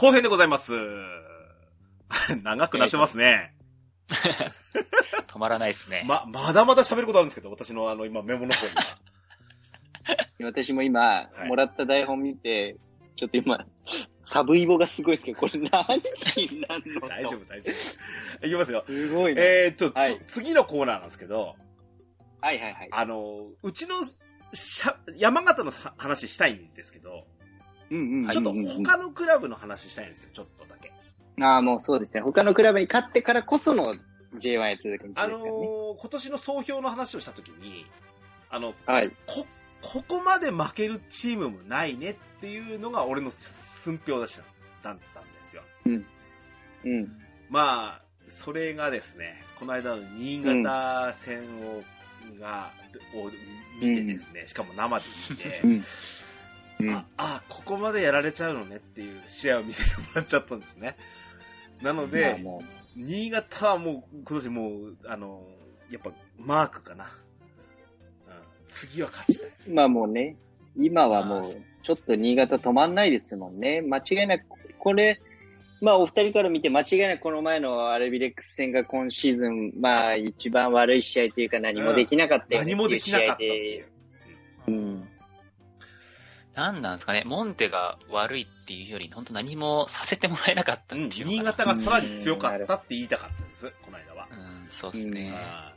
[0.00, 0.72] 後編でございます。
[2.44, 3.52] 長くなってますね。
[5.26, 6.04] 止まらないですね。
[6.06, 8.82] ま、まだまだ喋ることあるんですけど、私のあの、今メモの方には。
[10.46, 12.76] 私も今、いもらった台本見て、
[13.16, 13.66] ちょっと今、
[14.24, 17.08] サブイボがすごいですけど、これ何になんの？
[17.08, 18.46] 大丈夫、大丈夫。
[18.46, 18.84] いきますよ。
[18.86, 19.42] すごいね。
[19.42, 21.56] えー、ちょっと、はいつ次のコーナーなんですけど、
[22.40, 22.88] はいはいはい。
[22.92, 23.96] あの、うちの、
[24.52, 27.26] しゃ山形のさ話したいんですけど、
[27.90, 28.30] うんうんうん。
[28.30, 30.92] ちょっと他のクラブの話したいんですよ、ちょっとだけ。
[31.42, 32.22] ああ、もうそうですね。
[32.22, 33.94] 他のクラブに勝ってからこその
[34.36, 35.44] J1 へ続く道ですあよね。
[35.44, 37.86] のー今年の総評の話をしたときに、
[38.50, 39.46] あの、はいこ、
[39.80, 44.42] ここまで負けるチームもないねっていうのが俺の寸評でした、
[44.82, 45.62] だったんですよ。
[45.86, 46.04] うん。
[47.50, 51.82] まあ、それがですね、この間の新潟戦を、
[52.38, 52.70] が、
[53.14, 53.30] を
[53.80, 55.82] 見てですね、しかも生で見て、うん。
[56.80, 60.96] うんあ、あ、ここまでやられちゃうのねっていう試合を見せてもらっちゃったんですね。
[61.82, 65.42] なのまあ新潟はもう今年もう、あの、
[65.90, 67.04] やっぱマークかな。
[67.04, 67.10] うん、
[68.66, 69.50] 次は勝ちたい。
[69.68, 70.36] う、まあもうね、
[70.76, 71.44] 今はもう、
[71.82, 73.82] ちょっと新潟止まんないですもんね。
[73.82, 74.44] 間違いなく、
[74.78, 75.20] これ、
[75.80, 83.86] まあお二人から見て間違いなくこの前のアルビレックス戦が今シーズン、まあ一番悪い試合というか何もできなかったよね何もできなかったっていう。
[84.66, 84.97] うん。
[86.58, 94.26] なんなんですかね、モンテが悪いっていうより、本当何もさせてもらえなかったってうん、いう新潟がさらに強かったって言いたかったんです、この間は。
[94.28, 95.32] うん、そうですね。
[95.32, 95.72] あ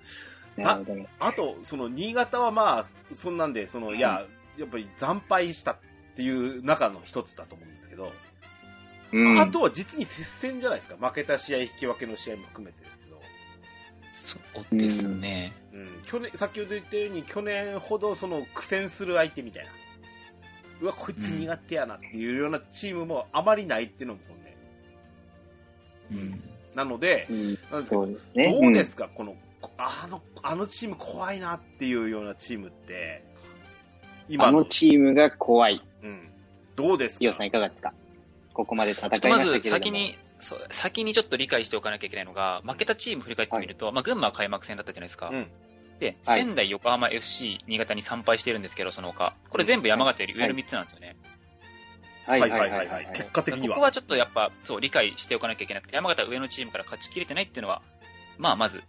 [0.57, 1.07] なるほどね。
[1.19, 4.25] ーあと、その新潟はまあ、そんなんで、その、いや、
[4.57, 5.77] やっぱり惨敗したっ
[6.15, 8.11] ていう中の一つだと思うんですけど、
[9.13, 9.39] うん。
[9.39, 10.95] あとは実に接戦じゃないですか。
[10.99, 13.21] 負けた試合、引き分けの試合も含めてですけど。
[14.13, 14.39] そ
[14.73, 15.53] うですね。
[15.73, 19.71] うん、去年、先ほど言ったように、去年ほどその苦戦する相手みたいな。
[20.81, 24.37] うわ、こいつ苦手やなっていうようなチームもあまりないっていうのも本
[26.19, 26.23] 音。
[26.23, 26.43] うん。
[26.75, 28.59] なので、うんなんですけど、そうですね。
[28.61, 29.35] どうですか、この、
[29.77, 33.23] あの、あのチーム怖いなっていうようなチームって、
[34.27, 35.81] 今あのチームが怖い。
[36.03, 36.29] うん。
[36.75, 37.33] どうですか？
[37.33, 37.93] さんいかがですか？
[38.53, 39.59] ここまで戦いましたけれども。
[39.61, 45.29] 先に、そう、先にちょっと理解しておかなきゃいけないのが、負けたチーム振り返ってみると、まあ、群馬は開幕戦だったじゃないですか。
[45.31, 45.47] うん。
[46.01, 49.35] で、はい仙台、横浜、FC、新潟に参拝してるんですけど、その他。
[49.49, 51.15] これ全部山形より上の3つなんですよね。
[52.25, 53.09] はいはいはいはいはい。
[53.13, 53.75] 結果的には。
[53.75, 57.83] ここはちょっとやっぱ、そう、理解しておかなきゃいけなくて、山形は上のチームから勝ちきれてないっていうのは、
[58.39, 58.83] まあ、まず、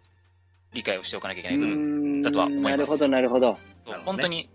[0.73, 2.23] 理解をしておかなきゃいけない部分。
[2.23, 3.59] だとは思いますなるほどなるほど。
[4.07, 4.49] 本当に、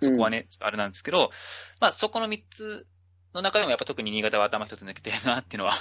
[0.00, 1.30] そこはね、ちょっとあれなんですけど、
[1.78, 2.86] まあ、そこの3つ
[3.34, 5.72] の中でもやっぱ特に新潟は頭一つ抜けてるなっていうのは、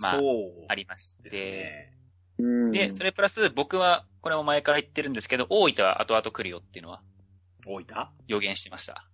[0.00, 0.64] まあそう。
[0.68, 1.90] ありまして、
[2.72, 7.02] で、それプラス僕は、これも前から言ってるんですけど、大分は後々来るよっていうのは
[7.66, 8.08] 大分？
[8.26, 9.04] 予言してました。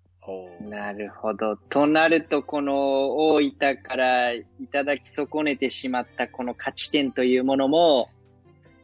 [0.60, 1.56] なるほど。
[1.56, 8.08] となると、この大分からいただき損ねてしまったこの勝ち点というものも、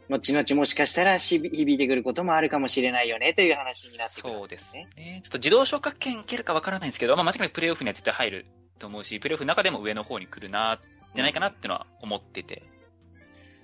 [0.08, 4.88] 後々もしかしたらし響いてくることもあるかもしれないよねという話になってくる、そうですね。
[5.22, 8.46] ちょっと自動昇格権いけるかわからないんですけど、まあ間違いなくプレイオフには絶対入る
[8.80, 10.80] と思うし、プレイオフの中でも上の方に来るな、
[11.14, 12.64] じゃないかなっていうのは思ってて、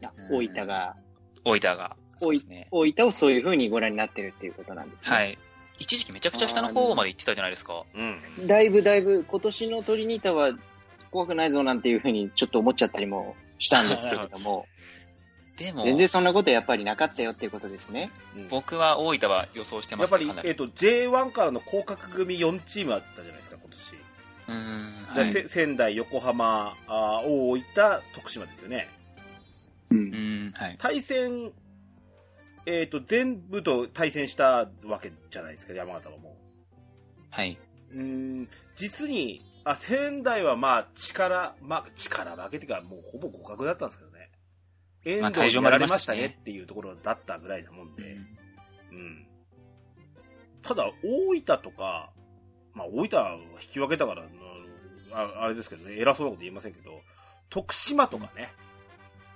[0.04, 0.94] あ大分が、
[1.44, 1.96] 大分が。
[2.28, 5.16] 大分をそういう風にご覧になってるっていうことなんですね。
[5.16, 5.38] はい。
[5.78, 7.84] 一時期めちゃくちゃ下の方まで行ってたじゃないですか。
[7.94, 8.46] うん。
[8.46, 10.52] だいぶだいぶ、今年のトリニータは
[11.10, 14.66] 怖くないぞなんていう風にちょっと思っちゃったりもしたんですけれども、
[15.56, 18.10] でも、全然そんなことやっぱりなかったよっていうことですね。
[18.36, 20.48] うん僕は大分は予想してますね、やっぱり。
[20.48, 23.94] えっ、と、J1 からの降格組4チームあったじゃないですか、今年。
[24.48, 25.30] うーん、ではい。
[25.30, 28.88] せ仙台、横浜、あー大分、徳島ですよね。
[29.90, 29.94] う。
[29.94, 30.76] うんん、はい。
[30.78, 31.52] 対戦、
[32.66, 36.36] えっ、と、全部と対戦したわけじゃないですか、山形はも
[37.30, 37.58] はい。
[37.92, 37.96] う。
[37.96, 38.02] うー
[38.42, 44.30] ん、実に、あ、仙台はまあ、力、まあ、力負けっていうか、もうほぼ互角だったんですけどね。
[45.04, 48.02] 遠まあ藤にやられましたねっていうところだったぐらいなもんで。
[48.02, 48.38] うん
[48.92, 49.26] うん。
[50.62, 52.12] ただ、大分とか、
[52.74, 54.52] まあ、大分は引き分けたから、うん
[55.14, 57.02] ああれですけどね、偉そうなこと言いませんけど、
[57.50, 58.50] 徳島とかね、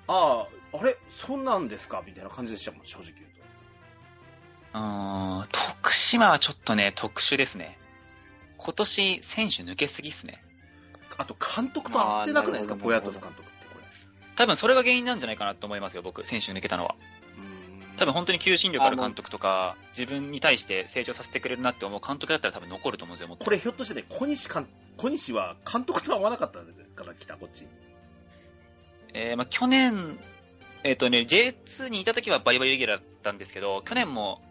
[0.08, 2.02] ああ、あれ、そんなんですか？
[2.06, 3.26] みたいな感じでしたもん、正直言うと。
[4.72, 7.78] あー徳島はちょっとね、特殊ですね。
[8.58, 10.42] 今年、選手抜けすぎっすね。
[11.18, 13.84] あと、監督と合ってなくないですか、ポヤトフ監督ってこれ。
[14.36, 16.24] 多分それが原因なんじゃないかなと思いますよ、僕。
[16.26, 16.94] 選手抜けたのは。
[17.96, 24.66] 多分本当に求心力ある監督とか、自分に対して成長させてくれるなって思う監督だったら多分残ると思うんですよ、これひょっとしてね、小西監
[24.98, 26.58] 小西は監督と合わなかった
[26.94, 27.66] から来た、こっち。
[29.16, 30.18] えーまあ去年、
[30.84, 34.42] えっ、とね、J2 にいた時はバリバリレギュラーだったんですけど、去年も、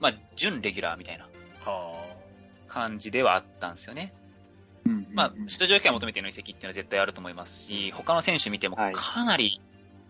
[0.00, 1.28] まあ、準レギュラーみたいな
[1.64, 2.06] は
[2.66, 4.14] 感じではあったんですよね。
[5.12, 9.60] まあ、出場権を求めての移籍っていうのは絶対あると思いますし、他の選手見てもはいかなり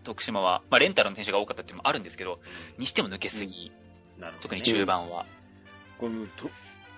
[0.03, 2.39] 徳島は、まあ、レンタルの選手が多かったっていうのもあるんですけど、
[2.77, 3.71] にしても抜けすぎ、
[4.17, 4.37] なるほど、ね。
[4.41, 5.25] 特に中盤は。
[5.99, 6.49] これと、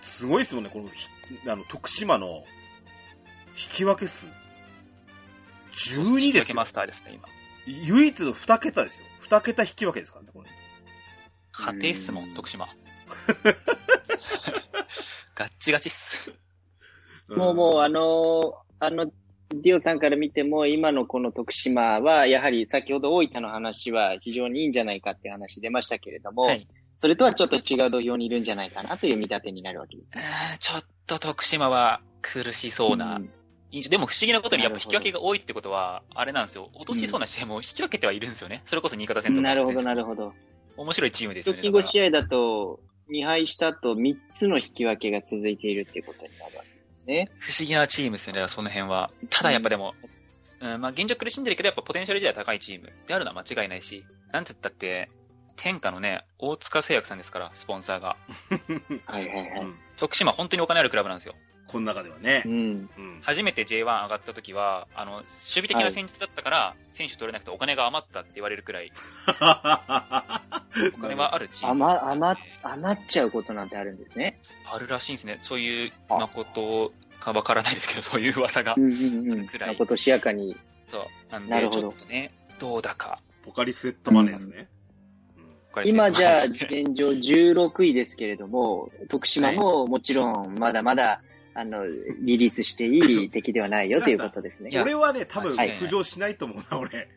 [0.02, 1.08] すごいですもんね、この、ひ
[1.48, 2.44] あの、徳島の、
[3.50, 4.30] 引き分け数。
[5.72, 6.66] 12ですよ引き分けマ。
[6.66, 7.28] スターですね、今。
[7.66, 9.06] 唯一の2桁ですよ。
[9.24, 10.50] 2桁引き分けですからね、これ。
[11.52, 12.68] 家庭っすもん、徳島。
[15.36, 16.34] ガッチガチっす。
[17.30, 19.12] もうもう、あのーあの、
[19.54, 26.68] ディオさんから見ても、今のこの徳島は、やはり先ほど大分の話は非常にいいんじゃないかっていう話出ましたけれども、はい。
[26.98, 30.20] それとはちょっと違う土俵にいるんじゃないかなという見立てになるわけですえ。
[30.56, 33.30] ーちょっと徳島は苦しそうなうん
[33.72, 33.90] 印象。
[33.90, 36.70] でも不思議なことにやっぱ引き分けが多いってことは、あれなんですよ。
[36.74, 38.62] 落としそうな試合も引き分けてはいるんですよね。
[38.66, 39.42] それこそ新潟戦とか。
[39.42, 40.34] なるほど、なるほど。
[40.78, 41.62] 面白いチームですよね。
[41.62, 42.80] 直近5試合だと、
[43.10, 47.30] 2敗した後、3つの引き分けが続いているっていうことになるわけですね。
[47.40, 49.12] 不思議なチームですよね、その辺は。
[49.30, 49.96] ただやっぱでも、
[50.62, 55.10] うん、まあ現状苦しんでるけど、やっぱポテンシャル自体は高いチームであるのは間違いないし、なんて言ったって、
[55.56, 58.18] 天下のね、大塚製薬さんですから、スポンサーが。
[59.06, 59.62] はいはいはい。
[59.62, 61.36] うん徳島本当にお金あるクラブなんですよ。
[61.72, 62.50] この中ではねう。
[62.50, 62.52] ん。
[62.52, 62.56] う
[63.02, 63.20] ん。
[63.22, 68.92] 初めて J1 上がった時は、あの、守備的な戦術だったから、選手取れなくてお金が余ったって言われるくらい、
[69.28, 71.86] お金はあるチーム。
[71.86, 74.42] 余、余、余っちゃうことなんてあるんですね。
[74.70, 75.38] あるらしいんですね。
[75.42, 78.80] そういう、あ誠かわからないですけど、そういう噂がう。
[78.80, 79.48] んうんうん。
[79.48, 80.58] くらいまことしやかに。
[80.88, 81.32] そう。
[81.32, 83.20] なんで、なるほどちょっとね、どうだか。
[83.44, 84.68] ポカリスエットマネーですね。
[85.86, 91.22] 今じゃあ、はい現状16位ですけれども、徳島ももちろんまだまだ、
[91.54, 97.10] あの、リリースしていい 敵ではないよということですね俺はね、多分はい浮上しないと思うな、俺。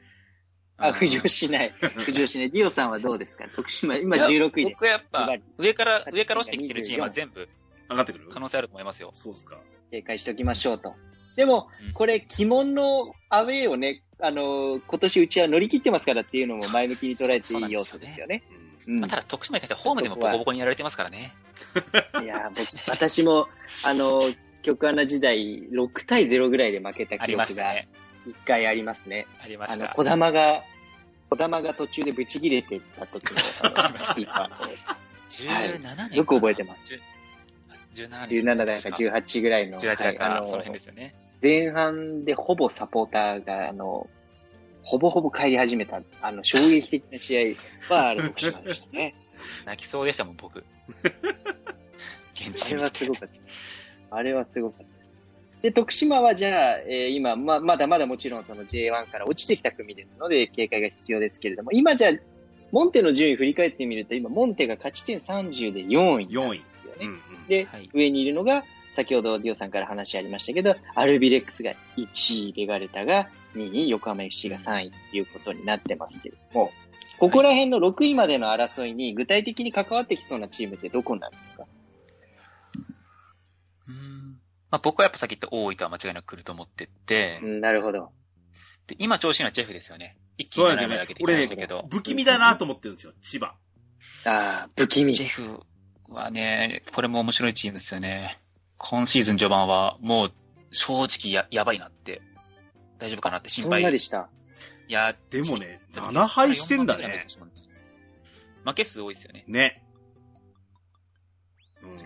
[0.76, 1.70] あ、浮上しない。
[1.70, 2.50] 浮上しない。
[2.50, 3.46] ディオさんはどうですか？
[3.54, 4.70] 徳島、今いや16位です。
[4.72, 7.48] 僕はやっぱ、上から、8上から落ちてきてるチームは全部
[7.88, 8.28] 上がってくる？
[8.28, 9.10] 可能性あると思いますよ。
[9.14, 9.58] そうっすか。
[9.92, 10.94] 警戒しておきましょうと。
[11.36, 18.42] でもうん、これ、鬼門のアウェーをね、あの、今年うちは乗り切ってますからっていうのも前向きに捉えていい要素ですよね。
[18.86, 21.34] まあ、ただ徳島に関してはホームでもボコボコにやられてますからね。
[22.22, 23.48] いや、僕、私も、
[23.82, 24.20] あの、
[24.62, 27.74] 局アナ時代、6対0ぐらいで負けた記憶が。
[28.26, 29.26] 一回ありますね。
[29.42, 29.94] ありまあの、した。
[29.94, 30.62] 小玉が、
[31.30, 33.38] 小玉が途中でブチ切れてた時の、
[33.84, 34.56] あの、キーパーの
[35.28, 36.16] 17年。
[36.16, 36.94] よく覚えてます
[37.94, 38.08] 10。
[38.08, 38.42] 17年。
[38.42, 41.14] 17だか18ぐらいの、18だから、はいあのその辺ですよね。
[41.42, 44.08] 前半でほぼサポーターが、あの、
[44.84, 47.56] ほぼほぼ帰り始めた、あの、衝撃的な試
[47.90, 49.14] 合は、あれ、徳島でしたね。
[49.66, 50.64] 泣きそうでしたもん、僕。
[52.34, 53.28] 現地あれで見てはすごかっ
[54.10, 54.16] た。
[54.16, 54.94] あれはすごかった。
[55.62, 62.12] で、徳島はじゃあ、えー今、ま、まだまだもちろんその J1 から落ちてきた組ですので、警戒が必要ですけれども、今じゃあ、
[62.70, 66.98] モンテの順位振り返ってみると、今、モンテが勝ち点30で4位なんですよね。
[67.00, 67.46] うんうん。
[67.48, 76.72] で、はい上にいるのが、先ほどディオさんから話ありましたけど、アルビレックスが1位、ベガルタが2位、横浜 FC が3位っていうことになってますけれども、
[77.18, 81.64] ここら辺の6位までの争いに具体的に関わってきそうなチームってどこになるんですか？
[83.88, 84.40] うん
[84.70, 88.10] まあ、僕はやっぱさっき言った大分は間違いなく来ると思ってて、うん、なるほど。
[88.86, 90.16] で今調子いいのはジェフですよね。
[90.36, 91.24] 一気に7そうなんですよね枚上げて。
[91.24, 91.84] きましたけど、。
[91.90, 93.54] 不気味だなと思ってるんですよ、千葉。
[94.26, 95.26] ああ、不気味ジェ。
[95.28, 95.60] フ
[96.08, 98.38] はね、これも面白いチームですよね。
[98.76, 100.32] 今シーズン序盤はもう
[100.70, 102.20] 正直ややばいなって、
[102.98, 103.92] 大丈夫かなって心そんな配。
[103.92, 104.28] でした。
[104.88, 107.26] いや、でもね、7敗してんだね。。
[108.64, 109.44] 負け数多いですよね。
[109.46, 109.82] ね。
[111.82, 111.98] うん。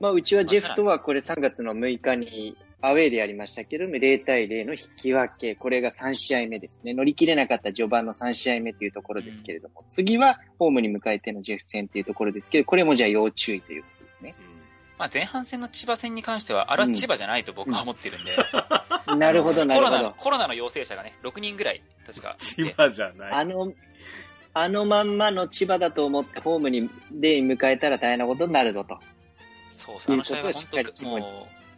[0.00, 5.56] まあ、うちはジェフとはこれ3月の6日にアウェーでやりましたけども、0対0の引き分け。
[5.56, 6.94] これが3試合目ですね。
[6.94, 13.84] 乗り切れなかった序盤の3試合目というところですけれども、次はホームに迎えてのジェフ戦というところですけど、これもじゃあ要注意という。
[14.98, 18.32] まあ前半戦の千葉戦に関しては、あれは千葉じゃないと僕は思ってるんで。
[19.16, 20.22] なるほど、なコロナの、るほど。
[20.22, 22.34] コロナの陽性者がね、6人ぐらい、確か。
[22.38, 23.32] 千葉じゃない。
[23.32, 23.72] あの、
[24.54, 28.98] あのまんまの千葉だと思ってホームに、で迎えたら大変なことになるぞと。
[29.70, 31.20] そうそう、あの試合はということをしっかり本当もう、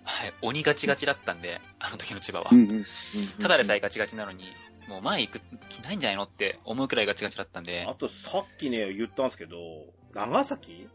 [0.05, 2.51] はい、鬼ガチガチだったんで、あの時の千葉は。
[2.53, 2.85] ん
[3.41, 4.45] ただでさえガチガチなのに、
[4.89, 9.57] もう前行く気ないんじゃないのって思うくらいガチガチだったんであ、とさっきね、言ったんですけど、
[10.15, 10.89] 長崎？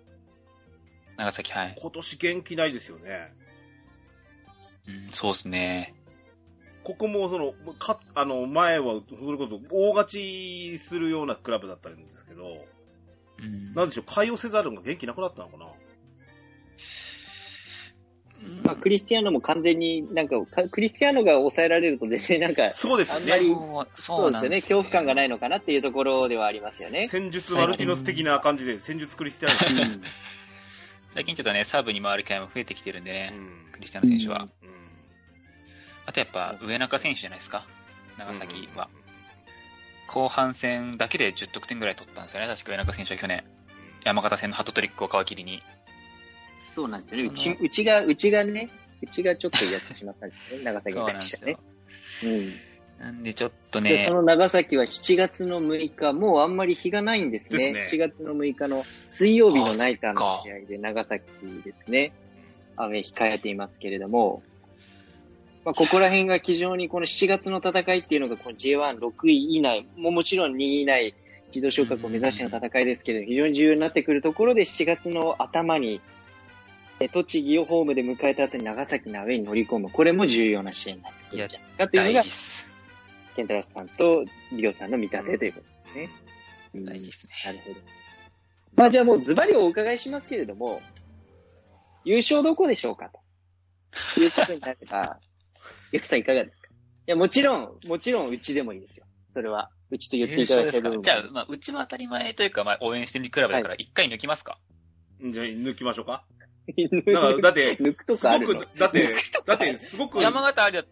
[1.17, 1.75] 長崎、はい。
[1.77, 3.33] 今年元気ないですよね。
[4.87, 5.95] うん、そうですね。
[6.83, 12.65] ここもその、か、あの、前は、それこそ大勝ちするようなクラブだったんですけど、
[13.39, 13.73] うん。
[13.73, 15.65] なんでしょう、海洋セザールが元気なくなったのかな？
[18.37, 23.55] うんまあ、クリスティアーノも完全になんか、かクリスティアーノが抑えられると全然なんか、そうですあんまりね。
[23.95, 24.57] そうですよね。
[24.57, 27.07] 恐怖感がないのかなっていうところではありますよね。
[27.07, 30.03] 戦術マルティノス的な感じで、戦術クリスティアーノ。
[31.15, 34.43] 最近ちょっとね、サーブに回る機会も増えてきてるんでね、うんクリスティアーノ選手は。
[34.61, 34.75] うん
[36.07, 37.65] あとやっぱ上中選手じゃないですか。
[38.19, 38.89] 長崎は。
[40.07, 42.47] 後半戦だけで10得点ぐらい取ったんですよね。
[42.47, 43.43] 確か上中選手は去年。
[44.03, 45.63] 山形戦のハットトリックを皮切りに。
[46.75, 47.27] そうなんですよね。
[47.27, 48.69] うち、うちが、うちがね、
[49.01, 50.63] うちがちょっとやってしまったんですね。
[50.63, 51.67] 長崎そうに対してねなんで
[52.19, 52.33] すよ。。
[52.33, 52.74] うん。
[52.99, 57.73] なんでちょっとで、ねそ、の長崎は7月の6日、もうあんまり日がないんですね。
[57.73, 61.23] ですね7月の6日の水曜日のナイターの試合で長崎
[61.63, 62.13] ですね、
[62.77, 64.41] 雨控えていますけれども、
[65.65, 71.15] まあ、ここら辺が非常にこの7月の戦いっていうのがこの J16 位以内、もうもちろん2位以内、
[71.47, 76.01] 自動昇格を目指しての戦いですけれど、非常に重要になってくるところで7月の頭に、
[76.99, 79.89] え栃木をホームで迎えた後に長崎のアウェイに乗り込む。
[79.89, 82.23] これも重要な試合になってくるんじゃないかというの大が。
[83.35, 86.09] ケンタロスさんとリオさんの見立てということですね。
[86.73, 87.33] うん大事っすね。
[87.45, 87.79] なるほど。
[88.75, 90.81] まあじゃあもうズバリお伺いしますけれども、
[92.03, 93.09] 優勝どこでしょうか
[94.15, 95.19] ということになれば、
[95.93, 96.67] リオさんいかがですか？
[96.69, 96.71] い
[97.11, 99.05] や、もちろん、もちろんうちでもいいですよ。
[99.33, 104.57] それは、うちと言って優いただ勝ですかいた部分もじゃあ、まあ、うちも当たり前というか、まあ、応援してるクラブだから、一回抜きますか、
[105.21, 106.25] じゃあ、抜きましょうか。
[106.75, 108.53] 抜だから、だって、抜くとすかあるの？
[108.55, 109.07] ごく、だって、
[109.45, 110.83] だって、すごく、山形ありだ、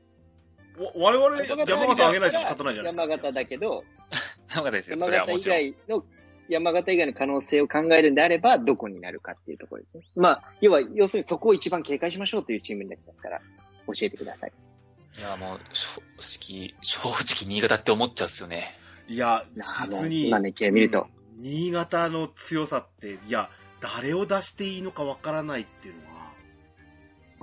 [0.77, 3.03] 我々、山形あげないと仕方ないじゃないですか。
[3.03, 3.83] 山形だけど、
[4.49, 4.97] 山形ですよ。
[4.97, 5.57] 山それは形以もちろん。
[5.57, 6.05] 外の、
[6.49, 10.03] 山形以外の可能性を考えるんであれば、どこになるかっていうところですね。
[10.15, 13.41] まあ、要は、要するにそこを一番警戒しましょうというチームになりますから、
[13.87, 14.51] 教えてください。
[15.17, 18.75] いや、もう、正直、正直、新潟って思っちゃうっすよね。
[19.07, 23.49] いや、実に、今の勢い見るとうん新潟の強さって、いや、
[23.81, 26.12] 誰を出していいのかわからないっていうのは、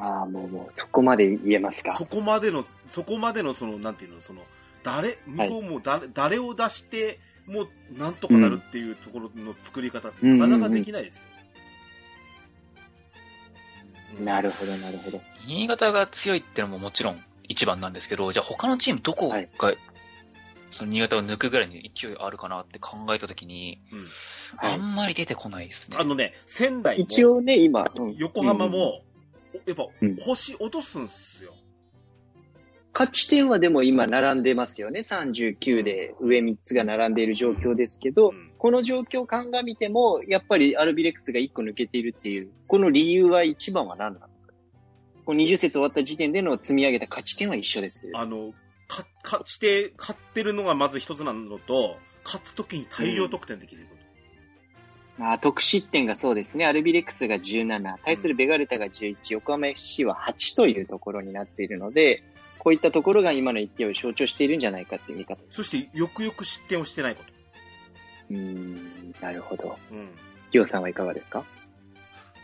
[0.00, 1.94] ああ、もう、もう、そこまで言えますか？
[1.94, 2.06] そ。
[2.06, 4.42] こまでの、そこまでの、その、なんていうの、その、
[4.82, 11.24] 誰、向こうも誰、誰を出して、もう、なんとかなるっていうところの作り方って、うんなかなかできないですよ。
[11.24, 11.26] う
[14.22, 15.20] んなるほど、なるほど。
[15.46, 19.48] 新潟が強いってのももちろん一番なんですけど、じゃあ他のチームどこが、はい
[20.72, 24.06] その新潟を抜くぐらいに勢いあるかなって考えたときに、うん
[24.56, 25.96] はいあんまり出てこないですね。
[25.98, 29.02] あのね、仙台も、一応ね、今、うん横浜うんも、
[29.66, 31.54] やっぱうん、星落とすんすよ。
[32.92, 35.00] 勝ち点はでも今並んでますよね。
[35.00, 44.52] 39で上3つが並んでいる状況ですけど、うんこの状況を鑑みても、やっぱりアルビレックスが1個抜けているっていう、この理由は一番は何なんですか？
[45.24, 48.18] この20節終わった時点での積み上げた勝ち点は一緒ですけれど。
[48.18, 48.52] あの、
[48.86, 53.99] か、勝ちて、勝ってるのがまず一つなのと、勝つときに大量得点できること。
[55.18, 56.64] まあ、得失点がそうですね。
[56.64, 62.22] アルビレックスが17、対するベガルタが11、横浜 FC は8というところになっているので、
[62.58, 65.40] こういったところが今の勢いを象徴しているんじゃないかっていう見方。
[65.50, 67.32] そして、よくよく失点をしてないこと。
[68.30, 69.78] うーん、なるほど。
[69.90, 70.08] うん。
[70.52, 71.44] リオさんはいかがですか？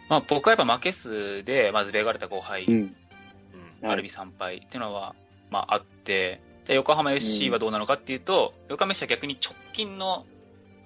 [0.09, 2.75] まあ僕はやっぱ負け数で、まずベガルタ5敗、うん。
[2.75, 2.83] うん。
[2.83, 5.15] はいアルビ3敗っていうのは、
[5.51, 10.25] まああって、じゃあ横浜 FC はどうなのかっていうと、横浜 FC は逆に直近の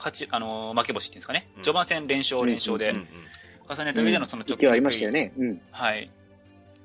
[0.00, 2.94] 勝ち、あのー負け星っていうんですかね、うん序盤戦連勝連勝で
[3.68, 5.32] 重ねた上でのその直勢いありましたよね。
[5.38, 5.60] うん。
[5.70, 6.10] はい。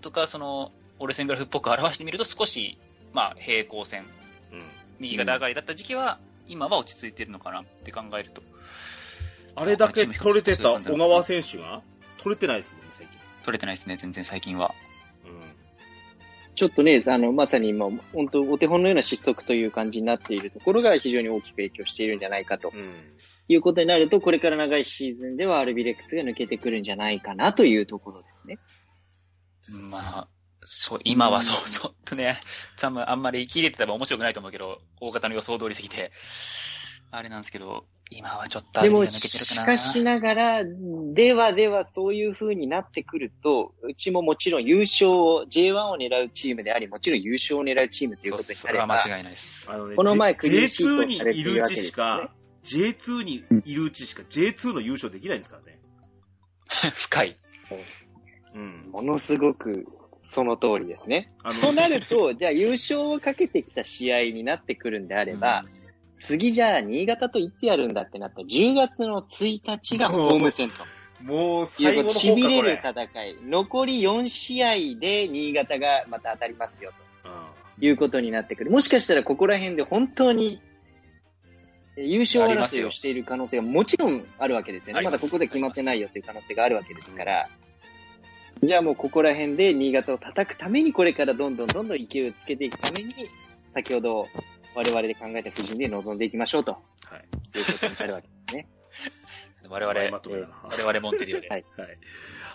[0.02, 2.78] とか、その、オルセングラフっぽく表してみると少し、
[3.12, 4.06] まあ平行線、
[4.52, 4.64] うん。
[5.00, 8.44] 右肩上がりだった時期は、今は落ち着いてるのかなって考えると、
[9.56, 11.82] あれだけ取れてた小川選手が
[12.18, 13.20] 取れてないですもんね、最近。
[13.44, 14.76] 取れてないですね、全然最近は。
[16.56, 16.58] うん。
[16.58, 22.94] ちょっとね、あの、まさに今、本当お手本のような失速という感じになっているところが非常に大きく影響しているんじゃないかとうん。
[23.48, 28.58] いうことになると、これから長いシーズンではアルビレックスが抜けてくるんじゃないかなというところですね。
[29.70, 30.28] まあ、
[30.62, 32.40] そう、今はそう、ちょっとね、
[32.78, 36.12] 多分あんまり生き入れてたら面白くないと思うけど、大方の予想通りすぎて、
[37.12, 39.78] あれなんですけど、今はちょっとアでも、ルビが抜けてるかな。
[39.78, 40.64] しかしながら、
[41.14, 49.72] ではではそういう風になってくると、うちももちろん優勝を、J1 を狙うチームであり、もちろん優勝を狙うチームということになればそれは、間違いないです。
[49.72, 52.32] あのね、この前クリーンシート J2 にされていいるうちるわけですねしか、
[52.64, 55.80] J2 にいるうちしか J2 の優勝できないんですからね。
[56.94, 57.38] 深い。
[58.54, 58.90] うん。
[58.92, 59.88] ものすごく
[60.24, 61.30] その通りですね。
[61.44, 65.64] あとなると、じゃあ優勝をかけてきた試合になってくるんであれば、
[66.20, 70.76] 次じゃあ新潟といつやるんだってなったら10月の1日がホーム戦と。
[71.24, 72.82] もう最後の方かこれ。
[72.84, 73.38] 戦い。
[73.44, 76.92] 残り4試合で新潟がまた当たりますよ
[77.24, 77.32] うん
[77.80, 78.72] ということになってくる。
[78.72, 80.62] もしかしたらここら辺で本当に
[81.98, 85.02] え優勝争いをしている可能性がもちろんあるわけですよね。
[85.02, 87.50] ままだここで決まってないよという可能性があるわけですから。
[88.64, 93.14] じゃあもうここら辺で新潟を叩くためにこれからどんどんどんどん勢いをつけていくために、
[93.70, 94.28] 先ほど
[94.76, 96.78] 我々で考えた布陣で臨んでいきましょうとは
[97.18, 97.58] い。
[97.58, 98.68] いうことになるわけですね。
[99.70, 101.50] 我々、まとめだな我々モンテディオで。
[101.50, 101.98] はいはい。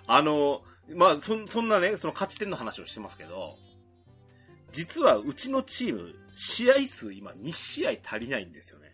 [0.07, 0.63] あの、
[0.95, 3.57] まあ、そん、そんなね、その勝ち点の話をしてますけど、
[4.73, 8.93] 実はうちのチーム、試合数今2試合足りないんですよね。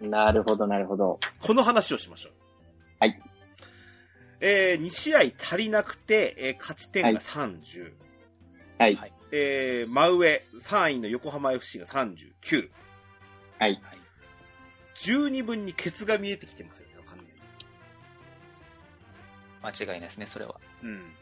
[0.00, 1.20] なるほど、なるほど。
[1.40, 2.32] この話をしましょう。
[2.98, 3.20] はい。
[4.40, 7.92] えー、2試合足りなくて、えー勝ち点が30。
[8.78, 8.96] はい。
[8.96, 12.70] はいえー、真上、3位の横浜 FC が39。
[13.58, 13.80] はい。
[14.94, 17.32] 十二分にケツが見えてきてますよね、完全に。
[19.62, 20.60] 間違いないですね、それは。
[20.82, 21.14] うん。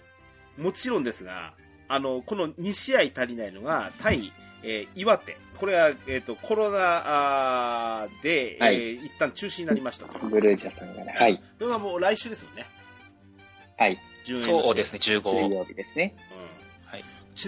[0.59, 1.55] もちろんですが、
[1.89, 5.37] あの、この2試合足りないのが、対、えー岩手。
[5.57, 10.19] これは、えっ、と、コロナで、はいえー一旦中止になりましたと。
[10.27, 11.15] ブルージャさんがね。
[11.17, 11.43] はい。
[11.59, 12.67] それはもう来週ですよね。
[13.79, 13.99] はい。
[14.25, 15.49] そうですね、15。
[15.49, 16.17] 水曜日ですね。
[16.33, 16.40] うん。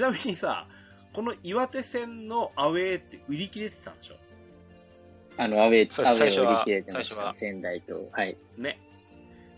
[0.00, 0.14] はい。
[0.14, 0.66] ちなみにさ、
[1.12, 4.16] この岩手戦のアウェーって売り切れてたんでしょ？
[5.36, 7.14] あの、アウェー、アウェー最初はを売り切れてました。
[7.14, 8.08] 最初は仙台と。
[8.12, 8.36] はい。
[8.56, 8.78] ね。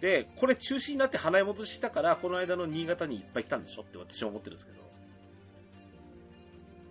[0.01, 4.85] で、これ中止になって払い戻ししたから、この間の新潟にいっぱい来たんでしょって私は思ってるんですけど。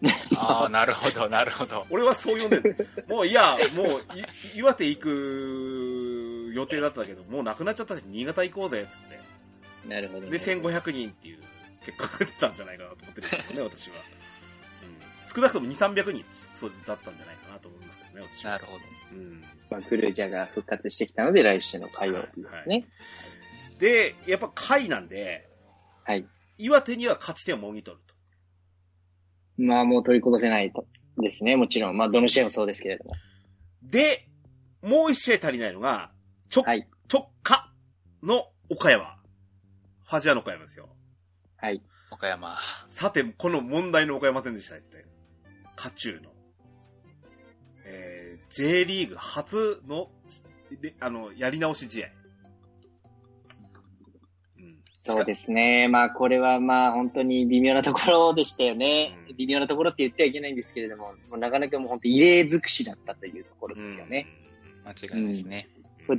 [0.35, 1.85] ああ、なるほど、なるほど。
[1.89, 2.87] 俺はそう読んでる。
[3.07, 9.19] もういや、もうい、岩手行く予定だったけど、もうなくなっちゃったし、新潟行こうぜ、つって。
[9.87, 10.31] なるほど、ね。
[10.31, 11.39] で、1500人っていう
[11.85, 13.95] 結果が出たんじゃないかなと思ってるんですけどね、 私は。
[14.83, 15.35] うん。
[15.35, 18.51] 少なくとも2、300人そうだったんじゃないかなと思いますけどね、私は。
[18.51, 18.83] なるほど。
[19.11, 19.41] うん。
[19.69, 22.85] まあ、ブルージャが復活してきたので、来週の火曜日ですね。
[23.79, 25.49] で、やっぱ下位なんで、
[26.03, 26.27] はい。
[26.57, 28.13] 岩手には勝ち点をもぎ取ると。
[29.57, 30.87] まあ、もう取りこぼせないと。
[31.17, 31.97] ですね、もちろん。
[31.97, 33.13] まあ、どの試合もそうですけれども。
[33.83, 34.27] で、
[34.81, 36.11] もう一試合足りないのが、
[36.53, 36.87] 直、はい。
[37.11, 37.71] 直下
[38.21, 39.17] の岡山。
[40.05, 40.89] ファジアの岡山ですよ。
[41.63, 41.81] はい。
[42.11, 42.57] 岡山。
[42.89, 45.05] さて、この問題の岡山戦でしたって。
[45.77, 46.29] 渦中の。
[47.85, 50.09] えー、J リーグ初の、
[50.81, 52.07] であの、やり直し試合。
[54.57, 54.77] うん。
[55.03, 55.87] そうですね。
[55.87, 59.15] まあ、これはまあ、本当に微妙なところでしたよね。
[59.17, 64.27] うん微妙なところって言ってはいけないんですけれども、もうなかなかもう本当異例尽くしだったというところですよね。
[64.85, 65.69] 間違いないですね。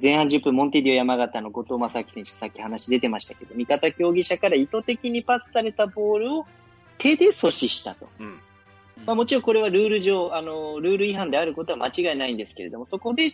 [0.00, 6.46] 前半10分、モンテディオ山形の後藤正明選手、さっき話出てましたけど、味方競技者から意図的にパスされたボールを
[6.98, 8.08] 手で阻止したと。
[8.18, 8.26] うん。
[8.26, 9.06] うん。
[9.06, 13.28] まあもちろんこれはルール上、あの、ルール違反であることは間違いないんですけれども、そこで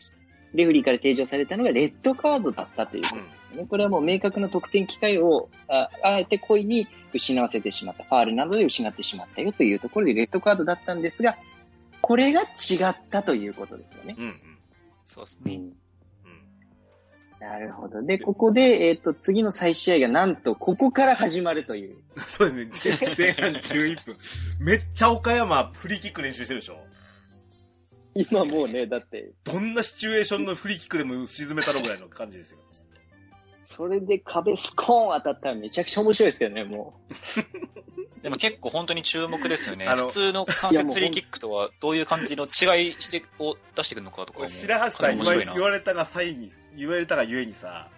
[0.54, 3.66] レフェリーから提示をされたのがレッドカードだったということですね。
[3.68, 8.04] これはもう明確な得点機会を、ああえて故意に失わせてしまった。
[8.04, 11.36] ファールなどで失ってしまったよというところでレッドカードだったんですが、
[12.00, 12.46] これが違
[12.88, 14.16] ったということですよね。
[14.18, 14.24] うん。
[14.24, 14.58] うん。
[15.04, 15.54] そうですね。
[15.54, 15.72] うん。
[17.40, 18.02] なるほど。
[18.02, 21.96] で、ここで、えっ、と、次の再試合がなんと、ここから始まるという。
[22.26, 23.14] そうですね。
[23.16, 24.16] 前半11分。
[24.60, 26.78] めっちゃ岡山フリーキック練習してるでしょ
[28.14, 32.58] 今もうね、だって、どんなシチュエーションのフリーキックでも沈めたろぐらいの感じですよ。
[33.80, 37.00] それで壁スコーン当たったらめちゃくちゃ面白いですけどね、も
[38.22, 39.86] でも結構本当に注目ですよね。
[39.86, 44.48] あの普通の関節フリーキックとはどういう感じの違いしてを出してくるのかとかも。
[44.48, 47.88] 白橋さん言わ面白いな言われたが際に、言われたがゆえにさ、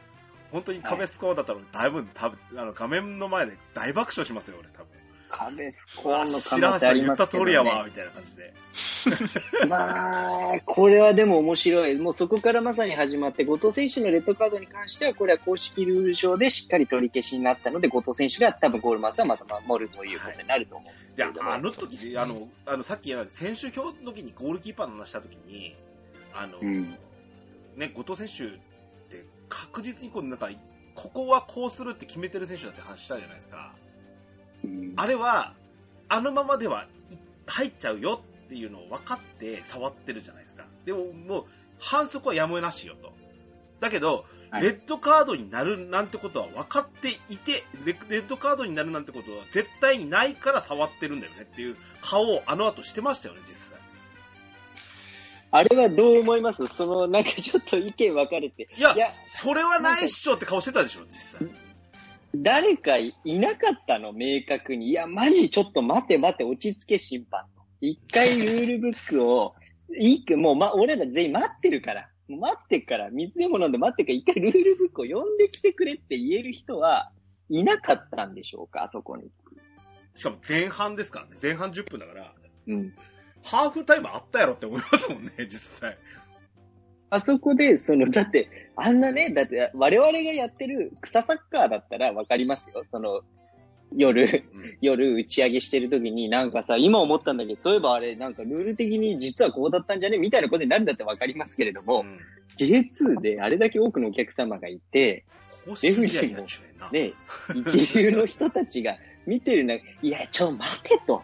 [0.53, 5.02] 本当に壁スコーンだったのに、だいぶ、たぶんあの、画面の前で大爆笑しますよ、俺、多分。
[5.35, 7.45] う、壁スコーンの可白能性ありますけど、ね。
[7.45, 8.55] 通りやわ、みたいな感じで。
[9.69, 11.95] まあ、これはでも面白い。
[11.97, 21.53] もうそこからまさに始まって、後藤選手のレッドカードに関しては、これは公式ルール上でしっかり取り消しになったので、後藤選手が多分ゴールマスはまた守るということになると思うんですいやけれど、も。
[21.53, 25.77] あのそうですね時、あの、あの、さっき言った選手表の時にゴールキーパーの話した時に、
[26.33, 26.97] あの、うん
[27.77, 28.59] ね、後藤選手っ
[29.09, 30.51] て確実にこう、なんか、
[30.95, 33.75] ここはこうするって決めてる選手だって話したじゃないですか。
[34.65, 35.55] うんあれは、
[36.09, 40.65] あのままではい入っちゃうよっていうのを分かって触ってるじゃないですか。
[40.85, 41.45] でももう、
[41.81, 43.13] 反則はやむをなしよと。
[43.81, 53.79] だけど、はいレッドカードになるなんてことは分かっていて、レレッドカードになるなんてことは絶対にないから触ってるんだよねっていう顔をあの後してましたよね、実際。
[55.53, 56.67] あれはどう思います？
[56.67, 58.69] その、なんかちょっと意見分かれて。
[58.77, 61.49] いや、いやそれはないっしょって顔してたでしょ、実際。
[62.35, 64.13] 誰かいなかったの？
[64.13, 64.89] 明確に。
[64.91, 67.63] いや、マジちょっと待て待て、落ち着け審判と。
[67.81, 69.55] 一回ルールブックを、
[69.99, 72.09] いいもう、ま、俺ら全員待ってるから。
[72.29, 77.13] 待ってっから、水でも飲んで待ってっから、一回ルールブックを読んできてくれって言える人は
[77.51, 79.31] いなかったんでしょうか、あそこに。
[80.15, 81.37] しかも前半ですからね。
[81.43, 82.35] 前半10分だから、
[82.69, 82.95] うん。
[83.45, 85.99] ハーフタイムあったやろって思いますもんね、実際。
[87.11, 92.85] あそこで、その、だって、あんなね、だって、我々がやってる草サッカーだったらわかりますよ。
[92.89, 93.21] その、
[93.95, 94.23] 夜、
[94.55, 100.17] うん夜打ち上げしてる時になんかさ、今思ったんだけど、そういえばあれ、なんかルール的に実はこうだったんじゃね？
[100.17, 102.19] みたいなことになるんだってわかりますけれども、うん
[102.57, 105.25] J2 であれだけ多くのお客様がいて、
[105.67, 107.13] 公式試合やっちゅうね
[107.55, 111.23] 一流の人たちが見てる中、いや、ちょ、待てと。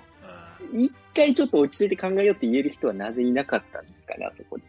[0.73, 4.65] うん一回ちょっと落ち着いて考えようって言える人はなぜいなかったんですかね、あそこで。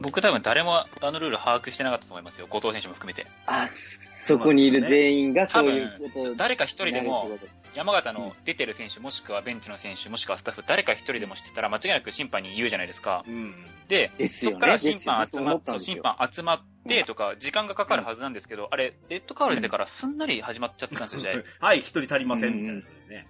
[0.00, 2.46] 僕多分誰もあのルール把握してなかったと思いますよ。
[2.48, 3.26] 後藤選手も含めて。
[3.46, 7.38] あ、そこにいる全員がそういうこと誰か一人でも
[7.74, 13.22] 山形の出てる選手、もしくはベンチの選手、もしくはスタッフ、誰か一人でも知ってたら間違いなく審判に言うじゃないですか。
[13.26, 13.54] うん。
[13.88, 21.66] で、ねそこから審判集まっ、そうそう思ったんですよ審判集まってとか、時間がかかるはずなんですけど、あれ、レッドカード出てからすんなり始まっちゃったんですよ、試合。
[21.66, 23.28] はい、一人足りません、みたいなね。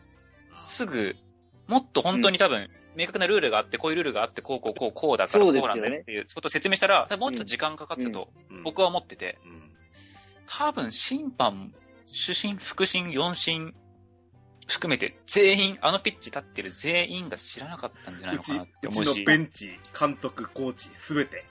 [0.54, 1.16] すぐ、
[1.66, 2.70] もっと本当に多分、
[3.00, 8.62] 明確なルールがあって、こういうルールがあって、こうこうこうこうだから、こうなんだよっていうことを説明したら、多分もっと時間かかってたと、うん。
[8.62, 9.70] 僕は思ってて、うん。
[10.46, 11.72] 多分審判、
[12.04, 13.74] 主審、副審、四審、
[14.66, 19.24] 含めて全員、あのピッチ立ってる全員が知らなかったんじゃないうのかち、なってうちの思うし。
[19.24, 21.44] ベンチ、監督、コーチ、すべて、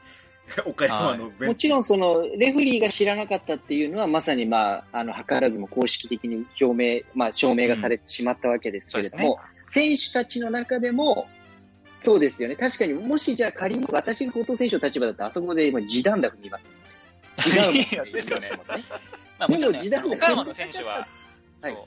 [0.65, 1.45] 岡山のベンチ。
[1.47, 11.27] もちろんその、レフェリーが知らなかったっていうのは、まさにまあ、あの、図らずも公式的に表明、まあ、証明がされてしまったわけですけれども、選手たちの中でも、
[12.01, 12.55] そうですよね。
[12.55, 16.71] 確かに、もしじゃあ仮に私が高等選手の立場だったら、あそこで今、時短だ踏みます。
[17.37, 17.73] 時短
[18.11, 18.51] ですよね
[19.39, 21.07] まあでももちろんね時短が岡山の選手は、
[21.59, 21.77] そう。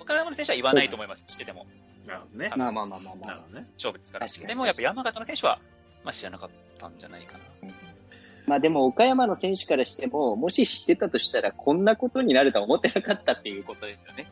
[0.00, 1.24] 岡山の選手は言わないと思います。
[1.26, 1.66] 知ってても。
[2.06, 2.52] なるほどね。
[2.56, 3.40] まあまあまあまあまあなる。
[3.40, 3.66] ほどね。
[3.74, 4.26] 勝負ですから。
[4.26, 5.58] 確かにでもやっぱ山形の選手は、
[6.04, 7.44] まあ知らなかったんじゃないかな。
[8.46, 14.30] まあでも、岡山の選手からしても、もし知ってたとしたら、こんなことになるとは思ってなかったっていうことですよね。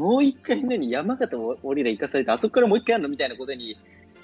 [0.00, 0.04] うん。
[0.06, 3.08] もう一回何山形を俺ら行かされて、あそこからもう一回やるの？
[3.10, 3.78] みたいなことに、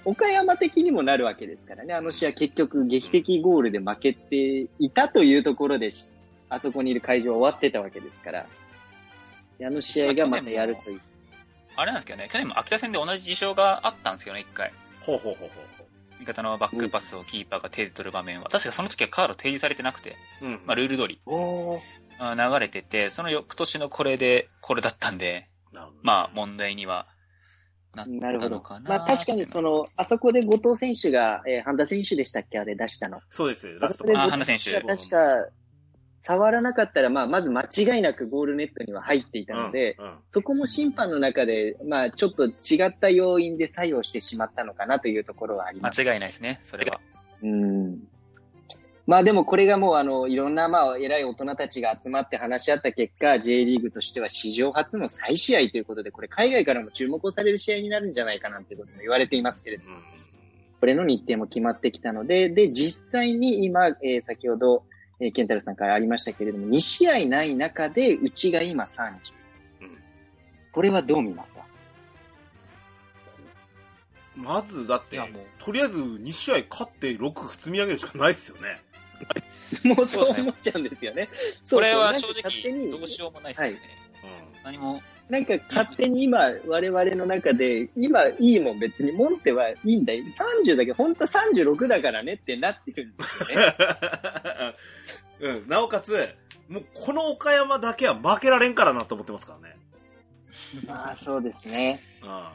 [0.04, 1.92] 岡山的にもなるわけですからね。
[1.94, 6.10] あの試合結局劇的ゴールで負けていたというところでし、
[6.48, 8.46] あそこにいる会場は終わってたわけですから。
[9.58, 11.00] であの試合がまたやるという。
[11.76, 14.72] あれなんですけどね、去年も秋田戦で同じ事象があったんですけどね、一回。
[15.00, 15.86] ほうほうほうほ
[16.18, 20.46] 味方のバックパスをキーパーが手で取る場面は、確かその時はカード提示されてなくて、う。
[20.46, 20.60] うん。
[20.64, 25.50] まあルール通り流れてて、その翌年のこれで、これだったんで、
[26.02, 27.06] まあ問題には
[27.94, 28.80] なっなるほどたのか。
[28.80, 28.98] な。
[28.98, 33.20] まあ確かにそ、の、あそこで後藤選手が、えー、半田選手でしたっけあれ出したの。
[33.30, 35.48] そうですよ、ラストあ半田選手が確か、
[36.26, 46.02] 触らなかったら、まあ、まず間違いなくゴールネットには入っていたので、うんうんそこも審判の中で、まあ、ちょっと違った要因で作用してしまったのかなというところはあります。
[46.02, 47.00] 間違いないですね、それは。
[47.42, 48.00] うん。
[49.06, 60.02] まあでもこれがもうあの、いろんなまあ偉い大人たちが集まって話し合った結果、J リーグとしては史上初の再試合ということで、これ海外からも注目をされる試合になるんじゃないかなんていうことも言われていますけれども、うん
[60.78, 64.84] これの日程も決まってきたので、で、実際に今、えー先ほど、
[65.20, 69.12] えーケンタルさんからありましたけれども、2試合ない中で、うちが今30。
[69.80, 69.98] うん
[70.72, 71.62] これはどう見ますか？
[74.36, 75.18] まず、だって
[75.58, 78.82] とりあえず2試合勝って6積み上げるしかないですよね。
[79.84, 81.28] もうそう思っちゃうんですよね。
[81.62, 83.80] それは正か勝手に直、どうしようもないですよね。
[84.64, 90.24] 何も、なんか勝手に今、我々の中で、今いいもん別に、モンテはいいんだよ。
[90.64, 93.74] 30だけど、本当は36だからねってなってるんですよね。
[95.40, 95.68] うん。
[95.68, 96.28] なおかつ、
[96.68, 99.76] もうこの岡山だけは負けられんからなと思ってますからね。
[100.86, 102.00] まあそうですね。
[102.22, 102.28] うん。
[102.28, 102.54] 確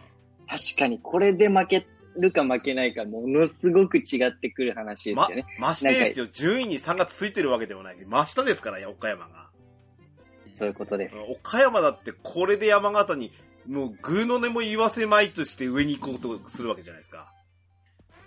[0.78, 6.28] かにこれで負けるか負けないか、ものすごく違ってくる話ですまよね。、真下ですよ。
[6.28, 7.98] 順位に差がついてるわけでもない。
[8.06, 9.50] 真下ですから、岡山が。
[10.56, 11.16] そういうことです。
[11.16, 13.32] うん岡山だってこれで山形に、
[13.68, 17.32] もう、グーの音も言わせまいとして上に行こうとするわけじゃないですか。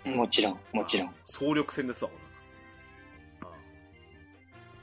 [0.05, 1.15] もちろん、もちろん。
[1.25, 2.11] 総力戦ですわ、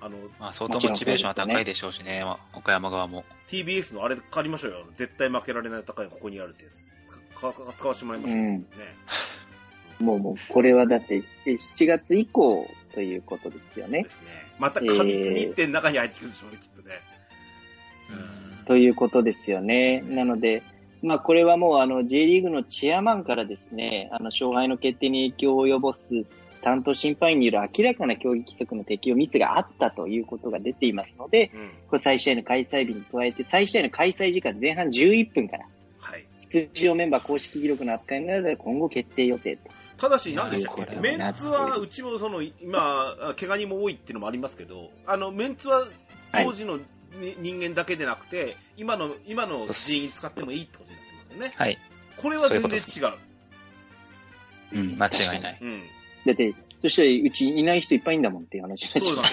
[0.03, 3.25] あの、まあ相当モチベーションは高いでしょうしね、まあ岡山側も。
[3.47, 4.87] TBS のあれ借りましょうよ。
[4.95, 6.85] 絶対負けられない高いここにあるってやつ。
[7.77, 8.39] 使わせてもらいましょう。
[8.39, 8.67] うんね。
[10.01, 14.09] もうもう、これはだって、え7月以降ということですよねで。
[14.09, 14.27] すね。
[14.59, 17.01] また過密日程の中に入ってくるでしょうね、きっとね。
[18.67, 20.03] ということですよね。
[20.03, 20.63] なので、
[21.03, 26.09] まあこれはもうあの J リーグのチェアマンからですね、あの勝敗の決定に影響を及ぼす
[26.63, 31.71] 担当審判員による明らかな競技規則の適用ミスがあったということが出ていますので、うん。
[31.89, 35.73] これ再試合の開催日に加えて、再試合の開催時間前半11分から、はい。
[36.53, 39.71] 出場メンバー公式記録の扱いになるので今後決定予定と。
[39.99, 40.97] ただし、何でしたっけ？
[40.97, 45.87] メンツは、うちもその、今、怪我人も多いっていうのもありますけど、あの、メンツは
[46.33, 46.79] 当時の
[47.21, 51.53] に人間だけでなくて、今の、今の人員使ってもいいってことになってますよね。
[51.55, 51.79] はい。
[52.17, 53.15] これは全然違そういう
[54.73, 54.93] う。
[54.93, 55.59] うん、間違いない。
[55.61, 55.83] うん。
[56.27, 59.29] だって、そしたらうちいない人いっぱいいんだもんっていう話になっちそうゃな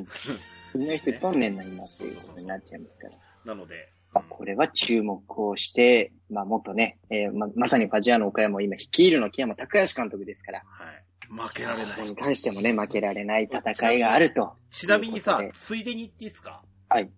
[0.00, 0.36] んですよ。
[0.74, 0.82] う。
[0.82, 3.14] いない人いっぱいいんねんな、今っていうことになっちゃいますから。
[3.44, 11.04] なので、まあ、これは注目をして、まあ、もっとね、えーままさにファジアーノ岡山を今率いるの木山高橋監督ですから、はい。
[11.30, 14.52] 負けられないここに関してもね、負けられない戦いがあると。
[14.70, 16.62] ちなみにさついでに言っていいですか？
[16.90, 17.10] はい。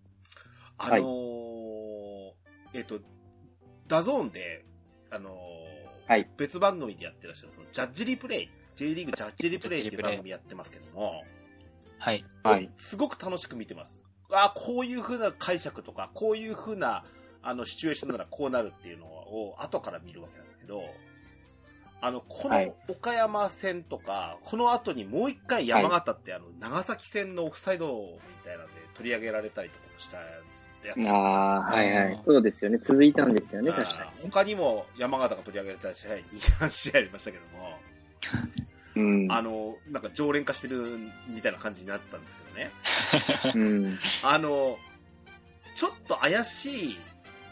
[0.79, 2.33] あのー
[2.75, 3.01] えっと、
[3.89, 4.65] DAZN で、
[5.11, 5.35] あのー
[6.07, 11.25] はい別番組でやってらっしゃる、ジャッジリプレイ、J リーグジャッジリプレイっていうジャッジリプレイ番組やってますけども、
[11.99, 12.25] はい。
[12.43, 12.71] はい。
[12.77, 14.01] すごく楽しく見てます。
[14.31, 17.05] あこういう風な解釈とか、こういう風な、
[17.43, 20.83] あの、シチュエーションならこうなるっていうのを後から見るわけなんですけど、
[22.01, 31.09] あの、こはいの岡山戦とか、この後にもう一回山形って、あの、長崎戦のオフサイドみたいなんで取り上げられたりとかもしたやつ。
[31.09, 32.19] ああ、はいはい。
[32.23, 32.79] そうですよね。
[32.83, 36.23] 続いたんですよね、確か他にも山形が取り上げられた試合、2、
[36.67, 37.79] 3試合ありましたけども、
[38.55, 38.64] に。
[38.97, 39.33] うん。
[39.33, 42.73] あの、なんか常連化してるみたいな感じになったんですけどね。
[43.55, 43.99] うん。
[44.23, 44.79] あの、
[45.75, 46.99] ちょっと怪しい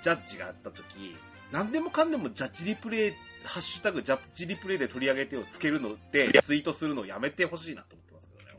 [0.02, 1.16] ジャッジがあったとき、
[1.50, 3.10] 何でもかんでもジャッジリプレイ、
[3.44, 8.56] ハッシュタグジャッジリプレイで取り上げてをつけるので、ツイートするのをやめてほしいなと思ってますけどね、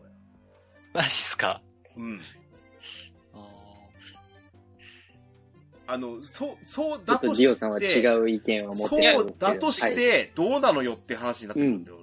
[0.93, 1.61] マジっすか？
[1.95, 2.05] 俺。
[2.05, 2.21] うん。
[3.33, 3.47] あ
[5.87, 7.43] あの、そう、そうだとして。
[7.45, 12.02] ディオさんは違う意見を持ってそうだとして、どうなのよって話になってくるんだよ、俺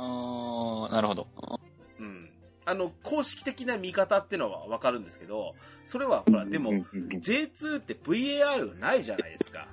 [0.00, 1.26] あー、なるほど。
[1.98, 2.30] うん。
[2.64, 9.66] あの、公式的な見方ってのはわかるんですけど、それはほら、でも、うんうんうん J2 って VAR ないじゃないですか。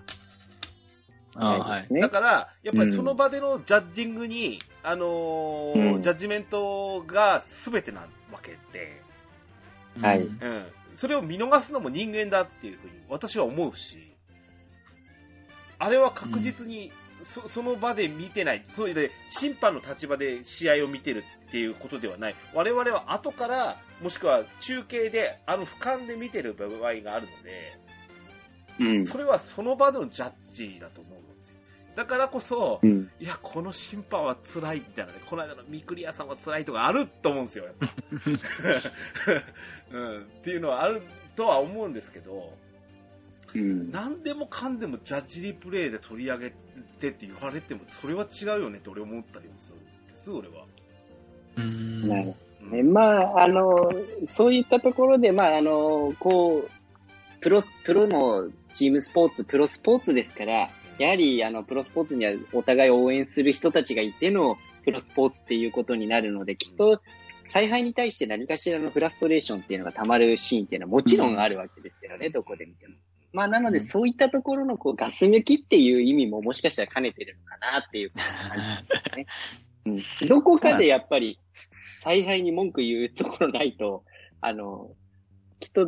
[1.35, 1.93] はい。
[1.93, 8.07] ねだから、やっぱりその場でのジャッジングに、あのーうんジャッジメントが全てなわ
[8.41, 9.01] けで、
[10.01, 10.65] はいうんうん。
[10.93, 14.15] それを見逃すのも人間だっていうふうに私は思うし、
[15.79, 22.35] あれは確実に、そその場で見てない、それで審判の立場で試合を見てるっていうことではない。
[22.53, 27.79] 我々は後から、もしくは中継で、あの俯瞰で見てる場合があるので、
[28.79, 29.03] うん。
[29.03, 31.57] それはその場でのジャッジだと思うんですよ。
[31.95, 33.09] だからこそ、うん。
[33.19, 37.87] いや、この審判は辛いみたいなね、この間のミクリアさんは辛いとかあると思うんですよ、やっぱ
[39.97, 40.21] うん。
[40.21, 41.01] っていうのはある
[41.35, 42.53] とは思うんですけど、
[43.55, 43.89] うん。
[43.89, 50.65] 何でもかんでもジャッジリプレイで取り上げてって言われても、それは違うよねって俺思ったりもするんです、俺は。
[51.57, 52.83] うんなるほうんどね。
[52.83, 53.91] まあ、あの、
[54.25, 67.01] そういったところで、まあ、あの、こう、プロ、プロのチームスポーツ、プロスポーツですから、やはり、あの、プロスポーツにはお互い応援する人たちがいてのプロスポーツっていうことになるので、きっと、
[67.47, 72.95] 采配に対して何かしらのフラストレーションっていうのが溜まるシーンっていうのはもちろんあるわけですよね、どこで見ても。
[73.33, 79.25] まあ、なので、うんそういったところの、こう、ガス抜きっていう意味ももしかしたら兼ねてるのかなっていう感じですよね。
[80.21, 80.27] うん。
[80.27, 81.39] どこかでやっぱり、
[82.01, 84.03] 采配に文句言うところないと、
[84.41, 84.91] あの、
[85.59, 85.87] きっと、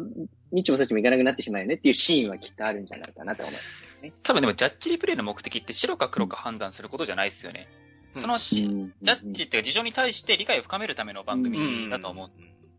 [0.51, 3.89] 日もさっちもいかなくなってしまうよねっていうシーンはきっとあるんじゃないかなと思います。
[4.23, 7.67] 多分でもジャッジリプレイの目的って白か黒か判断することじゃないですよね。
[8.13, 12.29] そのし、うんジャッジっていうか事情に対して理解を深めるための番うん組だと思う。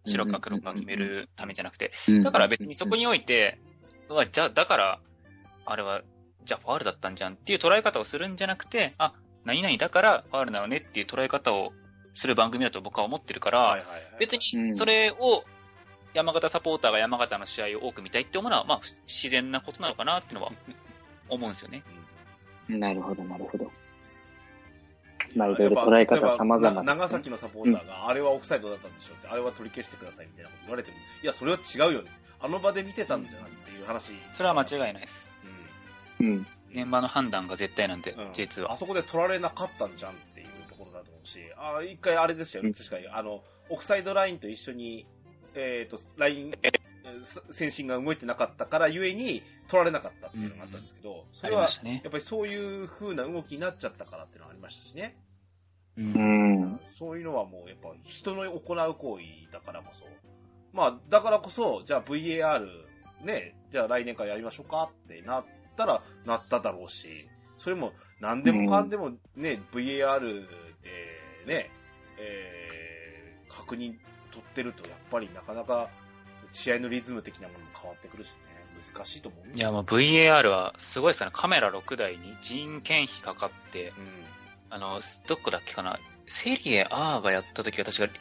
[0.07, 1.93] 白か黒か決めるためじゃなくて。
[2.09, 3.59] うんだから別にそこにおいて、
[4.11, 5.01] うわ、じゃあ、だから、
[5.65, 6.03] あれは、
[6.45, 9.13] じゃあファールだったんじゃんっていう捉え方をするんじゃなくて、あ、
[9.45, 11.73] 何々だからファールなのねっていう捉え方を
[12.13, 14.03] する番組だと僕は思ってるから、はいはいはい。
[14.19, 15.45] 別うんにそれを
[16.13, 20.53] 山形サポーターが山形の試合を多く見たいって思うのは、まあ、自然なことなのかなっていうのは
[21.29, 21.83] 思うんですよね。
[22.69, 23.71] なるほど、なるほど。
[25.37, 32.11] まあ、いろいろ捉え方様々な長崎のサポーターが、あれはオフサイドだったんでしょって、あれは取り消してくださいみたいなこと言われても、いや、それは違うよね。
[32.41, 34.15] あの場で見てたんじゃないっていう話。
[34.33, 35.33] それは間違いないです。
[36.21, 36.47] うん。
[36.73, 38.31] 現場の判断が絶対なんで、うん。
[38.31, 38.73] J2 は。
[38.73, 45.07] あそこで取られなかったんじゃんっていうところだと思うし、あ一回あれですよね、うん確かに、あの、オフサイドラインと一緒に、
[45.55, 46.81] えっ、と、ライン、えー
[47.51, 51.69] 先進が動いてなかったからゆえに取られなかったっていうのがあったんですけど、そあれはや。
[51.69, 55.17] っぱりそういう風な動きになっちゃったからっていうのがありましたしね。
[55.97, 56.03] う。
[56.03, 56.81] うんん。
[56.93, 60.05] そういうのはもうやっぱ人の行う行為だからこそ。
[60.73, 62.67] まあ、だからこそ、じゃあ VAR
[63.25, 65.45] ね、じゃあ来年からやりましょうかってなっ
[65.77, 70.47] たらなっただろうし、それも何でもかんでもね、VAR で
[71.47, 71.71] ね、
[72.19, 73.95] えー、確認
[74.31, 75.91] 取ってるとやっぱりなかなか
[76.51, 78.35] 試合のリズム的なものも変わってくるしね、
[78.95, 81.33] 難しいと思うんいや、もう VAR はすごいですよね。
[81.35, 83.95] カメラ6台に人件費かかって、うん。
[84.71, 85.99] あの、どこだっけかな。
[86.27, 88.13] セリエ R がやった時は確か、ろ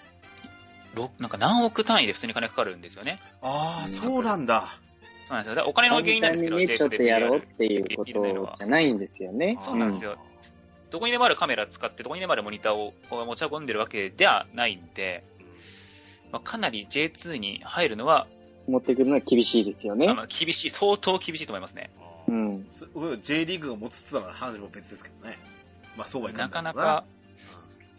[1.19, 3.19] なんか何億単位で普通に金かかるんですよね。
[3.41, 4.79] ああ、そうなんだ。
[5.27, 5.65] そうなんですよ。
[5.67, 9.57] お金の原因なんですけど、ね、ちょっとやろうっていうことじゃないんですよね。
[9.61, 10.17] そうなんですよ。
[10.89, 15.23] どこにでもあるカメラ使って、どこにでもあるモニターをこう持ち運んでるわけではないんで、
[16.31, 18.27] まあ、かなり J2 に入るのは、
[18.67, 20.13] 持ってくるのは厳しいですよねあ。
[20.13, 21.91] の厳しい、相当厳しいと思いますね。
[22.27, 22.31] う。
[22.31, 22.35] う
[23.15, 25.37] ん J リーグが持つつなら話も別ですけどね。
[25.95, 27.03] まあそうはいかなんかなか、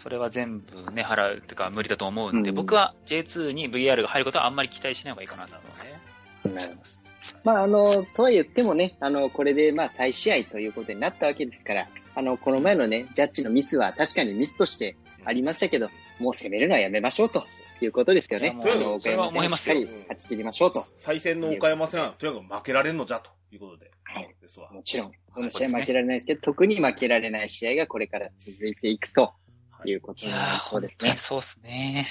[0.01, 5.87] それは全部ね、払うっていうか無理だと思うんで、うん僕は J2 に VR が入ることはあんまり期待しない方がいいかなと思います。
[5.87, 5.93] ね。
[6.45, 6.81] なるほど。
[7.45, 17.45] まあ、あの、とは言ってもね、あの、これで、まあ、再試合ということになったわけですから、あの、この前のね、ジャッジのミスは確かにミスとしてありましたけど、もう攻めるのはやめましょうと
[17.83, 18.47] いうことですよね。
[18.47, 20.83] いやもうあの、岡それは山思いますよ戦しっかり勝ち切りましょうと。
[20.97, 23.91] 再戦の岡山戦は、とにかく負けられんのじゃ、ということで。
[24.05, 24.35] はい。
[24.41, 24.71] ですわ。
[24.73, 29.35] もちろん、この試合負けられないですけど、特に負けられない試合がこれから続いていくとは
[29.85, 31.17] いいうことなりそう本ですね。
[31.17, 32.07] そうっすね。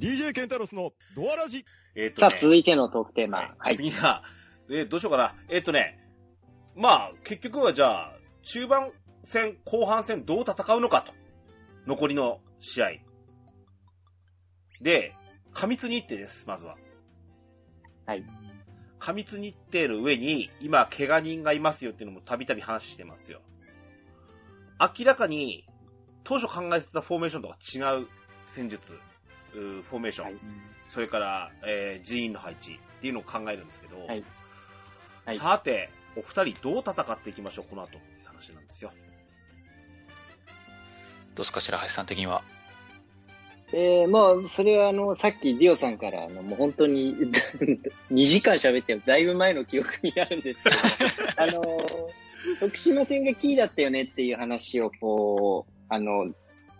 [0.00, 1.58] DJ ケンタロスのドアラジ。
[1.58, 2.38] さあ、えっとね。
[2.40, 3.38] 続いてのトークテーマ。
[3.38, 3.54] は。
[3.58, 3.76] はいい。
[3.76, 4.22] 次が、
[4.70, 5.34] えーどうしようかな。
[5.48, 5.98] えっとね、
[6.76, 11.12] まあ、結局はじゃあ、中盤戦、後半戦どう戦うのかと。
[11.86, 12.90] 残りの試合。
[14.80, 15.14] で、
[15.52, 16.76] 過密日程です、まずは。
[18.06, 18.24] はい。
[18.98, 23.40] 過密日程の上に、今、怪我人がいますよっていうのもたびたび話してますよ。
[24.80, 25.66] 明らかに、
[26.24, 28.08] 当初考えてたフォーメーションとは違う
[28.44, 28.98] 戦術、
[29.54, 30.36] うーフォーメーション、はい
[30.86, 34.24] それから、えー人員の配置っていうのを考えるんですけど、はい
[35.24, 38.90] はいさて、お二人どう戦っていきましょう、この後、って話なんですよ。
[41.36, 42.42] どうすか、白橋さん的には？
[43.72, 47.14] えー、まあ、それはあの、さっきディオさんから、あの、もう本当に、
[48.10, 50.76] 2時間喋ってだいぶ前の記憶になるんですけど、
[51.40, 51.62] あの、
[52.60, 56.32] 徳島戦がキーだったよねっていう話を、こう、あの、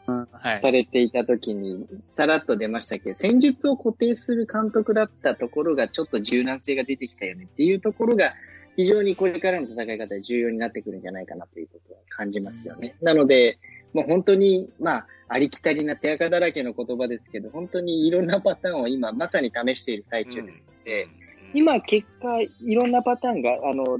[0.07, 0.71] はいさ。
[0.73, 8.33] れていた時に、さらっと出ましたけど、戦術を固定する監督だったところが、ちょっと柔軟性が出てきたよねっていうところが、
[8.77, 12.97] 非常にこれからの戦い方で重要になってくるんじゃないかなということは感じますよね。
[13.03, 13.59] なので、
[13.93, 21.21] もう本当に、まあ、ありきたりな手垢だらけの言葉ですけど、本当にいろんなパターンを今まさに試している最中ですので、うん
[21.53, 23.99] 今結果、いろんなパターンが、あの、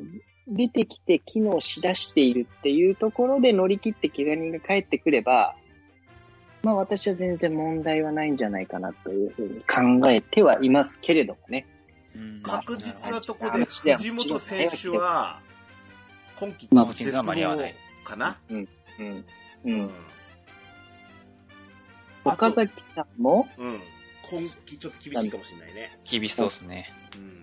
[0.51, 5.55] 出てきて機能しだしているっていうところで乗り切って怪我人が帰ってくれば、
[6.63, 11.67] まあ私は全然問題はないんじゃないかなというふうに考えてはいますけれどもね。
[12.15, 15.41] うん確実なところで、藤本選手は、
[16.37, 17.69] 今季まあ今シーズンは間に合わな？
[17.69, 17.75] い。
[18.05, 18.63] かな、うん。
[18.63, 18.69] う。
[19.65, 19.91] うん
[22.25, 23.81] 岡崎さんも、うん。
[24.29, 25.99] 今季ちょっと厳しいかもしれないね。
[26.05, 26.93] 厳しそうっすね。
[27.17, 27.40] うん。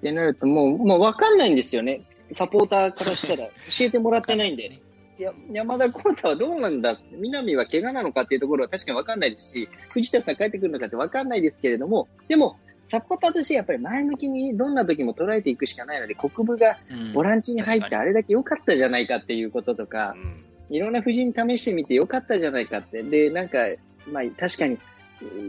[0.00, 2.02] ってなるともう、もうわかんないんですよね。
[2.32, 4.66] サポーターからしたら 教えてもらってないんで。
[4.66, 6.98] いや、山田幸太はどうなんだ？
[7.12, 23.02] 南は怪我なのかっていうところは確かにわかんないですし、藤田さん帰ってくるのかってわかんないですけれども、でも、サポーターとしてやっぱり前向きにどんな時も捉えていくしかないので、国部がうんボランチに入ってあれだけ良かったじゃないかっていうこととか、うんいろんな布陣試してみて良かったじゃないかって。
[23.02, 23.58] で、なんか、
[24.06, 24.78] まあ確かに、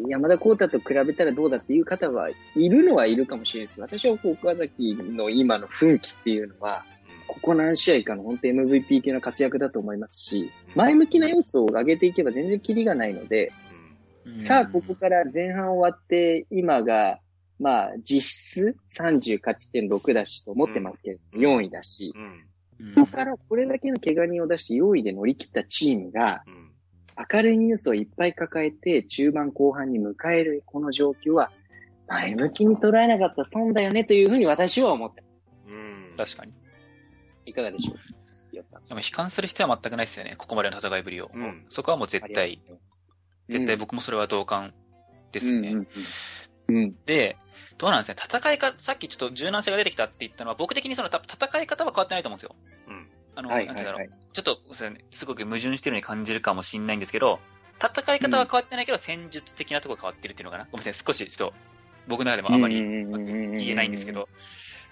[0.07, 3.75] 山田幸太と比べたらどうだっていう方はいるのはいるかもしれないです。
[3.75, 6.86] けど、私は岡崎の今の奮起っていうのは、
[7.27, 13.53] ここ何試合かの本当 MVP 級の活躍だと思いますし、前向きな要素を上げていけば全然キリがないので、
[14.38, 17.19] さあここから前半終わって、今が、
[17.60, 22.23] まあ実質30勝ち点6だしと思ってますけれども、4位だし、うん。
[22.23, 22.45] うん
[22.95, 26.70] そこからこれだけの怪我人を出して4位で乗り切ったチームが、うん。
[27.34, 31.51] 明るいニュースをいっぱい抱えて中盤後半に迎えるこの状況は、
[32.07, 35.71] 前向きに捉えなかったら損だよねというふうに私は思ってます。
[35.71, 36.13] うん。
[36.17, 36.53] 確かに。
[37.45, 37.95] いかがでしょう？
[38.53, 40.36] でも悲観する必要は全くないですよね。
[40.38, 41.31] ここまでの戦いぶりを。
[41.34, 41.65] うん。
[41.69, 42.62] そこはもう絶対、
[43.47, 44.73] 絶対僕もそれは同感
[45.31, 45.69] ですね。
[45.69, 45.88] うんうん
[46.67, 46.75] うん。
[46.84, 46.95] うん。
[47.05, 47.38] で、
[47.77, 48.15] どうなんですね？
[48.17, 52.55] 戦い方、さっきちょっと柔軟性が出てきたって言ったのは、僕的にそのた戦い方は変わってないと思うんですよ。
[52.89, 53.00] うん。
[53.36, 54.00] あの、はいなんて言うんだろう。
[54.02, 54.20] はいはい。
[54.34, 57.39] ちょっとすね、すごく矛盾してるように感じるかもしれないんですけど、
[57.82, 60.67] 戦い方は変わってないけど、戦術的なところが変わってるっていうのかな。
[60.72, 61.56] ごめんなさい、少しちょっと、
[62.08, 64.30] 僕の中でもあまり言えないんですけど。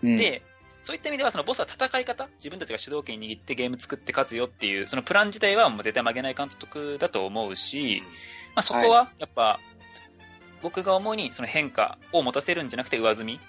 [0.03, 0.41] うん、で、
[0.81, 8.01] そういった意味では、そのボスは戦い方、自分たちが主導権握ってゲーム作って勝つよっていう、そのプラン自体はもう絶対曲げない監督だと思うし、
[8.55, 9.59] まあ、そこはやっぱ、
[10.61, 13.39] 僕が思うにその変化を持たせるんじゃなくて上積み、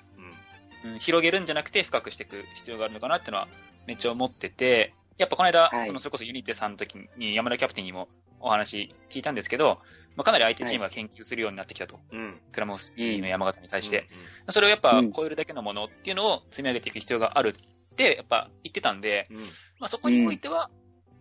[0.85, 0.93] うん。
[0.93, 3.49] うん、広げるんじゃなくて深くしていく必要があるのかなっていうのは
[3.91, 8.07] めっちゃ思ってて、やっぱこの間、はいそのそれこそユニテさんの時に山田キャプテンにも
[8.39, 9.81] お話聞いたんですけど、
[10.17, 11.99] まあ、かなり相手チームが研究するようになってきたと。
[12.13, 12.41] うん。
[12.53, 14.07] クラモフスキーの山形に対して。
[14.47, 17.57] うそれをやっぱうん超えるだけのものっていうのを積み上げていく必要がある
[17.93, 19.35] ってやっぱ言ってたんで、ん。
[19.35, 19.41] うん。
[19.41, 19.47] ま
[19.87, 20.71] あ、そこにおいては、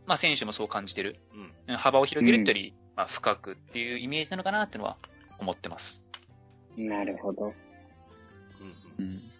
[0.05, 1.15] まあ選手もそう感じてる。
[1.67, 1.75] うん。
[1.75, 4.97] 幅を広げるってより、まあ深くっていうイメージなのかなっていうのは
[5.39, 6.03] 思ってます。
[6.77, 7.53] なるほど。
[8.99, 9.31] うん。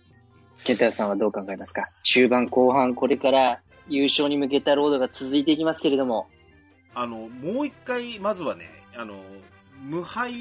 [0.59, 0.65] うん。
[0.65, 1.89] ケンタロウさんはどう考えますか？
[2.03, 6.27] 中盤後半、これから優勝に向けたロードが続いていきますけれども。
[6.93, 9.15] あの、もう一回、まずはね、あの、
[9.81, 10.31] 無敗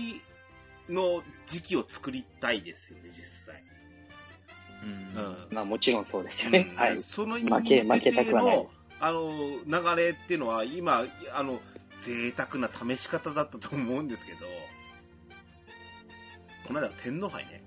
[0.88, 3.14] の時期を作りたいですよね、実
[3.54, 3.62] 際。
[4.82, 5.36] うんうん。
[5.50, 6.68] まあもちろんそうですよね。
[6.70, 6.98] うんはい。
[6.98, 8.66] その意負け、負けたくはない。
[9.00, 9.30] あの、
[9.66, 11.60] 流れっていうのは、今、あの、
[11.98, 14.46] 贅沢な試し方だったと思うんですけど、
[16.66, 17.62] この間の天皇杯ね。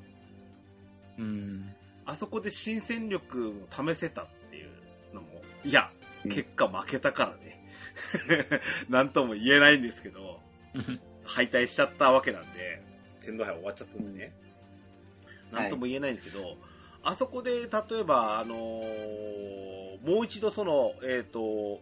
[1.19, 1.63] うん。
[2.11, 4.69] あそこで新戦力を試せたっていう
[5.13, 5.91] のも、いや、
[6.23, 7.61] 結果負けたからね。
[8.89, 10.39] なんとも言えないんですけど、
[11.23, 12.81] 敗退しちゃったわけなんで、
[13.23, 14.33] 天皇杯終わっちゃったんでね。
[15.51, 16.57] なんとも言えないんですけど、
[17.03, 19.71] あそこで、例えば、あのー
[20.05, 21.79] もう一度その、えっ、と、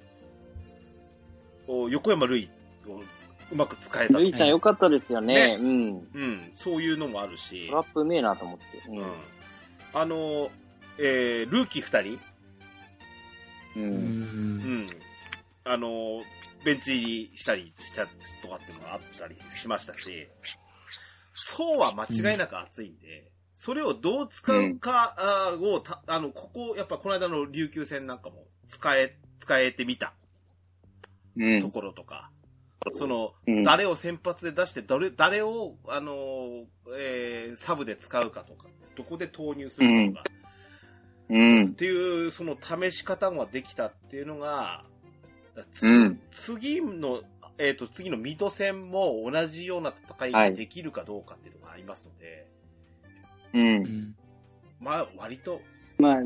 [1.68, 2.50] お横山瑠
[2.86, 3.04] 衣を
[3.52, 4.18] うまく使えた。
[4.18, 5.58] ルイさん良かったですよね。
[5.60, 5.88] うん。
[6.14, 8.66] うん、そういうのもあるしト、ラップうめえなと思って。
[8.90, 9.06] ううん。
[9.94, 10.50] あのー
[11.00, 12.20] えールーキー二人、
[13.76, 13.80] う。
[13.80, 13.84] うん。
[13.86, 14.88] うんん。
[15.64, 16.24] あのー
[16.64, 20.28] ベンチ入りしたりしたとかっていうのがあったりしましたし、
[21.32, 25.16] そうは間違いなく熱いんで、それをどう使うか
[25.62, 30.14] をた、あの、ここ、やっぱこの間の琉球戦なんかも使え、使えてみた
[31.38, 31.62] うん。
[31.62, 32.30] ところとか、
[32.94, 33.64] その、うん。
[33.64, 36.66] 誰を先発で出して、誰、誰を、あのー
[36.98, 40.32] えーサブで使うかとか、どこで投入するかとか、
[41.30, 41.68] うん。
[41.68, 41.70] っ。
[41.72, 44.86] ていう、その試し方ができたっていうのが、
[45.72, 46.22] つうん。
[46.32, 47.22] 次の、
[47.58, 52.48] えっ、と、次の水戸戦も同じような戦いができるかどうかっていうのがありますので、
[53.54, 53.58] う。
[53.58, 54.16] うんん。
[54.80, 55.62] まあ、割と。
[55.98, 56.22] まあ、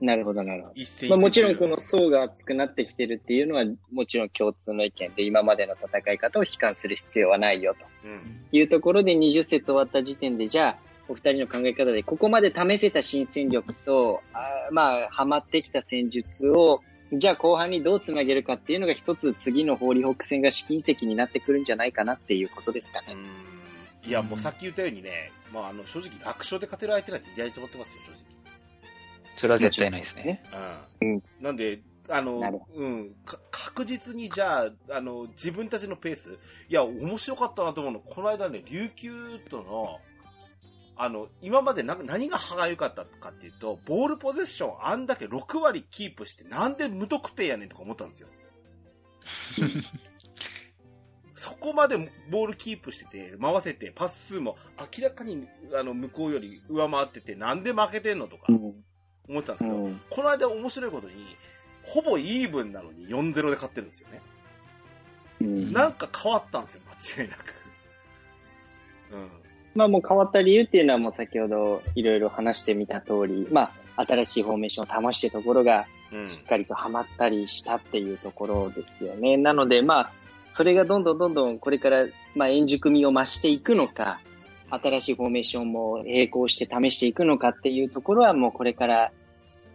[0.00, 1.08] なるほど、なるほど。
[1.08, 8.44] まあ、もちろんこの層が厚くなってきてるっていうのは、もちろん共通の意見で、今までの戦い方を悲観する必要はないようん。
[8.50, 10.78] というところで20節終わった時点で、じゃあ、
[11.08, 16.82] お二人の考え方で、ここまで試せた新戦力と、あーまあ、ハマってきた戦術を、
[17.12, 23.14] じゃあ後半にどうつなげるかっていうのが一つ次のホーリーホック戦が試金石になってくるんじゃないかなっていうことですかね。
[23.14, 23.60] うん
[24.02, 28.39] いや、もうさっき言ったようにね、まあ、あの、正直楽勝で勝てる相手なんていないと思ってますよ、正
[29.40, 30.42] それは絶対ないですね。
[30.52, 30.60] 直。
[31.00, 31.22] ううんん。
[31.40, 31.80] なんで、
[32.10, 36.38] あのうん、か確実にじゃあ、あの、自分たちのペース、
[36.68, 39.98] いや、面白かったなと思うの、この間ね、琉球との、
[40.96, 48.28] あの、今までな何が歯が良かったかっていうと、ボールポゼッションあんだけ6割キープして、なんで無得点やねんとか思ったんですよ。
[51.34, 51.96] そこまで
[52.30, 58.84] ボールキープしてて、回せて、パス数も明らかにあの向こうより上回ってて、なんで負けてんのとかうん。
[59.30, 60.00] 思ってたんですけど、うん。
[60.10, 61.14] この間面白いことに、
[61.82, 64.20] ほぼイーブンなのに4-0で勝ってるんですよね。
[65.40, 66.82] うんなんか変わったんですよ、
[67.16, 67.54] 間違いなく。
[69.12, 69.30] うん。
[69.74, 76.26] まあもう変わった理由っていうのはもう先ほどいろいろ話してみた通り、まあ新しいフォーメーションを試してるところがうん。
[76.26, 79.36] しっかりとハマったりしたっていうところですよね。
[79.36, 80.12] なのでまあ、
[80.52, 84.20] それがどんどんどんどんこれからまあ円熟味を増していくのか、
[84.70, 89.12] 新しいフォーメーションも並行して試していくのかっていうところはもうこれから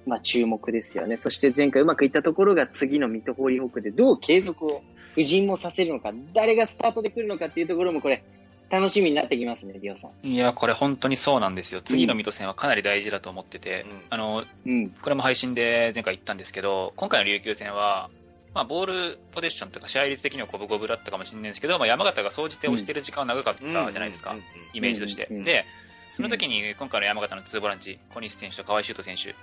[0.06, 1.18] まあ注目ですよね。
[1.18, 4.84] そして前回うまくいったところが次のミッドホーリーホークでどう継続を
[5.16, 8.24] 布陣もさせるのか、誰がスタートで来るのかっていうところもこれ
[8.70, 10.28] 楽しみになってきますね、リオさん。
[10.28, 11.82] いや、これ本当にそうなんですよ。
[11.82, 14.90] 次の水戸戦はかなり大事だと思ってて、うんあの、うん。
[14.90, 18.10] これも配信で前回言ったんですけど、今回の琉球戦は、
[18.54, 24.42] まあ、ボールポゼッションとか試合率的には五分五分だったかもしれないんですけど、まあ、山形が総じて押してる時間は長かったじゃないですか、うん
[24.74, 25.28] イメージとして。
[25.30, 25.66] で、
[26.16, 29.36] その時に今回の山形のツーボランチ、小西選手と河合修斗選手、うん。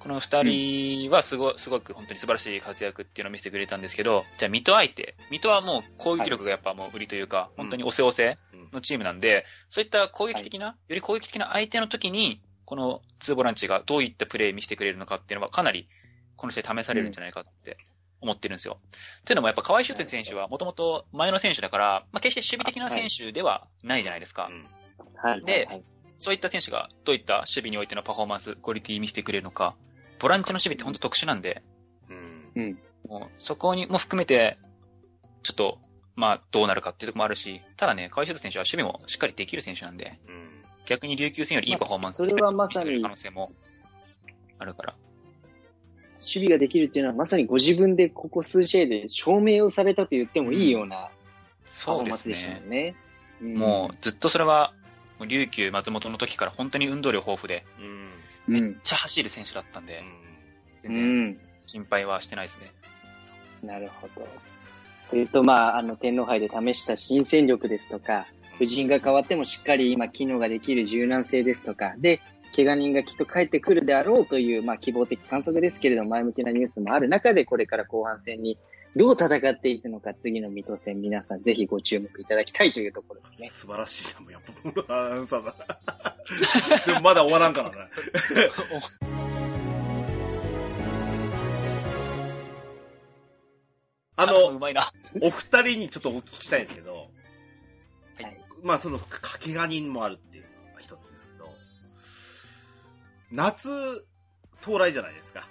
[0.00, 8.68] この二人はすごすごく本当に素晴らしい活躍っていうのを見せてくれたんですけど、じゃあ水戸相手、水戸はもう攻撃力がやっぱもう売りというか、本当に押せ押せうん。
[8.72, 15.88] のチームなんで、そういった攻撃的な、より攻撃的な相手の時に、このツーボランチがどういったプレー見せてくれるのかっていうのはかなり
[16.34, 17.78] この試合試されるんじゃないかって
[18.20, 18.78] 思ってるんですよ。
[19.24, 24.48] というのもやっぱ河合修斗選手はもともと前の選手だから、まあ、決して守備的な選手ではないじゃないですか。
[24.50, 24.66] うん。
[25.22, 25.40] はい。
[25.42, 25.84] ではい
[26.18, 29.76] そういった選手がどういった守備においてのパフォーマンス、クオリティ見せてくれるのか、
[30.18, 31.62] ボランチの守備って本当特殊なんで、
[32.08, 32.78] うんうん。
[33.08, 34.58] もうそこにも含めて、
[35.42, 35.78] ちょっと、
[36.14, 40.46] まあ、どうなるかっていうところもあるし、ただね、河合選手は守備もしっかりできる選手なんで、うん
[40.86, 43.50] 逆に琉球戦よりいいパフォーマンスまあそれはまさに見せる可能性も
[44.58, 44.94] あるから。
[46.18, 52.66] 守備ができるっていうのはまさにご自分でここ数試合で証明をされたと言ってもいいようなパフそうですォーマンスでしたもね。
[52.66, 53.54] んね。
[53.54, 54.72] んもう、ずっとそれは、
[55.18, 58.62] もう琉球松本の時から本当に運動量豊富で、うんうん。
[58.62, 60.02] めっちゃ走る選手だったんで、
[60.84, 61.38] う全然ん。
[61.66, 62.72] 心配はしてないですね。
[63.62, 64.26] なるほど。
[65.10, 68.26] というと、まあ、あの、天皇杯で試した新戦力ですとか、
[68.58, 72.20] 布陣が変わってもしっかり今機能ができる柔軟性ですとか、で、
[72.54, 78.58] 怪我人がきっと帰ってくるであろうという、まあ、希望的観測ですけれども、前向きなニュースもある中で、これから後半戦に
[78.96, 83.48] どう戦っていくのか、次の水戸戦、皆さんぜひご注目いただきたいというところですね。
[83.48, 84.22] 素晴らしいじゃん。
[84.22, 86.16] もうやっぱプロアナウンサーだな。
[86.86, 87.88] でもまだ終わらんから な。
[94.16, 94.80] あの、うまいな。
[95.20, 100.35] お二人にちょっとお聞きしたいんですけど、はいまあその、掛けが人もあるって
[103.30, 104.06] 夏、
[104.62, 105.48] 到来じゃないですか。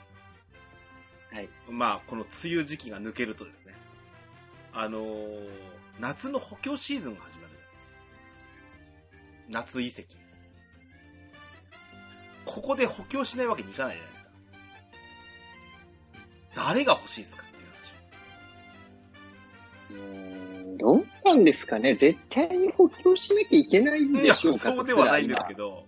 [1.31, 1.49] はい。
[1.69, 3.73] まあ、この梅雨時期が抜けるとですね、
[4.73, 5.49] あのー
[5.99, 7.93] 夏の補強シーズンが始まるじゃないですか。
[9.51, 10.17] 夏移籍。
[12.45, 14.29] ここで補強しないわけにいかないじゃないですか。
[16.55, 17.51] 誰が欲しいですかっ
[19.89, 20.11] ていう話。
[20.11, 25.87] うーんどうなんですかね絶対に補強しなきゃいけないんいや、でしょうかそうではないんですけど。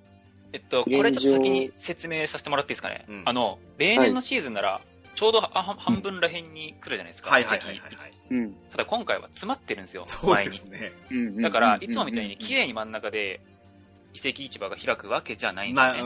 [0.52, 3.06] ど、えっと、これちょっと先に説明させてもらっていいですかね。
[3.08, 4.82] うんあの、例年のシーズンなら、
[5.16, 7.32] ちょうどはは半分らへんに来るじゃないですか。
[7.32, 8.14] はいはいはいはい、はい。
[8.30, 8.54] うん。
[8.70, 10.52] ただ今回は詰まってるんですよ、そう前に。
[10.52, 10.92] ですね。
[11.10, 12.62] うんだから、いつもみたいに綺麗。
[12.62, 13.42] 麗に真ん中で
[14.14, 16.02] 移籍市場が開くわけじゃないんですな、ね。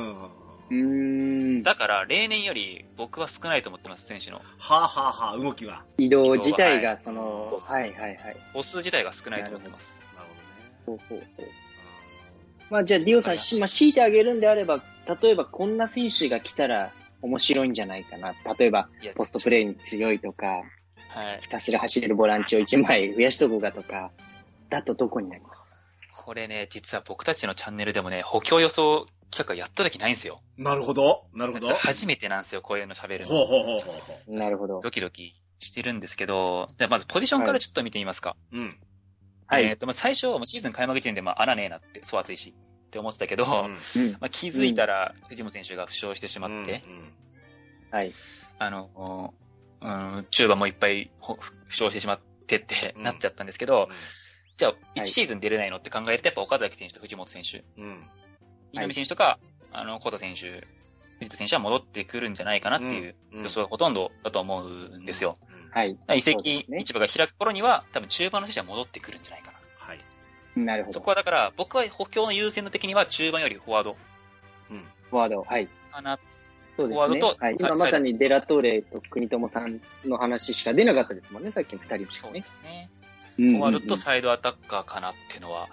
[0.72, 1.64] うん。
[1.64, 4.38] だから、例年より僕は少ないと思ってます、選手の。
[4.38, 5.84] はあ、はあはあ、動きが。
[5.98, 8.38] 移動自体が、その、ははいはいはい。
[8.54, 10.02] 母数自体が少ないと思ってます。
[10.16, 10.28] なる
[10.86, 11.00] ほどね。
[11.10, 11.48] ほうほうほう
[12.72, 14.82] まあじゃあ、ディオさん、しまあ、強いてあげるんであれば、
[15.22, 18.34] 例えばこんな選手が来たら面白いんじゃないかな。
[18.57, 20.63] 例えば、いやポストプレーに強いとか、
[21.09, 21.39] はい。
[21.41, 24.11] ひたすら走れるボランチを1枚増やしとこうかとか、
[24.69, 25.65] だとどこになりますか
[26.15, 30.41] これね、実は僕たちのチャンネルでもね、補強予想企画やった時ないんですよ。
[30.57, 31.26] なるほど。
[31.34, 31.67] なるほど。
[31.76, 33.28] 初めてなんですよ、こういうの喋るの。
[33.28, 33.91] ほうほうほうほう
[34.28, 34.80] ほなるほど。
[34.80, 38.38] ドキドキしてるんですけど、じゃあまずポジションからちょっと見てみますか。
[38.53, 38.57] う。
[38.57, 38.78] うん。
[39.52, 42.56] はいえっ、と、まあ最初、シーズン開幕時点で、まあ穴ねえなって、そう暑いし、
[42.88, 44.12] って思ってたけど、うんうん。
[44.14, 47.12] まあ気づいたら、藤本選手が負傷してしまって、うん
[47.91, 48.14] はい。
[48.60, 49.34] あの、
[49.82, 53.89] うん、中盤もいっぱいほ負傷してしまってってうんなっちゃったんですけど、
[54.56, 57.88] じゃあ、い1シーズン出れないのって考えると、やっぱ岡崎選手と藤本選手、うん。
[57.88, 58.04] うん。
[58.72, 59.39] 井上選手とか、
[59.74, 60.66] あの、小田選手、
[61.20, 65.36] 藤田選手は戻ってくるんじゃないかなっていううん予想がほとんどだと思うんですよ。
[65.49, 65.51] うん。
[65.72, 65.97] はい。
[66.15, 69.57] 移籍市場が開く頃には、多分中盤の選手は戻ってくるんじゃないかな。
[69.78, 69.99] はい。
[70.55, 70.93] なるほど。
[70.93, 73.97] そこはだから、僕は補強の優先の的には中盤よりフォワード
[74.69, 74.84] うん。
[75.09, 75.41] フォワード。
[75.43, 75.67] はい。
[75.91, 76.19] かな。
[76.78, 77.34] そうですねフォワード。
[77.34, 77.57] とはい。
[77.57, 82.43] サイ今まさにデラトーレと国友さんの話しか出なかったですもんね、さっきの二人しかねそうで。
[82.43, 82.89] すね。
[83.38, 85.69] フフォワードとサイドアタッカーかなっていうのは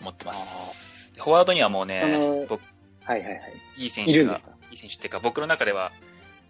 [0.00, 1.12] 思ってます。
[1.16, 2.62] フォワードにはもうね僕、
[3.04, 3.42] はいはいはい。
[3.76, 4.52] いい選手がいるんです、か？
[4.70, 5.92] いい選手っていうか、僕の中では、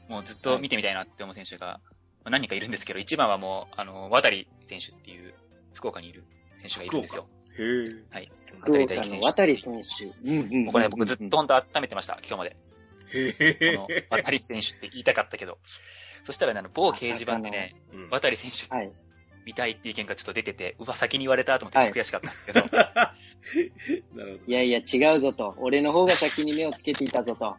[0.09, 1.81] もうずっと見てみたいなって思う選手が、まあ
[2.25, 5.35] 何人かいるんですけど、一番はもう、あの、渡り選手っていう、
[5.73, 6.25] 福岡にいる
[6.59, 7.27] 選手がいるんですよ。
[7.59, 8.31] へえ。
[8.61, 9.27] 福岡の渡り大輝選手。
[9.27, 10.31] 渡選手。
[10.31, 12.57] うんうんもうこれね、僕ずっと本当温めてました、今日まで。
[13.12, 13.89] へこ。
[14.11, 15.59] 渡り選手って言いたかったけど。
[16.25, 18.93] そしたらね、あの、某掲示板でね、うん渡り選手はい。
[19.47, 22.61] 見たいっていう意見がちょっと出てて、うわ、先に言われたと思って悔しかったんですけど、
[24.14, 25.55] なるほいやいや、違うぞと。
[25.59, 27.57] 俺の方が先に目をつけていたぞと。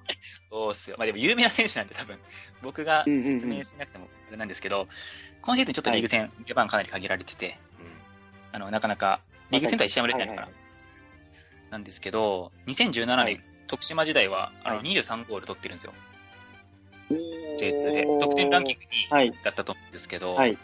[0.49, 0.95] そうっすよ。
[0.99, 2.19] まあでも有名な選手なんで多分、
[2.61, 4.87] 僕がうんうんうん説明しなくてもあれなんですけど、
[5.41, 7.57] 今シーズンちょっとリーグ戦、出番かなり限られてて、
[8.51, 10.53] あの、なかなか、リーグ戦とは一試合も出てないのかな、はい
[11.71, 15.93] なんですけど、2017年、はい徳島時代は、あの、は23ゴール取ってるんですよ。
[15.93, 16.01] はい
[17.57, 18.05] J2 で。
[18.19, 20.49] 得点ランキング2はい位だったと思うんですけど、はい。
[20.49, 20.57] はい。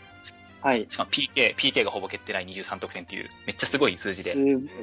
[0.89, 4.33] しかも PK、PK がほぼ蹴ってない23得点っていう、めっちゃすごい数字で。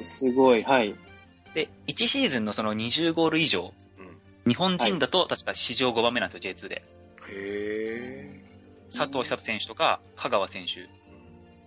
[0.03, 0.63] す、すごい。
[0.63, 0.95] はい。
[1.53, 4.51] で、1シーズンのその20ゴール以上、うん。
[4.51, 6.75] 日本人だと確か史上5番目なんですよ、J2 で。
[6.75, 6.81] へ
[7.29, 8.41] え。
[8.89, 10.87] 佐藤久人選手とか、香川選手、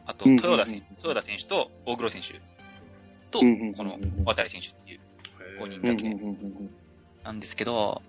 [0.07, 2.41] あとうん豊田選手、うん豊田選手と大黒選手
[3.31, 3.45] とこ
[3.85, 5.01] の渡選手っていう
[5.61, 6.09] 5人うんだけ
[7.25, 8.01] なんですけど、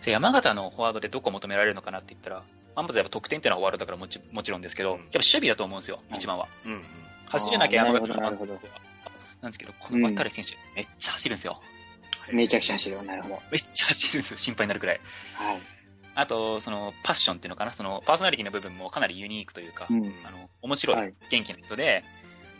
[0.00, 2.42] じゃあ山形のフォワードでどこ求められるのかなって言ったら、
[2.76, 6.48] まずやっぱ得点っていうのはフォワードだからもちもちろんですけど、うんやっぱ守備だと思うんですよ、はい一番は。
[6.64, 6.72] うん。
[6.72, 6.82] うん。
[7.26, 8.58] 走れなきゃ山形のあーなるほど
[9.42, 11.60] なんですけど、この渡選手、めっちゃ走るんですよ。
[12.30, 13.02] めちゃくちゃ走る。
[13.04, 13.42] なるほど。
[13.50, 15.00] めっちゃ走るんですよ、心配になるくらい。
[15.34, 15.58] はい。
[16.14, 20.14] あと、その、パッションっていうのかな、その、パーソナリティの部分もかなりユニークというか、うん。
[20.24, 22.04] あの、面白い、はい元気な人で、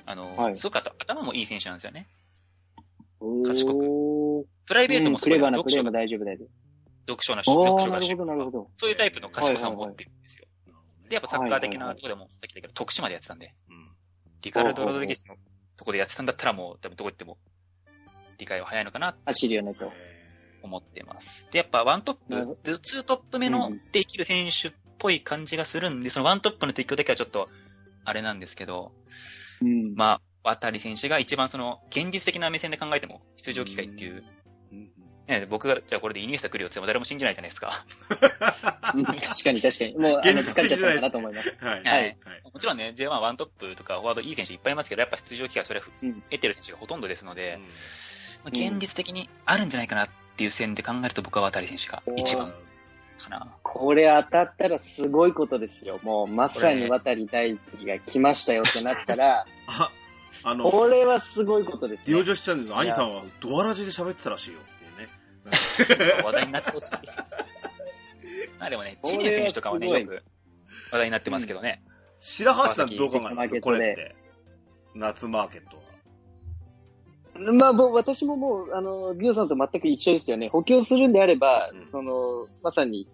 [0.07, 2.09] あの、はいすごくあと頭もいい選手なんですよね。
[3.21, 6.39] お賢くープライベートもすごいうん読書も大丈夫だよ。
[7.07, 8.71] 読書な、あ読あ、書が趣味なるほど、なるほど。
[8.77, 10.47] そういうタイプの賢さを持ってるんですよ。
[11.09, 13.91] で、やっぱサッカー的なところでも、さっき言ったけど、徳島でやってたんで、うん。
[14.43, 15.37] リカルド・ロドリゲスの
[15.77, 17.39] とこでやってたんだったらもう、多分どこ行っても、
[18.39, 19.93] 理解は早いのかな走るよねと。
[20.63, 21.49] 思ってます。
[21.51, 27.49] で、やっぱワントップ、ツートップ目のうんできる選手っぽい感じがするんで、そのワントップの適用だけはちょっと、
[28.05, 28.93] あれなんですけど、
[29.61, 29.95] うん。
[29.95, 34.25] まあ、渡り選手が一番その、現実的な目線で考えても、出場機会っていう、
[34.73, 34.91] うん。
[35.29, 37.85] ね、僕が、じゃあこれでイニエスタ来るよって言っても誰も信じないじゃないですか。
[38.95, 39.95] うん確かに確かに。
[39.97, 41.57] もう、あの、現実疲れちゃったのか的じゃなと思います。
[41.61, 41.83] はい。
[41.83, 42.17] はいはい。
[42.53, 47.69] もちろんね、J1 ワントップとかフォワードいい選手いっぱいいますけど、やっぱ出場機会それはうん得てる選手がほとんどですので、うんま
[48.47, 52.53] あ、現実的にあるんじゃないかなっていう線で考えると僕は渡り選手が一番
[53.23, 53.47] かな。
[53.63, 56.01] これ当たったらすごいことですよ。
[56.03, 59.91] もう、まさに渡り大輝が来ましたよってなったら、 あ、
[60.45, 62.25] あの、これはすごいことですねディオ。
[62.25, 64.59] 女子チャンネルの兄さんはドアラジで喋ってたらしいよ。
[66.25, 66.93] 話題になってほしい。
[68.59, 70.23] まあでもね、これはチネ選手とかはね、よく
[70.93, 71.83] 話題になってますけどね。
[72.19, 74.15] 白橋さんどう考えますマーケットでこれって。
[74.95, 75.83] 夏マーケットは。
[77.53, 80.49] まあ、もう私ももう、あの、ビオさんと全く一緒ですよね。
[80.49, 83.09] 補強するんであれば、うんその、まさに、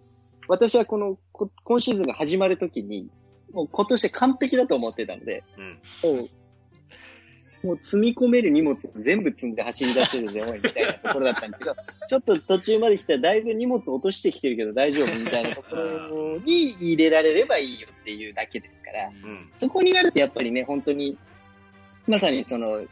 [0.48, 3.08] 私はこの、こ今シーズンが始まるときに、
[3.52, 6.28] もう今年完璧だと思ってたので、うん。
[7.62, 11.76] もう、積み込める荷物全部積んで走り出せるぜ、おい、みたいなところだったんですけど、
[12.08, 19.50] ちょっと途中まで来たらだいぶ荷物落としてきてるけど大丈夫みたいなところに入れられればいいよっていうだけですから、うん。
[19.56, 21.18] そこになるとやっぱりね、本当に、
[22.06, 22.84] まさにその、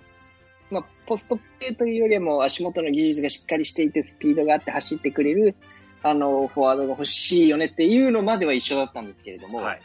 [0.71, 5.55] まあ、ポストプレーというよりも足元の技術がしっかりしていてスピードがあって走ってくれる、
[6.03, 9.81] あの、フォワードが欲しいよねっていうのまでは一緒だったんですけれども、はい。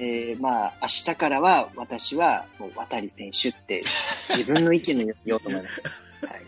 [0.00, 3.82] えー、まあ、明日からは私はもう渡選手って
[4.28, 5.82] 自分の意見のように言おうと思います。
[6.26, 6.40] はい、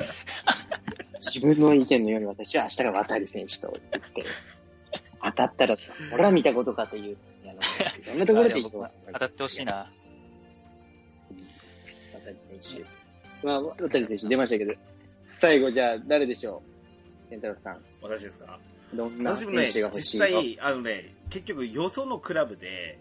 [1.19, 4.25] 自分の意見のように私は明日から渡選手と言って、
[5.23, 5.77] 当たったら、
[6.13, 7.57] 俺は見たことかという、あの、い
[8.07, 8.55] ろんなところで
[9.13, 9.91] 当たってほしいな。
[12.15, 13.47] 渡選手。
[13.47, 14.75] まあ、渡選手出ましたけど、
[15.27, 16.63] 最後じゃあ誰でしょ
[17.27, 17.31] う？
[17.31, 17.81] 健太郎さん。
[18.01, 18.59] 私ですか？
[18.95, 22.99] どんな私もね、選手が欲しい実の、際、あのね、結局、よそのクラブで、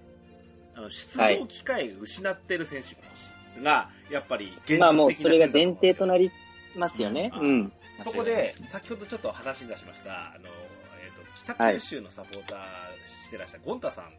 [0.79, 6.31] あの、出場機会を失ってる選手がやっぱり、現実的なまあもうそれが前提となり、り
[6.75, 7.31] ますよね。
[7.35, 7.73] ううんん。
[8.01, 10.47] そこで、先ほどちょっと話に出しました、あの、
[11.03, 12.59] えっ、と、北九州のサポーター
[13.09, 14.13] してらっしゃるゴンタさん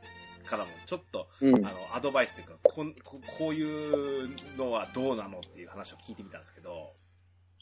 [0.46, 1.66] からも、ちょっと、うん。
[1.66, 6.92] あの、アドバイスというか、こんここういうのはどうなのっていう話を聞いてみたんですけど。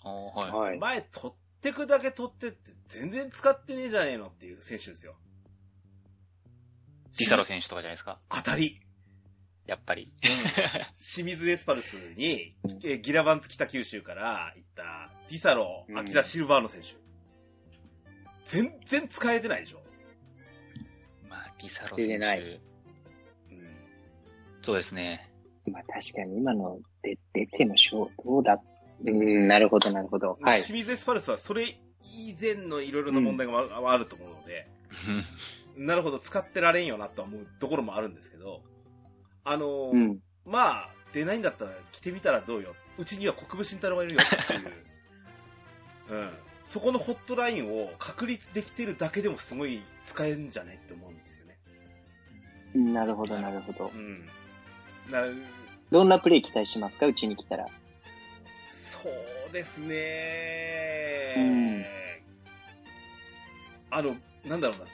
[0.03, 0.79] はい。
[0.79, 5.15] 前取ってくだけ取ってって全然使ってねえじゃねえのっていう選手ですよ。
[7.19, 8.19] リサロ選手とかじゃないですか。
[8.29, 8.81] 当たり。
[9.69, 10.11] やっぱり。
[10.97, 12.53] 清水エスパルスに、
[12.83, 16.97] えーギラバンツ北九州から行った、ディサロ、アキラシルバーノ選手。
[18.47, 19.83] 全然使えてないでしょ。
[21.29, 22.45] まあ、リサロ選出てない手。
[23.55, 23.77] うん。
[24.63, 25.31] そうですね。
[25.71, 28.59] まあ確かに今ので出ての賞どうだ
[29.05, 30.39] うん、なるほど、なるほど。
[30.41, 30.63] はい。
[30.63, 34.67] 清水エスパルスはそれ以前のいろいろな問題がああると思うので、
[35.77, 38.63] なるほど、使ってられんよなとは思うところもあるんですけど、
[39.49, 40.19] あのーうん。
[40.45, 42.75] まあ、出ないんだったら来てみたらどうよ。
[42.99, 44.73] うちには国分慎太郎がいるよっていう。
[46.09, 46.31] うん。
[46.65, 51.59] そこのホットラインを確立できてるだけでもすごい使えんじゃねって思うんですよね。
[52.75, 53.99] なるほど、なるほどう。
[53.99, 54.27] ん。
[55.11, 55.25] な
[55.91, 57.07] どんなプレイ期待しますか？
[57.07, 57.67] うちに来たら。
[58.71, 61.85] そうですね、うん
[63.91, 64.85] あの、なんだろうな。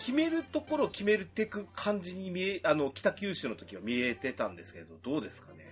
[0.00, 5.66] き決めるところを決めていく感じに見え、あの、北九州の時は見えてたんですけど、どうですかね？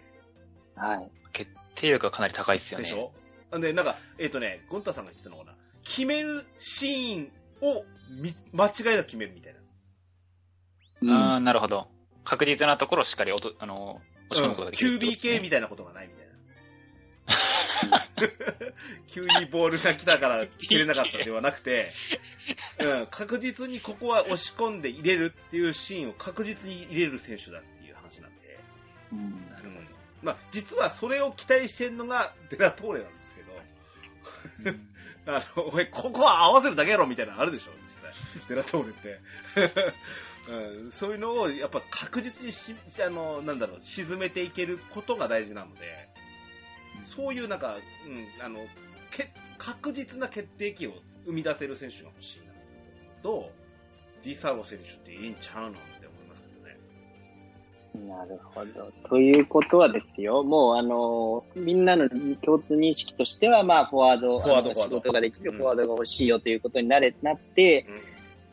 [0.76, 1.11] はい。
[1.33, 2.85] 決定力がかなり高いですよね。
[2.85, 3.12] でしょ？
[3.51, 5.57] なんで、なんか、えっ、とね、ゴンタさんが言ってたのかな。
[5.85, 9.55] 決めるシーンをみ間違いなく決めるみたい
[11.03, 11.33] な。
[11.33, 11.89] ああ、なるほど。
[12.24, 14.01] 確実なところをしっかり落と、あの、
[14.31, 16.28] 押し込むことができるってことですね、QBK みたいなことがないみたいな。
[19.09, 21.93] 急にボールが来たから切れなかったではなくて、
[22.80, 28.59] うん、確実にここは押し込んで入れるっていうシーンを確実に入れる選手だっていう話なんで。
[29.12, 29.89] うんなるほうん
[30.20, 33.53] まあ、実はそれを期待してるのがデラトーレなんですけど、
[34.64, 34.78] ど。
[35.32, 38.49] あの、お前、ここは合わせるだけやろみたいなのあるでしょ実際。
[38.49, 39.95] デラトーレって。
[40.49, 42.74] うん、そういうのを、やっぱ確実にし、
[43.05, 46.07] あの、なんだろう、沈めていけることが大事なので、
[47.03, 47.76] そういうなんか、
[48.07, 48.61] うん、あの、
[49.11, 50.92] け確実な決定機を
[51.24, 52.53] 生み出せる選手が欲しいな。
[53.22, 53.51] と、
[54.22, 58.14] ディサロ選手っていいんちゃうのって思いますけどね。
[58.14, 59.09] なるほど。
[59.09, 62.09] ということはですよ、もうあの、みんなの
[62.40, 67.86] 共通認識としては、まあ、フォワード、フォワード仕事ができるうんフォワードが欲しいよということになれ、なって、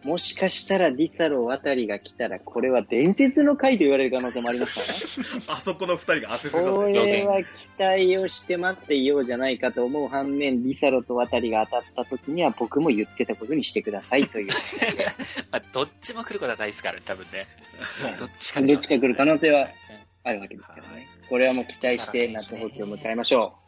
[0.05, 5.45] もしかしたらディサロあたりが来たら、これは伝説の回と言われる可能性もありますからね。
[5.49, 6.83] あそこの二人が当ててたこ。
[6.85, 7.47] れは期
[7.79, 14.49] 待をして待っていようじゃないかと思う反面、ディサロと渡りが当たった時には僕も言ってたことにしてくださいという。
[15.51, 17.47] まあ、どっちも来ることはないですからね、多分ね。
[18.19, 19.67] どっちかどっちか来る可能性はうん
[20.23, 21.07] あるわけですからね。
[21.29, 23.64] これはもう期待して夏補強を迎えましょはい。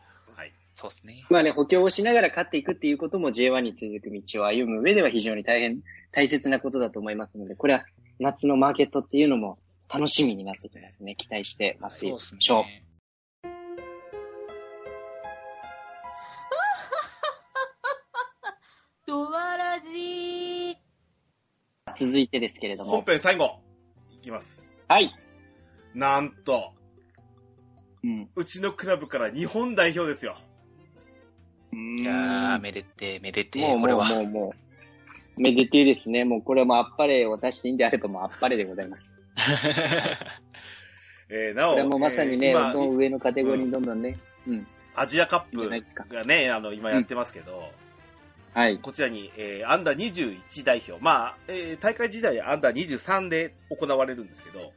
[0.79, 1.25] そうですね。
[1.27, 1.33] う。
[1.33, 7.85] まあね、補強をしながら勝っていくっていうことも J1 に続く道を歩む上では非常に大変大切なことだと思いますので、これは
[8.19, 9.57] 夏のマーケットっていうのも
[9.91, 11.15] 楽しみになってきますね。
[11.15, 12.61] 期待して待っていきますしょう。
[12.61, 12.85] ね。
[19.07, 20.75] ドワラジー。
[21.97, 23.05] 続いてですけれど本も。
[23.07, 23.61] 編最後、
[24.11, 24.77] いきます。
[24.87, 25.11] はい。
[25.95, 26.75] なんと、
[28.03, 28.29] うん。
[28.35, 30.37] うちのクラブから日本代表ですよ。
[31.73, 34.09] いやー、めでて、めでて、もう、もう、これは。
[34.09, 34.55] もう、も
[35.37, 35.41] う。
[35.41, 36.25] めでていですね。
[36.25, 39.11] もうこれもあっぱれを出していいんであればもうあっぱれでございます。
[41.29, 44.17] えー、なお、これはもうまさにね、えー今どん上のカテゴリーにどんどんね。
[44.47, 44.67] うん。
[44.95, 45.69] アジアカップ
[46.09, 47.71] がね、あの、今やってますけど、
[48.53, 48.79] はい。
[48.79, 51.03] こちらに、えー、アンダー21代表。
[51.03, 54.73] まあ、えー、大会自体はアンダー23で行われるんですけど、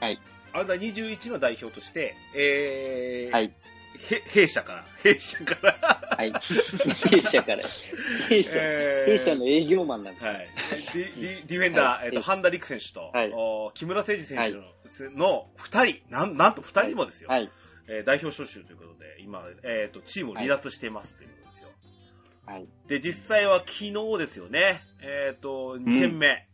[0.00, 0.18] はい。
[0.54, 3.52] アンダー21の代表として、えー、はい。
[4.10, 6.32] へ弊社から、弊社から、はい。
[7.10, 7.62] 弊社から。
[8.28, 8.50] 弊社。
[8.56, 10.26] えー弊社の営業マンなんです。
[10.26, 10.48] はい。
[10.70, 14.38] ディディディフェンダー、はいえっ、と、ハンダリク選手と、はいお木村誠二選
[14.86, 17.30] 手の,、の二人、なん、なんと二人もですよ。
[17.30, 17.50] はい。
[17.88, 21.68] えー代表招集ということで、今、えっ、と、チームを離脱してますっていうことですよ。
[22.46, 22.66] はい。
[22.88, 24.82] で、実際は昨日ですよね。
[25.02, 26.48] えっ、と、2戦目。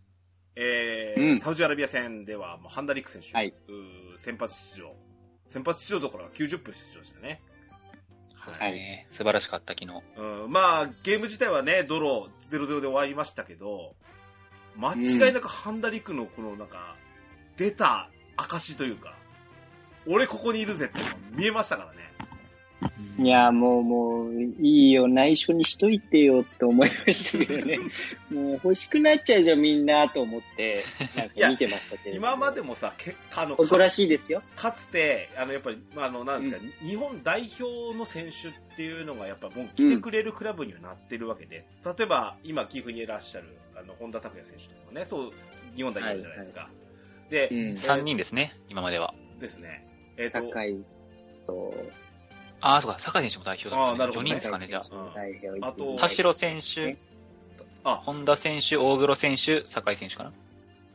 [0.57, 4.95] えーうんサウジアラビア戦では、もうハンダリク選手、はいうー先発出場。
[5.51, 7.43] 先発出場どころか90分出場してね。
[8.39, 9.07] そうですね。
[9.11, 10.03] 素晴らしかった、昨日。
[10.17, 13.95] うん、まあ、ゲーム自体はね、ドロー0-0で終わりましたけど、
[14.77, 16.97] 間違いなくハンダリクのこのなんか、
[17.57, 19.15] 出た証というか、
[20.07, 21.99] 俺ここにいるぜっていうのが見えましたからね。
[23.18, 27.78] いや、もう、もう、いいよ、内緒にしといてよって思いましたけどね。
[28.31, 30.83] もう欲しくなっちゃうじゃん、みんな、と思って、
[31.14, 32.16] なんか見てましたけど。
[32.16, 34.43] 今までもさ、結果の、誇らしいですよ。
[34.57, 45.33] かつて、あの、やっぱり、まあ、あの、なんですか、日本代表の選手っていうのが、やっぱもう来てくれるクラブにはなってるわけで、例えば、今、岐阜にいらっしゃる、あの、本田拓也選手とかもね、そう、
[45.76, 46.70] 日本代表じゃないですか。
[47.28, 49.14] で、うんえー3人ですね、今までは。
[49.39, 49.87] ですね。
[50.16, 50.85] えっ、と、酒井
[51.47, 51.74] と、
[52.61, 53.91] ああ、そうか、酒井選手も代表だった、ね。
[53.91, 55.67] あーなるほどね4人ですかね、じゃあ。
[55.69, 56.97] あと田代選手、
[57.85, 60.33] あ、本田選手、大黒選手、酒井選手かな。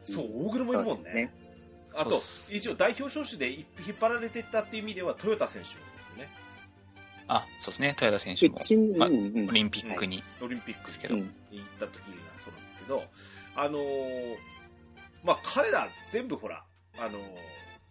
[0.04, 1.14] そう、大黒もいるもんね。
[1.14, 1.34] ね
[1.98, 3.64] あと一応代表招集で引
[3.94, 5.80] っ張られてったっていう意味では、トヨタ選手ですよ
[6.18, 6.30] ね。
[7.28, 10.24] あ、そうですね、豊田選手もまあうんオリンピックに。
[10.42, 11.22] オリンピックですけどうん。
[11.22, 12.02] に行った時が
[12.44, 13.04] そうなんですけど、
[13.56, 14.36] あのー
[15.24, 16.64] まあ、彼ら全部ほら、
[16.98, 17.22] あのー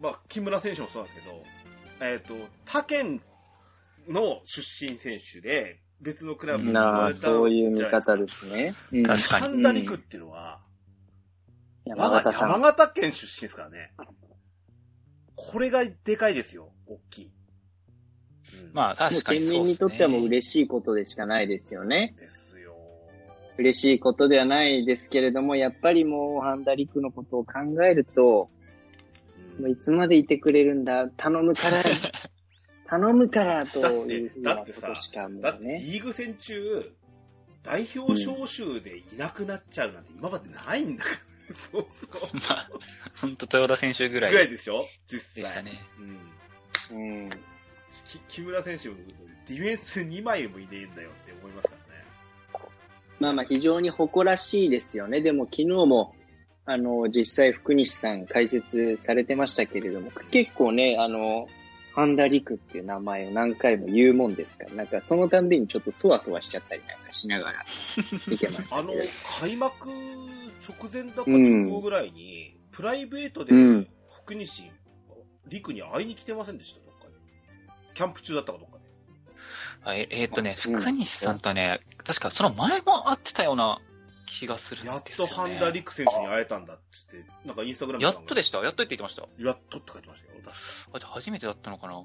[0.01, 1.43] まあ、木村選手もそうなんですけど、
[2.01, 3.20] えっ、と、他県
[4.09, 8.74] の出身選手で、別のクラブになあ、生まれたそういう見方でですね。
[8.92, 10.61] うん確かにハンダリクっていうのは、
[11.84, 12.40] 山我が形。
[12.40, 13.92] 山形県出身ですからね。
[15.34, 17.32] これがでかいですよ、大きい。
[18.66, 19.86] うんまあ、確かに県民そうですね。
[19.86, 22.14] にとってはもう嬉しいことでしかないですよね。
[22.18, 22.74] ですよ。
[23.57, 27.52] 嬉しいことではないですけれども、やっぱりもうハンダリクのことを考
[27.84, 28.64] えると、うん
[29.61, 31.76] もういつまでいてくれるんだ、頼むから、
[32.87, 35.78] 頼むからというふうなこだってさとしかもだってうね。
[35.80, 36.93] リーグ戦中、
[37.62, 41.16] 代表招集でいなくなっちゃうなんて今までないんだから。
[41.55, 42.37] そうそう。
[42.49, 42.70] まあ、
[43.20, 44.87] 本当豊田選手ぐらいぐらいでしょ？
[45.07, 45.45] 実際。
[45.45, 45.72] でしたね。
[46.91, 47.24] うん。
[47.24, 47.30] うん。
[48.05, 48.97] き木村選手も
[49.47, 52.05] ディフェンス2枚もいねえんだよって思いますからね。
[53.20, 55.20] まあまあ非常に誇らしいですよね。
[55.20, 56.14] でも昨日も、
[56.66, 61.47] あの、実際福西さん解説されてましたけれども、結構ね、あの、
[61.95, 67.64] ハンダリクっていう名前を何回も言うもんですから、なんかそのたんびにちょっとそわそわしちゃったりなんかしながら
[68.26, 68.92] 見てましたあの
[69.40, 73.88] 開幕直前だか直後ぐらいに、プライベートでうん
[74.24, 74.70] 福西、
[75.47, 77.12] 陸に会いに来てませんでした、どっかで。
[77.95, 78.84] キャンプ中だったかどっかで。
[79.84, 83.80] あええーっとね、うん福西さんとね、確かその前も会ってたような
[84.26, 85.14] 気がするんですよ、やっね。
[85.16, 86.82] とハンダ陸選手に会えたんだって
[87.12, 88.59] 言って、なんかインスタグラムやっとでした？
[88.64, 89.28] やっとって言ってました？
[89.38, 90.34] やっとって書いてましたよ。
[90.51, 91.99] あ、じゃあ初めてだったのかな？
[91.99, 92.05] うん。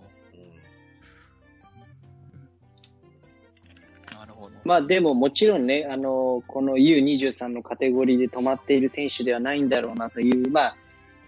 [4.17, 4.55] なるほど。
[4.63, 10.75] まあでももちろんね、あの、この U23 のカテゴリーで止まっている選手ではないんだろうなという、まあ、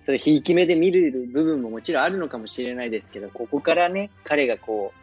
[0.03, 4.93] それ、ひいき目で見る部分ももちろんあるのかもしれないですけど、ここからね、彼がこ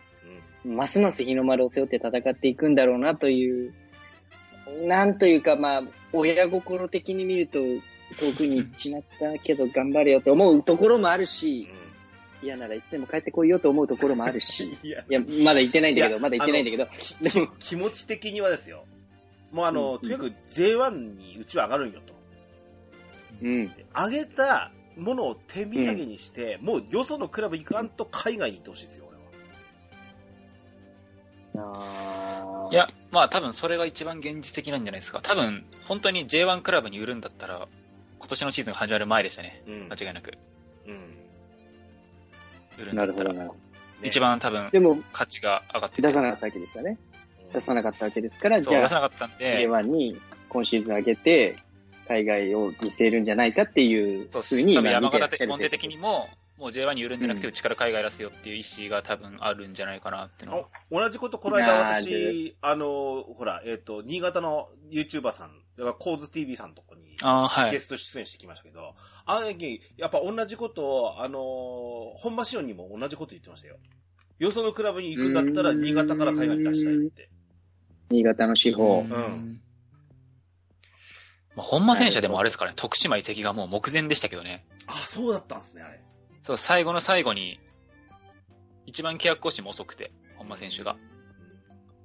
[0.64, 0.72] うん。
[0.72, 3.72] う、ますます日の丸を背負って戦っていくんだろうなという、
[4.86, 5.82] なんというかまあ、
[6.12, 7.58] 親心的に見ると、
[8.18, 11.68] 遠くに行っちまったけど頑張れよと思うところもあるし、
[12.42, 18.84] 嫌ならいつでも帰ってこいよと思うところもあるし、 いや、いや、まだ行ってないんだけど、まだ行ってないんだけど、きでも 気持ち的にはですよ。
[19.50, 22.14] もうあの、うんとにかく J1 にうちは上がるんよと。
[23.42, 23.72] うん。
[23.94, 29.16] 上げたものを手土産にして、もうよそのクラブ行かんと海外に行ってほしいですよ、俺
[31.62, 31.72] は。
[31.72, 35.20] あーいや、まあ多分それが一番現実的なんじゃないですか。
[35.22, 37.68] 多分、本当に J1 クラブに売るんだったら、
[38.18, 39.62] 今年のシーズンが始まる前でしたね。
[39.66, 39.88] うん。
[39.88, 40.32] 間違いなく。
[40.86, 41.17] うん。
[42.78, 43.30] 売るんなだったら。
[43.30, 43.60] るほどなるほど。
[44.02, 44.08] ね。
[44.08, 46.02] 一番多分、でも、価値が上がってて。
[46.02, 46.98] 出さなかったわけですよね。
[47.52, 51.58] 出さなかったわけですから、じゃあ、出さなかったんで、J1 に今シーズン上げて、
[52.06, 67.70] 海外を見せるんじゃないかっていうそうふうに多分山形テコンテ的にも、もう J1 に売るんじゃなくて、うちから海外出すよっていう意思が多分あるんじゃないかなっていうの同じこと、この間な私、あの、ほら、えっ、と、新潟の YouTuber さん、だから、コーズ TV さんのとこに、あーはい。
[67.70, 68.94] ゲスト出演してきましたけど、あ
[69.40, 73.76] の時、やっぱ同じことを、あのー本場シオンにも同じこと言ってましたよ。
[74.38, 77.28] よそのクラブに行くんだったら、新潟から海外に出したいって。
[78.10, 79.02] 新潟の司法。
[79.02, 79.60] ん
[81.54, 84.64] まあ、本間選手はでもあれですからね、徳島移籍がもう目前でしたけどね。
[84.86, 86.00] あ、そうだったんですね、あれ。
[86.42, 87.60] そう、最後の最後に、
[88.86, 90.96] 一番契約更新も遅くて、本間選手が。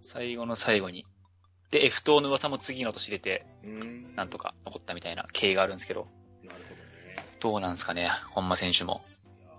[0.02, 1.06] 最後の最後に。
[1.72, 4.16] で、F 等の噂も次の年出て、うん。
[4.16, 6.08] なんとか残ったみたいな経緯があるんですけど。
[7.44, 9.02] どうなんですかね、本間選手も。
[9.42, 9.52] いや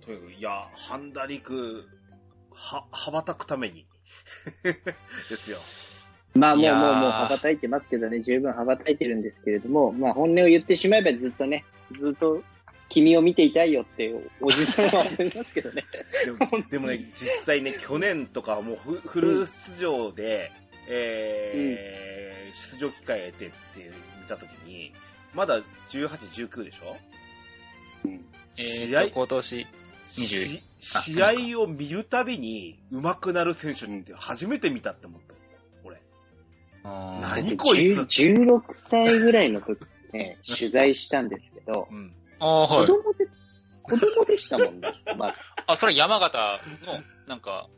[0.00, 0.50] ーとにかく、いや、
[0.88, 1.84] ハンダリク、
[2.52, 3.84] は、羽ばたくために。
[5.28, 5.58] ですよ。
[6.34, 11.64] まあもいうもうもう羽ばたいてますけどね、十分羽ばたいてるんですけれども、まあ本音を言ってしまえばずっとね、
[12.00, 12.44] ずっと
[12.88, 15.84] 君を見ていたいよっておじさんは思いますけどね。
[16.24, 20.52] でもでもね、実際ね、去年とかはもうフフル出場で、
[20.86, 23.90] えー出場機会を得てって
[24.20, 24.92] 見たときに、
[25.34, 25.58] まだ
[25.88, 26.08] 18、
[26.48, 26.96] 19でしょ？
[28.54, 29.66] 試合えーと、今年、
[30.08, 30.62] 20し
[30.96, 31.22] あ試
[31.54, 35.34] 合を見るたびに上手くなる選手って初めて見たって思った。
[35.84, 36.00] 俺。
[36.82, 39.78] 何何こいつ？10 16歳ぐらいの時
[40.12, 42.12] ね、取材したんですけど、うん。
[42.40, 42.86] ああ、はい。
[42.86, 43.26] 子供で、
[43.82, 44.88] 子供でしたもんね。
[45.16, 45.34] まあ、
[45.68, 47.68] あ、それ山形の、なんか、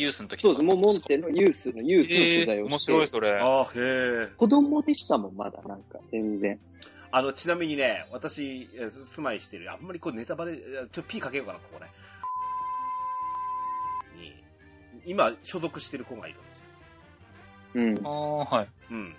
[0.00, 0.64] ユースの時そうです。
[0.64, 2.70] もうモンテのユースの、ユースの取えー、材をして。
[2.70, 3.30] 面白い、それ。
[3.40, 4.32] あーへえ。
[4.36, 6.58] 子供でしたもん、まだなんか、全然。
[7.10, 11.86] あの、ちなみにね、私、えー住まいしてる、あんまりこうネタバレ、えーちょっと P かけようかな、ここね。
[14.16, 14.32] に、
[15.04, 16.64] 今、所属してる子がいるんですよ。
[17.74, 18.08] うんあ。
[18.10, 18.68] あ、はい。
[18.90, 19.16] うん。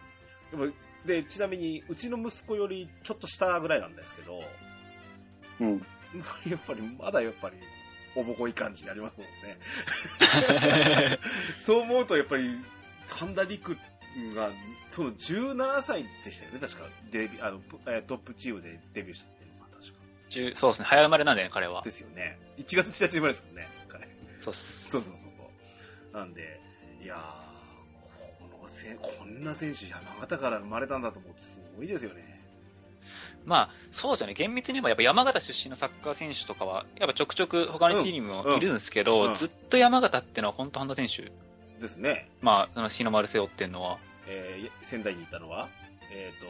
[0.51, 0.73] でも、
[1.05, 4.41] で、ちなみに、うちの息子よりちょっと下ぐらいなんですけど、
[5.61, 5.85] うん。
[6.49, 7.57] やっぱり、まだやっぱり、
[8.15, 9.57] おぼこい感じになりますもんね。
[11.59, 12.49] そう思うと、やっぱり、
[13.07, 13.77] 神田陸
[14.35, 14.51] が、
[14.89, 16.87] その17歳でしたよね、確か。
[17.11, 19.99] デビュー、あの、えートップチームでデビューしたっていうのが確か。
[20.29, 20.85] 十そうですね。
[20.85, 21.81] 早生まれなんでね、彼は。
[21.83, 22.39] ですよね。
[22.57, 24.07] 1月1日生まれですもんね、彼。
[24.39, 24.89] そうっす。
[24.89, 25.43] そうそうそうそ
[26.13, 26.17] う。
[26.17, 26.59] なんで、
[27.01, 32.38] いやー、このせ、こんな選手山形から生まれたんだと思ってすごいですよね。
[33.49, 34.35] まあ、そうですよね。
[34.35, 41.31] 厳密に言えば、やっぱ山形出身のサッカー選手とかは、やっぱちょくちょく他のチームもいるんですけど、うんうんずっと山形ってのは本当半田選手。
[41.81, 42.29] ですね。
[42.41, 43.97] まあ、その日の丸背負ってんのは、
[44.27, 45.67] えー仙台に行ったのは、
[46.11, 46.45] えっ、と、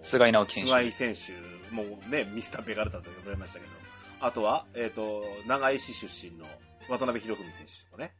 [0.00, 3.72] 菅井直樹選手菅井選手、もうね、ミスターベガルタと呼ばれましたけど、
[4.20, 6.46] あとは、えっ、と、長井市出身の
[6.88, 8.12] 渡辺博文選手とかね、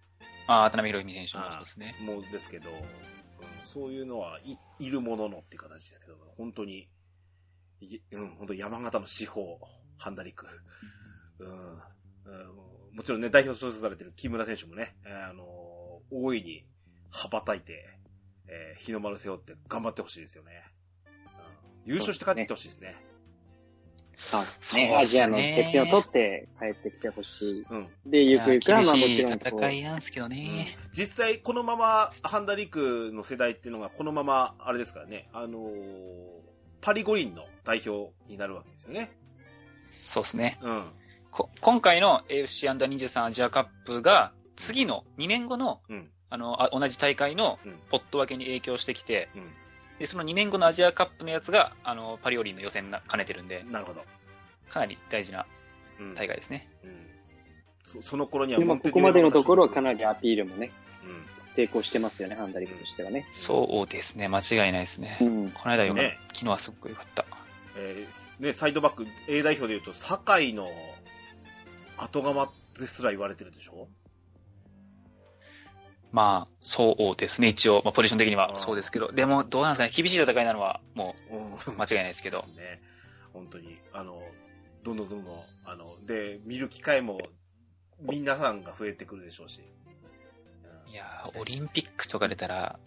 [0.49, 1.95] ああ、渡辺博文選手もそうですね。
[2.01, 2.77] もうですけど、うん
[3.63, 6.89] そういうのはい、いるもののっていう形ですけど、本当に、い
[8.13, 9.59] うん、本当山形の司法、
[9.99, 10.47] ハンダリク、
[11.39, 11.81] うん、うん
[12.93, 15.45] もちろんね、代表調整されてる木村選手もね、えーあの
[16.13, 16.67] 大いに
[17.11, 17.85] 羽ばたいて、
[18.49, 20.53] えー日の丸背負って頑張ってほしいですよね。
[21.05, 22.97] うん優勝して帰ってきてほしいですね。
[24.19, 24.95] そうですね。
[24.97, 27.65] アジアのてっぺんを取って帰ってきてほしい。
[27.71, 27.89] うん。
[28.05, 30.77] で、ゆくゆくは、まあもちろん戦いなんですけどね。
[30.93, 36.50] 実際、このまま、ハンダリクの世代っていうのが、このまま、あれですからね、あのー
[36.81, 39.11] パリ五輪の代表になるわけですよね。
[39.91, 40.59] そうですね。
[40.63, 40.93] うん。
[41.31, 46.11] こ今回の AFC アンダー23アジアカップが、次の2年後の、うん。
[46.29, 47.79] あの、あ同じ大会のうん。
[47.91, 49.39] ポット分けに影響してきて、う
[50.01, 53.71] で、その2年後のアジアカップのやつが、あの、パリオリンの予選な兼ねてるんで、ん。
[53.71, 54.03] なるほど。
[54.71, 55.47] かなり大事な
[55.99, 56.15] うん。
[56.15, 56.69] 大会ですね。
[56.83, 57.07] うん。
[57.85, 59.87] そその頃にはでもここまでのところはかり。
[59.87, 60.90] なりアピールもね、うん。
[61.53, 63.27] 成功してますよね、ハンダリクとしてはね。
[63.33, 64.29] そうですね。
[64.29, 65.19] 間違いないですね。
[65.21, 65.51] うん。
[65.51, 67.25] この間よかった、ね昨日はすっごい良かった。
[67.77, 70.69] えーね、サイドバック、A 代表で言うと、堺の
[71.97, 73.89] 後釜ですら言われてるでしょ？
[76.13, 77.49] まあ、そうですね。
[77.49, 79.93] 一応、まあ、ポジション的にはそうですけど、でも、どうなんですかね。
[79.95, 82.83] 厳しい戦いなのは、もう間違いないですけどね。
[83.33, 84.21] 本当に、あの、
[84.83, 87.21] どんどんどんどん、あの、で、見る機会も、
[88.01, 89.61] 皆さんが増えてくるでしょうし。
[90.91, 92.79] うんいやー、オリンピックとか出たら、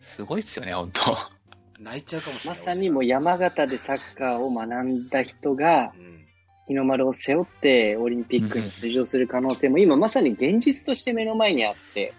[0.00, 1.16] すごいっすよね、本当
[1.78, 2.58] 泣いちゃうかもしれない。
[2.58, 6.22] まさにもう山形でサッカーを学んだ人が、うん。
[6.64, 12.14] 日の丸を背負ってオリンピックに出場する可能性も今まさに現実として目の前にあって、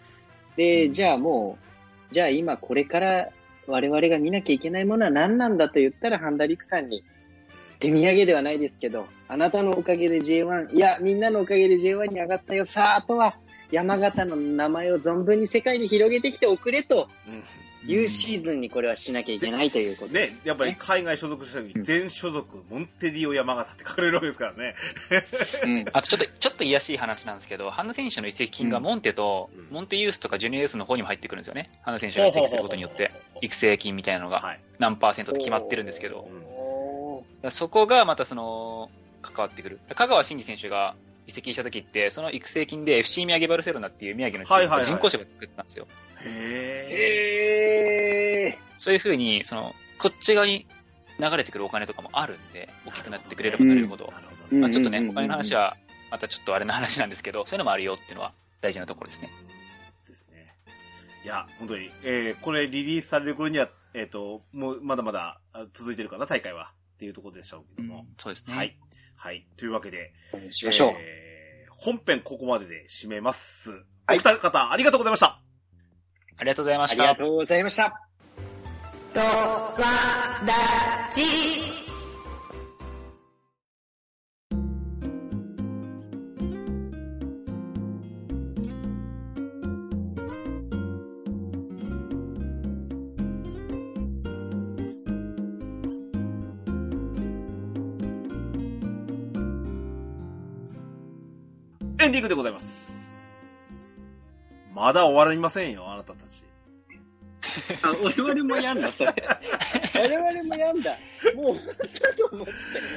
[0.57, 1.57] で、うんじゃあも
[2.11, 3.29] う、じゃあ今これから
[3.67, 7.03] 我々が見なきゃいけないものは何なんだと言ったら、ハンダリクさんに
[7.79, 12.65] 手土産ではないですけど、あなたのおかげで J1、いや、みんなのおかげで J1 に上がったよ。
[12.67, 13.37] さあ、あとは
[13.74, 17.43] 山形の名前を存分に世界に広げてきておくれとうん。
[17.86, 20.13] いうシーズンにこれはしなきゃいけないということ。
[20.13, 24.74] ね、やっぱり海外所属した時に全所属、モンテディオ山形って書かれるわけですからね。
[25.65, 25.86] うん。
[25.91, 31.71] あとちょっと、ちょっと癒やしい話なんですけど、ハンナ選手の移籍金がモンテと、うんモンテユースとかジュニアユースの方にも入ってくるんですよね。
[31.82, 33.11] ハンナ選手が移籍することによって、
[33.41, 34.59] 育成金みたいなのがはい。
[34.80, 38.89] 何パーセントって決まってるんですけど、うんおーだからそこがまたその、
[39.21, 39.80] 関わってくる。
[39.93, 40.95] 香川真司選手が
[41.28, 45.88] 移籍した時って、その育成金で FC 宮城バルセロナっていう宮城のチームはいはいはいが人工芝作ったんですよ。
[46.21, 46.88] へえ。
[46.91, 50.67] ええそういう風に、その、こっち側に
[51.19, 54.07] 流れてくるお金とかもあるんで、大きくなってくれればなれるほど。
[54.07, 55.78] なるほどうんまあちょっとね、お金の話は、
[56.11, 59.30] またちょっとあれの話なんですけど、そういうのもあるよっていうのは大事なところですね。
[60.07, 60.53] ですね。
[61.24, 66.71] いや、本当に、えー、これリリースされる頃には、えっ、と、もう、まだまだあ続いてるかな、大会は。
[67.04, 68.06] っていうところでしょうけども。
[68.18, 68.56] そうですね。
[68.56, 68.78] はい。
[69.18, 69.45] はい。
[69.58, 70.51] というわけで、ー。
[70.51, 70.93] しましょう。
[70.97, 73.72] えー、本編ここまでで締めます。
[74.06, 75.41] はいお二方、ありがとうございました。
[76.38, 77.04] ありがとうございました。
[77.04, 78.01] ありがとうございました。
[79.14, 79.76] とわ
[80.45, 81.92] らじ。
[102.04, 103.16] エンディングでございます。
[104.74, 106.43] まだ終わりませんよ、あなたたち。
[107.82, 109.14] あ、我々もやんだ、それ。
[109.95, 110.97] 我々もやんだ。
[111.36, 112.51] もう、だと思って。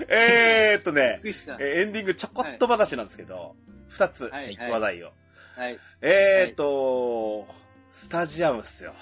[0.09, 1.21] えーっとね
[1.61, 3.55] エンディングちょこっと話なんですけど、
[3.89, 5.13] 二、つはいはい話題を。
[5.57, 5.79] はい。
[6.01, 7.47] えーっと、
[7.91, 8.93] スタジアムっすよ。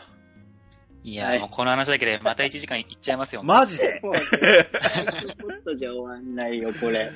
[1.03, 3.43] いや、はいもうこの話だけでまた1時間いっちゃいますよ。
[3.43, 4.03] マジで？
[4.03, 7.11] ちょっとじゃ終わんないよ、これ。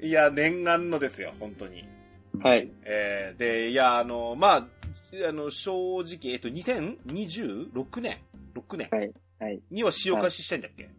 [0.00, 1.88] いや、念願のですよ、本当に。
[2.42, 2.70] はい。
[2.84, 4.66] えー、で、いや、あの、まあ、
[5.28, 8.18] あの、正直、えっと、2026年
[8.54, 9.12] ?6 年はい。
[9.40, 9.60] はい。
[9.70, 10.90] には使用開始したいんだっけ、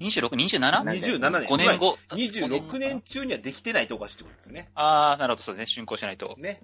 [0.00, 0.58] 26、27?
[0.58, 1.48] なんで？27年。
[1.48, 1.96] 5年後。
[2.10, 4.70] 26年中にはできてないとおかしいってことですよね。
[4.74, 5.66] ああ、なるほど、そうですね。
[5.66, 6.34] 竣工しないと。
[6.38, 6.60] ね。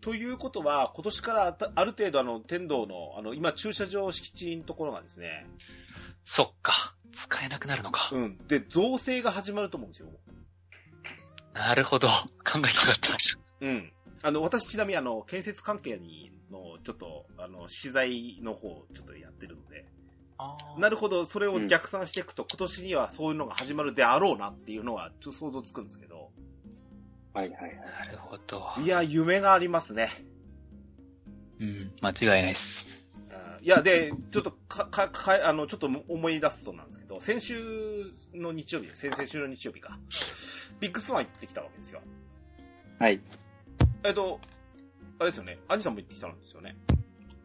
[0.00, 5.46] ということは、今年からあたある程度あの、天道の、あの、今駐車場敷地のところがですね、
[6.24, 6.94] そっか。
[7.12, 8.08] 使えなくなるのか。
[8.12, 8.38] うん。
[8.46, 10.08] で、造成が始まると思うんですよ。
[11.52, 12.08] なるほど。
[12.44, 13.16] 考えてなかった。
[13.60, 13.92] うん。
[14.22, 19.86] あの、私ちなみにあの、建設関係にの、ちょっと、あの、資材の方、ちょっとやってるので、
[20.78, 26.30] なるほど、それを逆算していくと、今年にはそういうのが始まるであろうなっていうのは、ちょっと想像つくんですけど、
[27.34, 27.76] はいはいはい。
[28.06, 28.66] なるほど。
[28.82, 30.10] いや、夢がありますね。
[31.60, 32.86] うん、間違いないです。
[33.60, 37.60] うんいや、で、ちょっとか、か、か、あの、ちょっと思い出すとなんですけど、先週
[38.34, 39.98] の日曜日、先々週の日曜日か、
[40.80, 42.00] ビッグスワン行ってきたわけですよ。
[42.98, 43.20] はい。
[44.02, 44.40] えっと、
[45.18, 46.76] あれですよね、アニさんも行ってきたんですよね。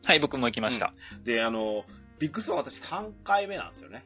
[0.05, 0.93] はい、僕も行きました。
[1.23, 1.83] で、あの、
[2.19, 4.03] ビッグスワン私3回目なんですよね。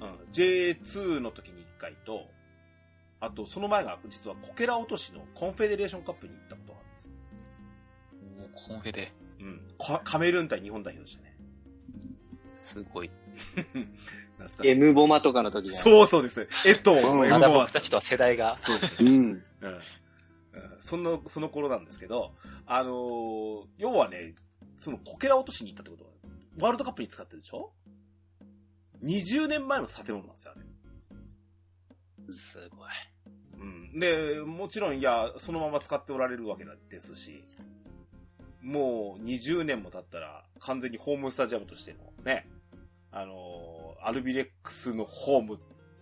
[0.00, 0.08] うん。
[0.32, 2.26] J2 の時に1回と、
[3.20, 7.10] あと、その前が実はこけら落としのコンフェデレーションカップに行ったことがあるんですよ。
[8.38, 9.12] おーコンフェで。
[9.40, 9.60] うん。
[9.78, 11.36] カカメルーン対日本代表でしたね。
[12.56, 13.10] すごい。
[14.38, 14.70] 懐かしい。
[14.70, 16.48] M ボマとかの時そうそうです。
[16.66, 18.56] えっと、うんエまだエムボマ僕たちとは世代が。
[18.58, 19.04] そうです。
[19.04, 19.10] うん。
[19.10, 19.42] うん。
[19.62, 19.80] うん
[20.80, 22.32] その、その頃なんですけど、
[22.66, 24.34] あのー要はね、
[24.76, 26.10] そのこけら落としに行ったってことは、
[26.58, 27.72] ワールドカップに使ってるでしょ
[29.02, 32.32] ?20 年前の建物なんですよ、あれ。
[32.32, 32.88] すごい。
[33.60, 33.98] うん。
[33.98, 37.42] で、もちろん、いや、そのまま使っておられるわけですし、
[38.68, 42.46] もう20年も経ったら、完全にホームスタジアムとしてのね、
[43.10, 45.58] あのーアルビレックスのホーム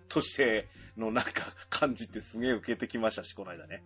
[0.09, 1.31] としてのなんか
[1.71, 3.85] 感じってすげえ受けてきましたし、この間ね。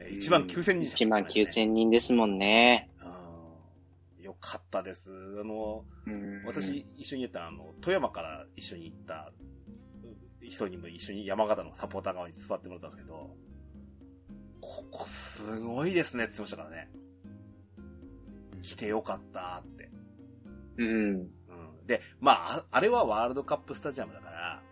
[0.00, 2.90] 1万9000人1万9000人ですもんね。
[4.18, 5.12] うんよかったです。
[5.40, 9.32] あの、うん私、一緒に行った、あの、富山から一緒に行った
[10.42, 13.36] う人にも一緒に山形のサポーター側に座ってもらったんですけど、
[14.60, 17.01] ここすごいですねって言ってましたからね。
[18.62, 19.90] 来てよかったって。
[20.78, 20.88] うん。
[20.88, 21.28] うん。
[21.86, 24.62] で、まあ、ああれはワールドカップスタジアムだから、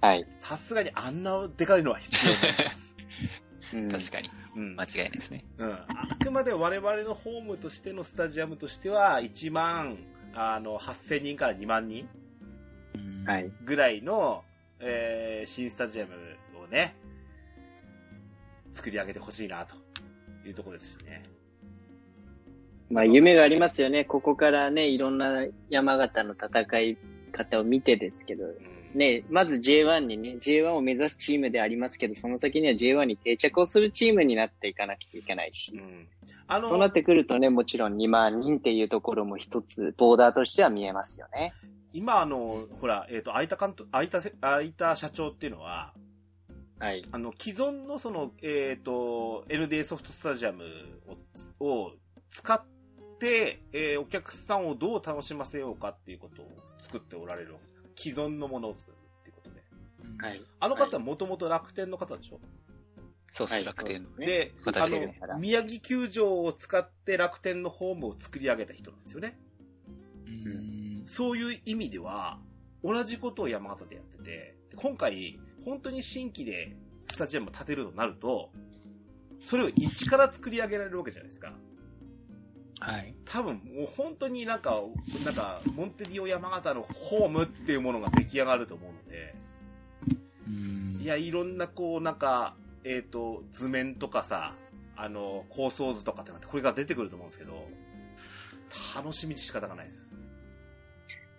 [0.00, 0.26] はい。
[0.38, 2.96] さすがにあんなでかいのは必要です。
[3.74, 4.30] うん確かに。
[4.56, 4.76] うん。
[4.76, 5.44] 間違いないですね。
[5.58, 5.72] うん。
[5.72, 9.98] あくまで我々のホームとしてのスタジアムとしては、1万、
[10.34, 12.08] あの、8000人から2万人
[12.94, 13.52] うんはい。
[13.64, 14.44] ぐらいの、
[14.78, 16.14] えー、新スタジアム
[16.62, 16.96] をね、
[18.72, 19.74] 作り上げてほしいな、と
[20.46, 21.22] いうところですしね。
[22.90, 24.04] まあ、夢がありますよね。
[24.04, 26.98] ここからね、いろんな山形の戦い
[27.32, 28.78] 方を見てですけど、うん。
[28.98, 35.72] ね、まず J1 にね、J1 を目指すチームでありますけど、その先には J1 に定着をするチームになっていかなきゃいけないし。
[35.74, 36.08] うん。
[36.46, 41.52] あの、そうなってくるとね、もちろん2万人っていうところも一つ、ボーダーとしては見えますよね。
[41.92, 45.92] 今あの、ほら、えっ、と、相田監督、相田せ、相田社長っていうのは、
[46.78, 47.02] はい。
[47.12, 50.64] あの、既存のその、えっ、と、NDA ソフトスタジアム
[51.60, 51.92] を、を
[52.30, 52.77] 使って、
[53.26, 56.46] えーお客さんをどう楽しませようかっていうことを
[56.78, 57.56] 作っておられる。
[57.94, 59.62] 既存のものを作るっていうことで。
[60.20, 60.42] はい。
[60.60, 62.40] あの方もともと楽天の方でしょ、
[63.32, 64.02] そうっす、はい楽天。
[64.04, 64.52] そうすねで、
[65.22, 69.38] あの、宮城球場を使って楽天のホームを作り上げた人なんですよね。
[70.26, 72.38] うんそういう意味では、
[72.84, 76.76] 同じことを山形でやってて、今回、本当に新規で
[77.10, 78.50] スタジアムを建てるとなると、
[79.40, 81.52] それを一から作り上げられるわけじゃないですか。
[82.80, 83.14] はい。
[83.24, 84.80] 多分、もう本当になんか、
[85.24, 89.34] なんか、モンテディオ山形のホームっていうものが出来上がると思うので、
[90.46, 92.54] うんいや、いろんなこう、なんか、
[92.84, 94.54] えっ、と、図面とかさ、
[94.96, 97.68] あの、構想図とかってなって、これから出てくると思うんですけど、
[98.94, 100.18] 楽しみで仕方がないです。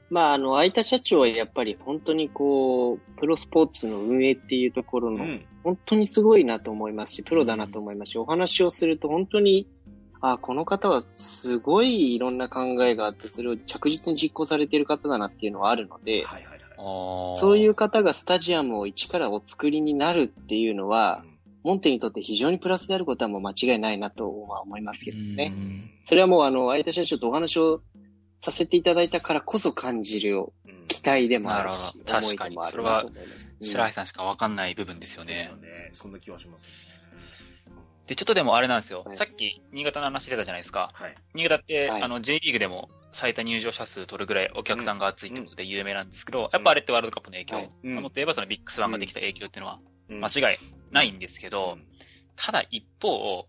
[0.10, 5.46] まあ、あの、相田社長はやっぱり本当にこう、プロスポーツの運営っていうところの、うん。
[5.64, 9.68] 本当にすごいなと思いますし、プロだなと思いますし、お話をすると本当に、
[10.22, 16.60] あ、この方はすごいいろんな考えがあって、それを着実に実行されている方だなっていうのはあるので、はいはいはい。
[16.78, 21.24] あーそういう方がスタジアムを一からお作りになるっていうのは、
[21.64, 25.54] モンテにとって非常にプラスであることはもう間違いないなとは思いますけどね。
[25.56, 27.82] うんそれはもうあの、相田社長とお話を
[28.42, 30.42] させていただいたからこそ感じるうん。
[30.42, 33.26] うん期待でもあるなしるほ、ど思いでもあるなと思いま
[33.62, 33.70] す。
[33.70, 35.56] 白井さんしかわかんない部分ですよねですよ。
[35.56, 35.92] ね。
[35.94, 36.68] そんな気はしますね。
[38.10, 39.04] で、ちょっとでもあれなんですよ。
[39.06, 39.16] はい。
[39.16, 40.90] さっき、新潟の話出たじゃないですか。
[40.94, 41.16] はい。
[41.36, 42.02] 新潟って、はい。
[42.02, 47.96] あの、J リーグでも最多入場者数取るぐらいお客さんが熱いってことで有名なんですけど、やっぱあれってワールドカップの影響、はいうん。
[47.98, 49.80] もっと言えばそのビッグスワンができた影響っていうのは
[50.10, 50.22] うん。
[50.22, 50.58] 間違い
[50.90, 51.86] ないんですけど、うん。
[52.36, 53.48] ただ一方、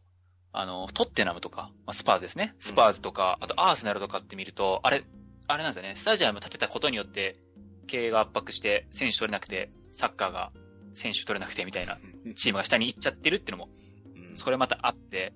[0.53, 2.55] あの、トッテナムとか、まあ、スパーズですね。
[2.59, 5.05] スパーズとか、あとアーセナルとかって見ると、あれ、
[5.47, 5.97] あれなんですよね。
[5.97, 7.37] スタジアム建てたことによって、
[7.87, 10.53] 経営が圧迫して、選手取れなくて、サッカーが
[10.93, 11.97] 選手取れなくてみたいな
[12.35, 13.90] チームが下に行っちゃってるっていうのも、うん
[14.35, 15.33] それまたあって、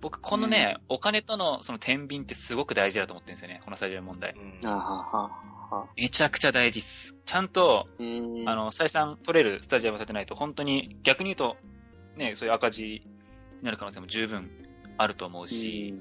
[0.00, 3.60] 僕このね、お金とのその天秤ってすごく大事だと思ってるんですよね。
[3.64, 4.34] このスタジアム問題。
[4.34, 5.22] うんあはは
[5.70, 5.86] は。
[5.96, 7.18] めちゃくちゃ大事っす。
[7.24, 11.56] ちゃんと、うーんあの、採算取れるスタジアムを建てないと、本当に逆に言うと、
[12.16, 13.02] ね、そういう赤字に
[13.62, 14.50] なる可能性も十分
[14.96, 16.00] あると思うし、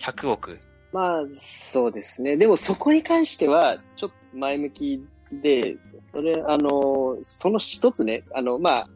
[0.00, 0.60] 100億。
[0.92, 2.36] まあ、そうですね。
[2.36, 8.88] でもそこに関しては、ちょっと前向きで、それ、あの、その一つね、あの、まあ、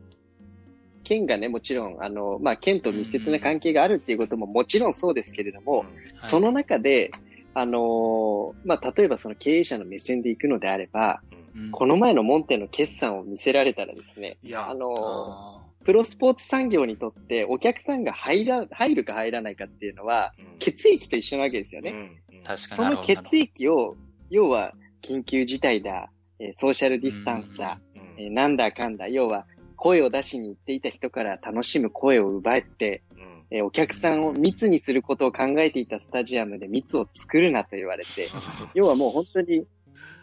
[1.05, 6.31] 県がね、もちろん、あの、まあ、県と密接な関係があるっていうことももちろんそうですけれども、はい。
[6.31, 7.11] その中で、
[7.55, 11.39] あの、まあ、例えばその経営者の目線で行くのであれば、うん。
[11.39, 14.69] うんこの前のモンテの決算を見せられたらですね、いや。
[14.69, 20.59] あ、の、あプロスポーツ産業にとってお客さんが入ら、入るか入らないかっていうのは、うん。
[20.59, 21.91] 血液と一緒なわけですよね。
[21.91, 21.97] うん。
[21.97, 22.41] うん。
[22.41, 22.97] ー確かに。
[22.97, 23.03] その。
[23.03, 23.97] 血液を、
[24.31, 28.15] 要は、緊急事態だ、えーソーシャルディスタンスだ、うん。
[28.25, 29.47] えーなんだかんだ、要は、
[29.85, 38.29] 声を出しに行っていた人から楽しむ声を奪って、うんえーお客さんを密にすることを考えていたスタジアムで密を作るなと言われて、
[38.75, 39.67] 要はもう本当に、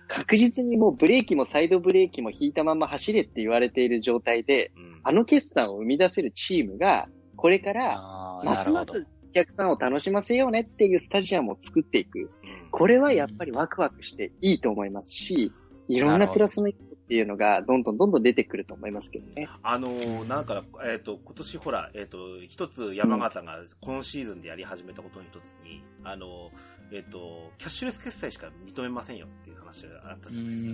[0.07, 8.63] 確実にもうブレーキもサイドブレーキも引いたまま走れって言われている状態で、うんあの決算を生み出せるチームが、これから、ま。
[8.63, 12.31] すますお客さんを楽しませようねっていうスタジアムを作っていく。
[12.43, 15.51] うんこれはやっぱりワクワクしていいと思いますし、
[15.87, 19.49] いろんなプラスの要素っていうのがどんどんどんどん出てくると思いますけどね。
[19.63, 22.17] あのー、なんか、えっ、と、今年ほら、えっ、と、
[22.47, 30.71] 一つ山形が今シーズンでやり始めたことの一つに、あのー、えっ、と、キャッシュレス決済しか認めませんよっていう話があったじゃないですか。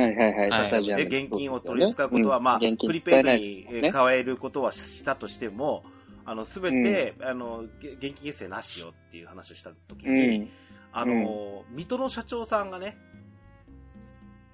[0.00, 0.50] はいはいはい。
[0.50, 3.66] はいで、現金を取り扱うことは、まあ、現プリペイドに。
[3.90, 5.84] 変えることはしたとしても、
[6.26, 10.50] あの、すべて、あの、げ現金決済なしよっていう話をしたときうに、ん。
[10.92, 12.98] あの、水戸の社長さんがね、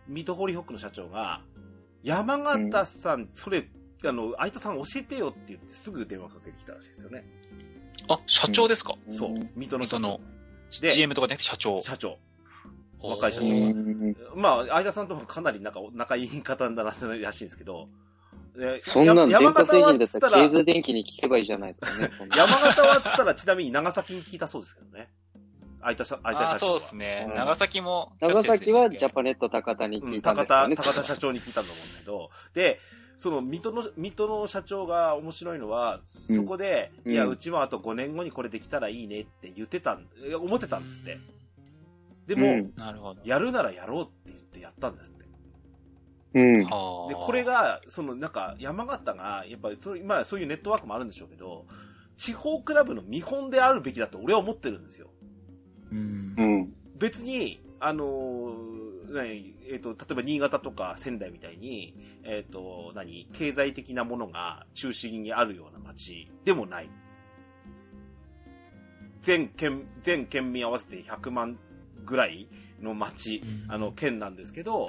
[0.09, 1.43] 水戸ホリホックの社長が、
[2.03, 3.69] 山形さん、それ、
[4.05, 7.25] あの、相田さん教えてよって言ってすぐ電話かけてきたらしいですよね。
[8.09, 9.51] あ、社長ですか、そううん。
[9.57, 10.21] 水戸の社長の。
[10.81, 11.81] で ?GM とかじゃなくて社長。
[11.81, 12.19] 社長。
[13.01, 16.93] 若い社長うんまあ、相田さんともかなり仲、仲いい方だなら
[17.33, 17.89] しいんですけど、
[18.57, 22.29] でそんなんや電化山形は製品だったっつったら、ら経済電気に聞けばいいじゃないですかね。
[22.37, 25.09] 山形はっつったらちなみに長崎に聞いたそうですけどね。
[25.85, 26.79] 相田さ相田あーそう社長は。
[26.79, 27.27] ですね。
[27.29, 28.13] うん長崎も。
[28.21, 30.77] 長崎はジャパパネット高田にうん聞いたんで高田、すよね。
[30.77, 32.81] 高田社長に聞いたと思うんですけど、で、
[33.17, 40.07] その、水戸の、水戸の社長が面白いのは、うんそこで、うんいや、うちもあと5年後にこれできたらいいねって言ってたん、
[40.41, 41.19] 思ってたんですって。
[42.27, 42.71] でも。
[43.25, 45.25] やるならやろうって言ってやったんですって。
[46.35, 46.65] うん。
[46.65, 51.67] はあで、これが、そのなんか山形が、やっぱりそういう、まあそういうネットワークもあるんでしょうけど、
[52.17, 55.09] 地方クラブの見本であるべきだと俺は思ってるんですよ。
[55.95, 56.43] うんう。
[56.63, 56.75] ん。
[56.99, 61.95] 別に、あのー何えっ、と、例えば新潟とか仙台みたいに、
[62.25, 66.91] えっ、と、何経済的なものが中心にあるような街でもない。
[69.21, 71.59] 全県、全県民合わせて100万
[72.05, 72.49] ぐらい
[72.81, 74.89] の街、うんあの、県なんですけど、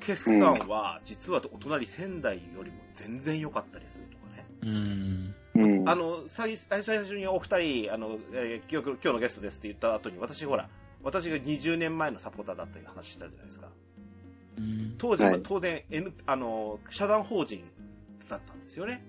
[0.00, 4.46] 決算は実はお隣仙台よりも全然良かったりするとかね。
[4.62, 5.34] うん。
[5.54, 5.88] うん。
[5.88, 10.68] あの、最最最初にお二人、あの、えー今日今日のゲストですって言った後に、私ほら、
[11.02, 13.68] 私が20年前のサポーターだったいう話したじゃないですか。
[14.58, 17.64] うん当時ははい当然、N、あの、社団法人
[18.28, 19.02] だったんですよね。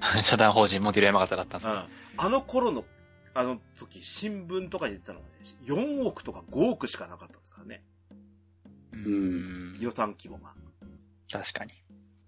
[0.22, 1.88] 社団法人モデル山形だったんですうん。
[2.18, 2.84] あの頃の、
[3.34, 5.32] あの時、新聞とかに出てたのがね、
[5.64, 7.82] 4億とか5億しかなかったんですからね。
[8.92, 9.78] うん。
[9.80, 10.54] 予算規模が。
[11.30, 11.72] 確かに。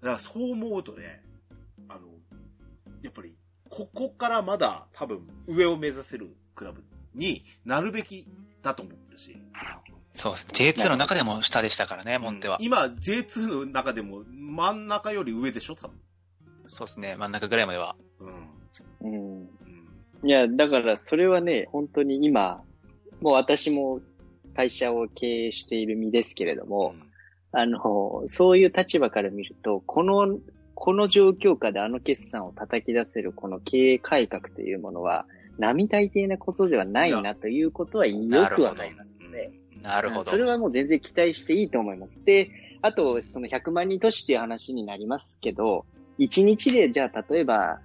[0.00, 1.22] だからそう思うとね、
[3.02, 3.36] やっぱり、
[3.68, 6.82] ここからまだ多分上を目指せるクラブ
[7.14, 8.26] になるべき
[8.62, 9.36] だと思ってるし。
[10.12, 10.46] そうです。
[10.48, 12.64] J2 の中でも下でしたからね、モンテはうん。
[12.64, 15.76] 今 J2 の中でも真ん中より上でしょ？
[15.76, 15.96] 多分。
[16.68, 17.16] そうですね。
[17.16, 17.96] 真ん中ぐらいまでは。
[18.18, 19.12] うん。
[19.12, 19.48] うん。
[20.22, 20.28] うん。
[20.28, 22.62] いや、だからそれはね、本当に今、
[23.20, 24.00] もう私も
[24.54, 26.94] 会社を経営している身ですけれども、
[27.52, 30.38] あの、そういう立場から見ると、この、
[30.80, 35.26] この状況下であの決算を叩き出せるこの経営改革というものは、
[35.58, 39.52] 並大抵なことではないなということはよくわかりますので、
[39.82, 40.30] なるほど。
[40.30, 42.24] それはもう全然期待していいと思います。
[42.24, 42.48] で、
[42.80, 45.84] あと、その100万人都市っていう話になりますけど、
[46.18, 47.80] 1日でじゃあ例えば、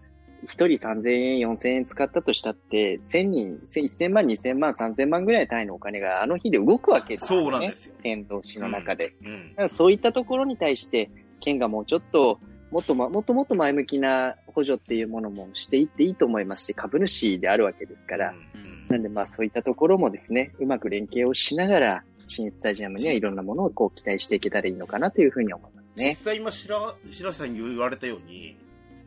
[0.45, 7.43] 1人3000円、4000円使ったとしたって、1000人、1000万、2000万、3000万ぐらい単位のお金があの日で動くわけですよね。
[7.43, 7.95] そうなんですよ。
[8.01, 9.15] 天童市の中で。
[9.21, 9.55] うんだ。
[9.55, 11.09] からそういったところに対して、
[11.41, 12.39] 県がもうちょっと、
[12.71, 18.87] もっとま、もっともっと前向きな補助っていうものもしていっていいと思いますし、株主であるわけですから、うん。
[18.89, 26.15] なんでまあそういったところもですね、うまく連携をしながら、新スタジアムにはいろんなものをこう期待していけたらいいのかなというふうに思います実ね。
[26.15, 28.57] 際今、白、白石さんに言われたように、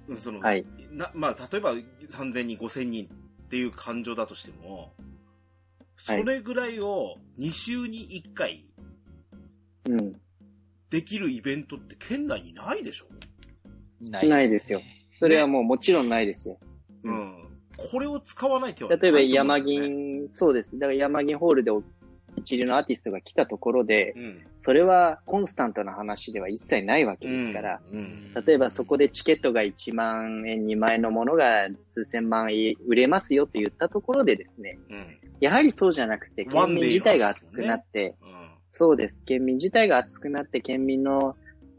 [0.06, 0.64] うんその、はい。
[0.92, 4.92] な、まあ、例えば3000人、5000人っていう感情だとしても、
[5.96, 8.64] それぐらいを2週に1回
[9.88, 10.20] うん。
[10.90, 13.06] できるイベントって県内にないでしょ？
[14.00, 14.80] ないっねないですよ。
[15.18, 16.58] それはもうもちろんないですよ。
[17.02, 17.48] ううん。
[17.76, 19.60] これを使わない手はない例えば山。
[19.60, 20.78] 銀、そうです。
[20.78, 21.70] だから山銀ホールで
[22.36, 24.46] 一流のアーティストが来たところで、うん。
[24.60, 28.34] それはコンスタントな話では一切ないわけですから、うん。
[28.46, 35.18] 例えばそこでチケットが1万円、2万円のものが数千万円売れますよって言ったところでですね、うん。
[35.40, 38.28] やはりそうじゃなくて、県民自体が熱くなって、うん。
[38.72, 39.14] そうです。
[39.26, 41.36] 県民自体が熱くなって、県民の、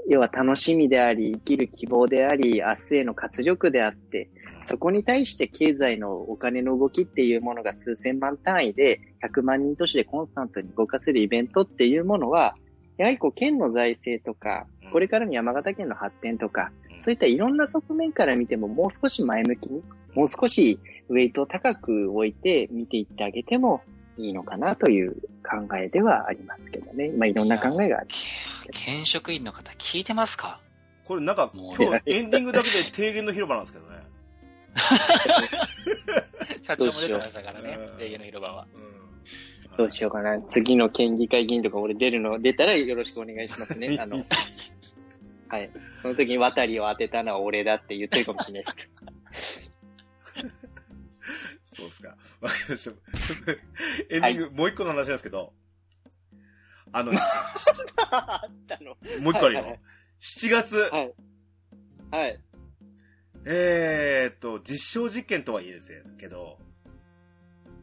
[0.08, 4.30] 要は楽しみであり、生きる希望であり、明日への活力であって、
[4.64, 12.56] そこに対して経済のお金の動きっていうものが数千万単位で、100万人都市でコンスタントに動かせるイベントっていうものは、
[12.98, 17.02] やはりこう、県の財政とかうん、これからの山形県の発展とか、うん。
[17.02, 19.84] そういったいろんな側面から見ても、もう少し前向きに、
[20.16, 23.82] もう少しウェイトを高く置いて見ていってあげても
[24.20, 25.14] いいのかなという
[25.44, 27.10] 考えではありますけどね。
[27.18, 28.08] まあ、いろんな考えがある。
[28.08, 28.16] け
[28.72, 30.60] 県職員の方聞いてますか？
[31.06, 34.00] これなんか、もう今日エンディングだけで提言の広場なんですけどね。
[36.62, 38.68] 社長も出てましたからねどうしよ、う制限の広場は。
[38.76, 39.78] うん。
[39.78, 40.40] どうしようかな。
[40.50, 43.98] 次の県議会議員とか俺出るの、出たらよろしくお願いしますね。
[44.00, 44.18] あの、
[45.48, 45.72] はい。
[46.02, 49.19] その時に渡りを当てたのは俺だって言ってるかもしれないですけど。
[51.80, 52.10] そうっすか。
[52.42, 52.96] わかりました。
[54.10, 55.54] エンディング、もう一個の話なんですけど、
[56.92, 57.20] あの、し
[57.98, 58.96] あったの。
[59.22, 59.80] もう一個あるよはいはい。
[60.22, 61.14] 7月、はい。
[62.12, 62.40] はい。
[63.46, 66.60] えーっと、実証実験とはいえですけど、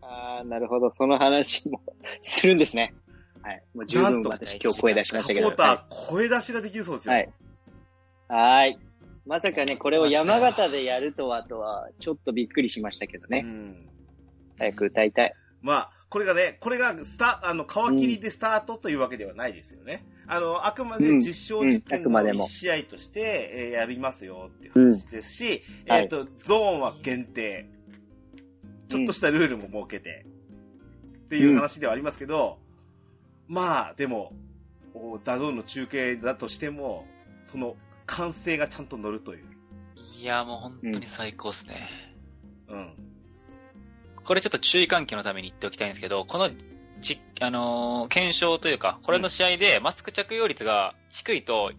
[0.03, 0.91] ああ、なるほど。
[0.91, 1.81] その話も
[2.23, 2.95] するんですね。
[3.43, 3.63] はい。
[3.75, 5.51] もう十分私今日声出しましたけど。
[5.51, 7.15] サポーター、声出しができるそうですよ。
[7.15, 7.33] はい。
[8.29, 8.61] はい。
[8.63, 8.79] はい。
[9.27, 13.41] まさかね、これを山形でやるとはとは、ちょっとびっくりしましたけどうね。
[13.41, 13.86] ん。
[14.59, 15.35] 早く歌いたい。
[15.63, 20.07] まあ、これがね、これがスタ、あの、皮切りでスタートというわけではないですよね。
[20.27, 27.69] あの、あくまで実証実験のうんうんあくまでも1試合として、えーやりますよっていう話ですし、えっ、と、ゾーンは限定。
[28.89, 30.27] ちょっとしたルールも設けて、
[31.27, 32.59] っていう話ではありますけど、
[33.49, 34.33] まあ、でも、
[34.95, 37.05] お DAZN の中継だとしても、
[37.47, 37.77] その、
[38.07, 39.45] 完成がちゃんと乗るという。
[40.21, 41.89] いや、もう本当に最高ですね。
[42.69, 42.95] うん。
[44.27, 46.51] これちょっと注意喚起のために言っておきたいんですけど、この
[47.01, 51.73] じ、あのー検証というか、これの試合でマスク着用率が低いと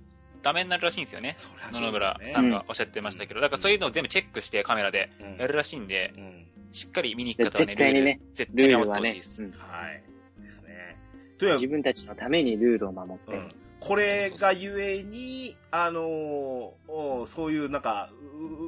[0.43, 1.35] ダメになるらしいんですよね。
[1.71, 9.41] 野々村さんがおっしゃってましたけど、だからそういうのを全部チェックしてカメラでうんやるらしいんで、うんしっかり見に行く方はね、絶対にねルール絶対に守ってほしいです。
[9.43, 10.03] ルールはい。
[10.43, 10.97] ですね。
[11.37, 13.66] と自分たちのためにルールを守って。
[13.81, 16.03] うんこれがゆえに、あのー
[16.91, 18.09] おそういうなんか、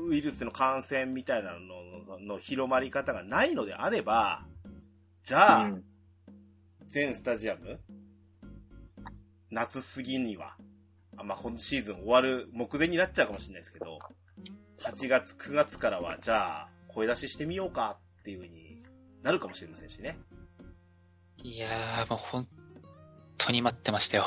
[0.06, 4.46] ウウイルスの感染みたいなのの広まり方がないのであれば、
[5.24, 5.84] じゃあ、うん
[6.88, 7.80] 全スタジアム、
[9.52, 10.56] 夏過ぎには、
[11.18, 14.00] あまあ、今シーズン終わる目前になっちゃうかもしれないですけど、
[14.80, 18.82] 8月、9月からは、じゃあ、声出ししてみようかっていう風に
[19.22, 20.18] なるかもしれませんしね。
[21.44, 22.48] いやー、もう本
[23.38, 24.26] 当に待ってましたよ。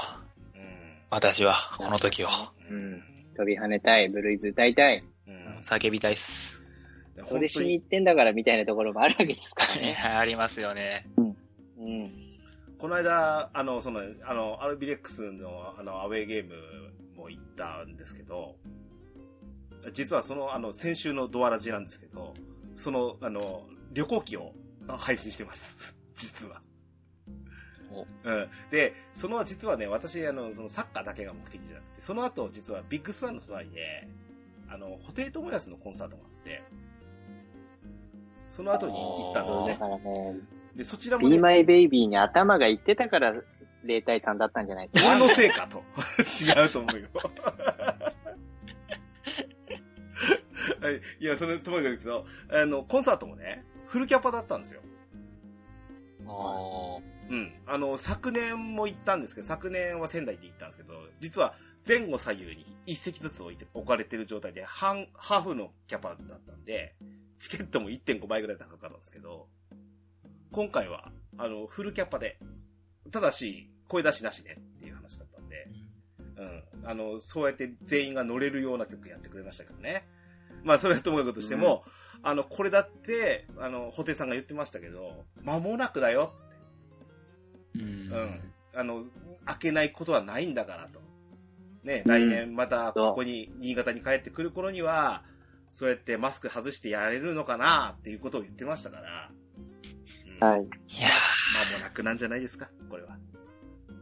[1.13, 1.17] うん。
[1.17, 2.29] 私は、この時を。
[2.71, 3.03] うん
[3.37, 5.05] 飛び跳ねたい、ブルーズ歌いたい。
[5.27, 5.59] うん。
[5.61, 6.63] 叫びたいっす。
[7.29, 9.93] それしに行ってんだからみたいなところもあるわけですからいね。
[9.93, 11.07] や ありますよね。
[11.79, 12.11] うん。
[12.79, 16.55] この間、あの、その、あの、アルビレックスの、あの、アウェーゲーム
[17.17, 18.57] も行ったんですけど、
[19.93, 22.35] 実はその、あの、先週のドアラジなんですけど、
[22.75, 24.53] その、あの、旅行記を
[24.89, 25.97] あ配信してます。
[26.15, 26.61] 実は。
[27.93, 28.49] おうん。
[28.71, 34.09] で、その、実はね、私、あの、そのサッカーだけが目的じゃなくて、その後、実はビッグスワンの隣で、
[34.69, 36.63] あの、布袋寅泰のコンサートがあって、
[38.51, 39.75] その後に行ったんですだね。
[39.77, 40.37] からね、
[40.77, 43.35] で、そちらもね Be、My Baby に頭がいってたから
[43.85, 45.11] 0対3だったんじゃないですか？
[45.13, 45.83] 俺のせいかと。
[46.63, 47.09] 違うと思うよ。
[50.81, 54.81] はいいや、それともかくですけど、あの、コンサートもね、フルキャパだったんですよ。
[56.27, 57.03] おー
[57.33, 57.53] うん。
[57.67, 61.55] あの、昨年も行ったんですけど、昨年は仙台で行ったんですけど、実は
[61.89, 66.95] 前後左右に一席ずつ置いて、置かれてる状態で、半、ハーフのキャパだったんで、
[67.39, 69.49] チケットも1.5倍ぐらい高かったんですけど、
[70.53, 72.39] 今回は、あの、フルキャパで、
[73.11, 75.69] ただし、声出しなしでっていう話だったんで、
[76.37, 76.89] うん。
[76.89, 80.07] あの、そうやって全員が乗れるような曲やってくれましたけどね。
[80.65, 81.85] まあ、それはともかくとしても、
[82.23, 86.52] あの、これだって、あの、ホテさんが言ってましたけど、間もなくだよって。
[87.75, 87.83] うん。
[87.83, 88.41] うん。
[88.75, 89.05] あの、
[89.45, 91.01] 開けないことはないんだからと。
[91.85, 95.25] ね、来年またここに、新潟に帰ってくる頃には、
[95.71, 99.31] そうやってマスク外してやれるのかなっていうことを言ってましたから。
[100.41, 100.61] うん、はい。
[100.61, 100.65] い
[101.01, 101.09] や
[101.71, 103.17] 間もなくなんじゃないですか、これは。
[103.89, 103.95] うん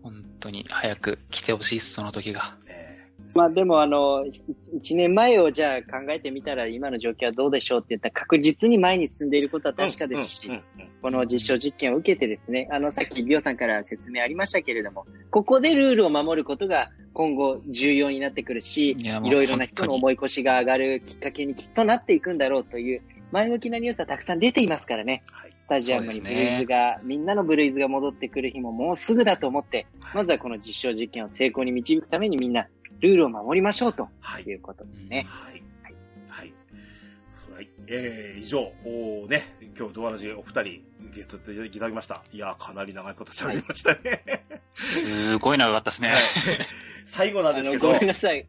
[0.00, 2.56] ー、本当に早く来てほしいっす、その時が。
[3.30, 10.88] ええまあでもあの、1年前をじゃあ考えてみたら今の状況はどうでしょうって言ったら確実に前に進んでいることは確かですし、うんうんうん。
[11.02, 23.02] この実証実験を受けてですね、あの、さっきビオさんから説明ありましたけれども、ここでルールを守ることが今後重要になってくるし、いろいろな人の思い越しが上がるきっかけにきっとなっていくんだろうという
[23.32, 25.22] 前向きなニュースはたくさん出ていますからね。
[25.30, 25.54] はい。
[25.60, 32.66] スタジアムにブルーズが、みんなのブルーズが戻ってくる日ももうすぐだと思って、まずはこの実証実験を成功に導くためにみんな
[33.00, 34.44] ルールを守りましょうとはい。
[34.44, 35.24] いうことですね。
[35.26, 35.62] はい。
[36.28, 36.52] はい。
[37.54, 37.68] はい。
[37.88, 40.82] えー、以上、おーね、今日ドアラジお二人
[41.14, 42.22] ゲストでいただきました。
[42.32, 44.44] いやー、かなり長いこと喋りましたね。
[44.74, 46.14] すごい長かったですね。
[47.06, 48.46] 最後なんあの、ごですけど、めんなさい。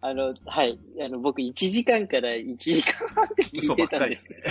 [0.00, 0.78] あの、はい。
[1.00, 4.50] あの、僕1時間から1時間半って聞いてたんですすけどね。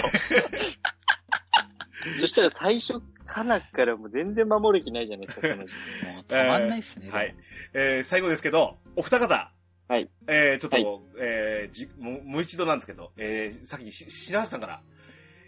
[2.20, 5.72] そしたら最初からからもう全然守る気ないじゃないですか、 その時
[6.16, 6.20] も。
[6.20, 7.10] う止まんないっすね。
[7.12, 7.36] はい。
[7.74, 9.54] えー、最後ですけど、お二方、
[9.88, 10.10] はい。
[10.28, 10.86] えー、ちょっと、はい。
[11.20, 14.82] えー、じ、もう、もう一度なんですけど、えー、さっきし、白橋さんから、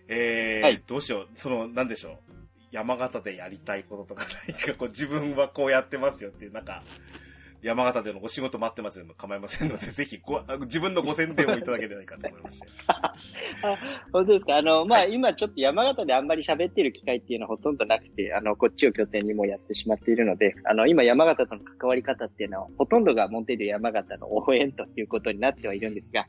[0.07, 0.83] えー、はい。
[0.85, 2.17] どうしよう、その、なんでしょう、
[2.71, 6.83] 山形でやりたいこととか、 何かこう、自分はこうやってますよっていう、なんか、
[7.61, 9.05] 山形でのお仕事待ってますよ。
[9.05, 12.67] も構いませんので、 ぜひご、あ自分のご宣伝をいただければいいかと思いまして。
[14.11, 14.57] 本当ですか？
[14.57, 26.25] あの、まあ、今ちょっと山形であんまり喋ってる機会っていうのはほとんどなくて、あの、こっちを拠点にもやってしまっているので、あの、今山形との関わり方っていうのは、ほとんどがモンテディ山形の応援ということになってはいるんですが、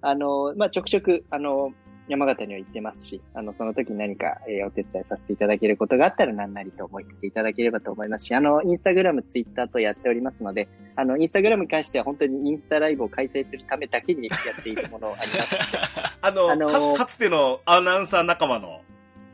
[0.00, 1.72] あの、まあ、ちょくちょく、あの、
[2.08, 15.56] 山形には行ってますし、あの、その時に何か、えーお手伝いさせていただけることがあったら何なりと思い来ていただければと思いますし、あの、インスタグラム、ツイッターとやっておりますので、あの、インスタグラムに関しては本当にインスタライブを開催するためだけにやっているものあります
[16.20, 18.80] あの、あのーか、かつてのアナウンサー仲間の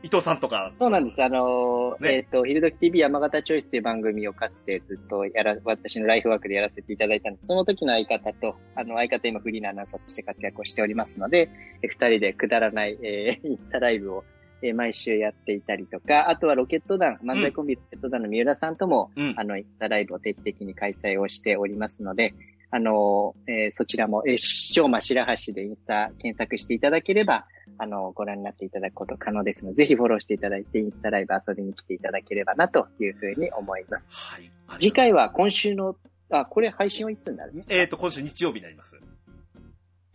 [0.01, 0.71] 伊藤さんとか。
[0.79, 1.21] そうなんです。
[1.21, 7.47] あのーねえっ、と、ヒルドキ TV 山形チョイスという番組をかつてずっとやら、私のライフワークでやらせていただいたんです。
[7.47, 11.49] その時の相方と、あの、相方今フリーなアナウンサーとして活躍をしておりますので、
[11.81, 14.23] え二人でくだらない、えー インスタライブを、
[14.61, 19.33] えー毎週やっていたりとか、あとはロケット団、漫才コンビロケット団の三浦さんとも、うん。
[19.35, 22.33] あの、インスタライブを定期的に開催をしておりますので、
[22.71, 27.45] あの、えーそちらも、えー、しょうま白橋でインスタ検索していただければ、
[27.77, 34.09] あの、ご覧になっていただくこと可能ですので、ぜひフォローしていただいて、インスタライブ遊びに来ていただければな、というふうに思います。
[34.11, 34.49] はい。
[34.79, 35.95] 次回は今週の、
[36.29, 38.99] あ、これ配信はいつになるんですかえっ、と、今週日曜日になります。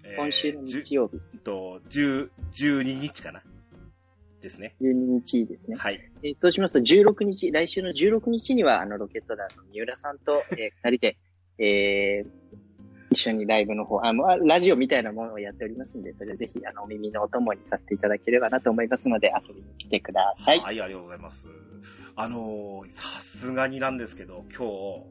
[0.04, 3.42] えー今週の日曜日、えっと、10、12日かな
[4.42, 4.76] ですね。
[4.82, 5.76] 12日ですね。
[5.76, 6.00] はい。
[6.22, 11.16] えーそうしますと、16日、来週の16日には、あの、ロケット団の三浦さんと、えー二人で、
[11.58, 12.44] えー
[13.10, 20.58] 一緒にライブの方、あの、あラジオみたいなものをやっておりますんで、それぜひ、あの、お耳のお供にさせていただければなと思いますので、遊びに来てください。
[20.58, 21.48] はい、ありがとうございます。
[22.16, 25.04] あのーさすがになんですけど、今日、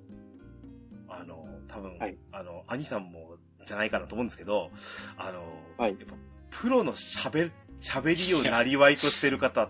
[1.08, 4.70] あのー多分、はいあの、兄さんも、じゃないかなと思うんですけど、
[5.16, 6.16] あのーはいやっぱ、
[6.50, 9.70] プロの喋、喋りをなりわいとしてる方っ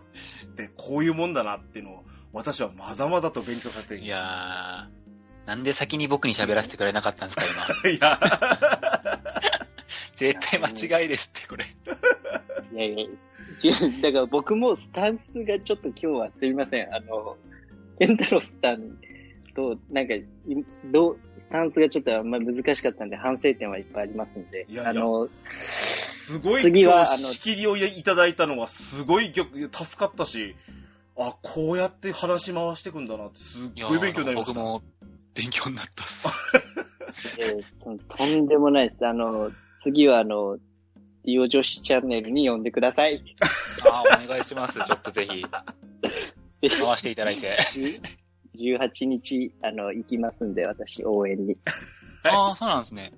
[0.57, 5.02] て、こういうもんだなっていうのを、私はまざまざと勉強させてるんですいやー、
[5.45, 7.43] なんで先に僕に喋らせてくれなかったんですか、
[7.83, 7.91] 今。
[7.91, 9.19] いや、
[10.15, 11.65] 絶対間違いですって、これ。
[11.65, 13.09] いやい
[13.61, 16.95] や、だから僕もスタンスがちょっと今日はすいません。
[16.95, 17.37] あの、
[17.99, 18.97] ケンタロスさん
[19.53, 20.25] と、なんか、い
[20.85, 24.65] どう、スタンスがちょっとあんまり難しかったんで、反省点はいっぱいありますんで。
[24.67, 30.55] いやいやあの、すごい、次はあの仕切りをいただいたのは、すごいぎょ助かったし、
[31.15, 34.53] あ、こうやって話し回していくんだなって、すっごい勉強になりました。
[34.53, 34.81] 僕も
[35.33, 36.27] 勉強になったっす。
[37.39, 39.05] えーそのとんでもないです。
[39.07, 39.51] あの、
[39.81, 40.57] 次はあの、
[41.25, 43.23] ディオ女子チャンネルに呼んでください。
[43.91, 44.79] あーお願いします。
[44.79, 45.45] ちょっとぜひ、
[46.61, 47.57] 回していただいて。
[48.55, 51.57] 18日、あの、行きますんで、私、応援に。
[52.29, 53.11] ああ、そうなんですね。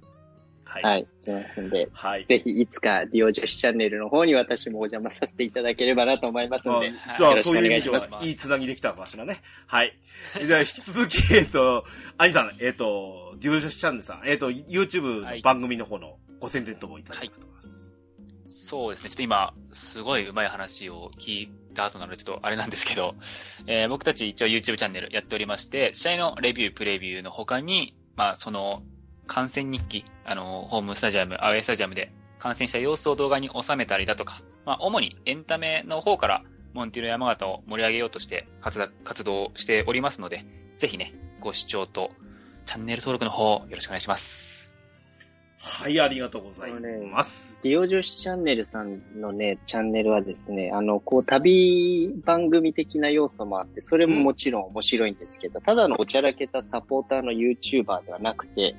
[0.76, 0.84] はい。
[0.84, 2.26] はい、ますんで、はい。
[2.26, 8.14] ぜひ、いつか、ディオ女子チャンネルの方に私もお邪魔させていただければなと思いますので、あじゃあ、そういう意味で願いします。
[8.14, 9.42] は、いいつなぎできたかしらね。
[9.68, 9.98] はい。
[10.46, 11.86] じゃあ、引き続き、えっと、
[12.18, 17.96] アニさん、えっと、デュオジョシチャンネルさん、えっと、YouTube の番組の方のご宣伝ともいただければと思います。
[18.46, 19.10] そうですね。
[19.10, 23.16] ちょっと今、すごい上手い話を聞いた後なので、ちょっとあれなんですけど、
[23.68, 28.82] えー僕たち一応 YouTube チャンネルやっておりまして、試合のレビュー、プレビューの他に、まあ、その、
[29.28, 36.44] 観戦日記、あの、ホームスタジアム、アウェイスタジアムで観戦した様子を動画に収めたりだとか、まあ、主にエンタメの方から、
[36.74, 40.46] モンティロ山形を盛り上げようとして活動活動しておりますので、
[40.78, 42.12] ぜひね、ご視聴と、
[42.66, 44.56] チャンネル登録の方、よろしくお願いします。
[45.58, 47.58] はい、ありがとうございます。
[47.64, 58.76] ディオ女子チャンネルさんのね、チャンネルはですね、あの、こう、旅番組的な要素もあって、それももちろん面白いんですけど、ただのおちゃらけたサポーターの YouTuber ではなくて、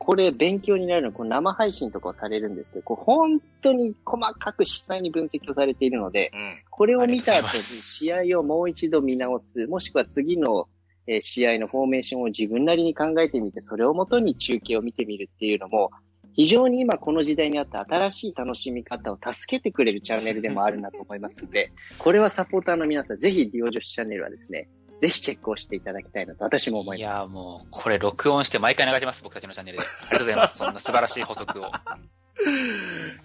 [0.00, 6.62] これ勉強になるのは、生配信とかをされるんですけど、こう本当に細かく実際に分析をされているので、うん。
[6.70, 10.68] これを見た後に試合をもう一度見直す、もしくは次の
[11.06, 15.90] えー試合のフォーメーションを自分なりに考えてみて、それをもとに中継を見てみるっていうのも、
[16.32, 24.68] 非常に今この時代にあった新しい楽しみ方を助けてくれるチャンネルでもあるなと思いますので、これはサポーターの皆さん、ぜひディオ女子チャンネルはですね、
[25.00, 27.12] ぜひチェックをしていただきたいなと私も思います。
[27.12, 29.84] いやーもう、これ録音して毎回流します、僕たちのチャンネルで。
[29.84, 30.58] ありがとうございます。
[30.58, 31.70] そんな素晴らしい補足を。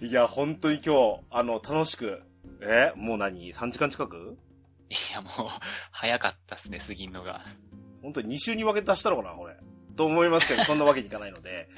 [0.00, 2.22] いや、本当に今日、あの、楽しく、
[2.62, 4.38] えもう何 ?3 時間近く？
[4.88, 5.30] いや、もう、
[5.90, 7.40] 早かったっすね、過ぎんのが。
[8.02, 9.56] 本当に2週に分けて出したのかなこれ。
[9.96, 11.68] と思いますけど、 そんなわけにいかないので。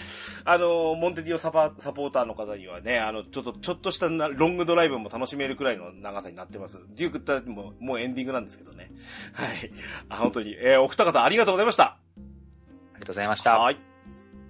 [0.45, 6.81] あの、モンテディオサパサポーターの方にはね、あの、ちょっと、ちょっとしたなロングドライブも楽しめるくらいの長さになってます。
[6.91, 8.91] デュークってもう、もうエンディングなんですけどね。
[9.33, 9.71] はい。
[10.09, 11.85] あ、本当に、えーお二方ありがとうございました。
[11.85, 13.59] ありがとうございました。
[13.59, 13.77] はい。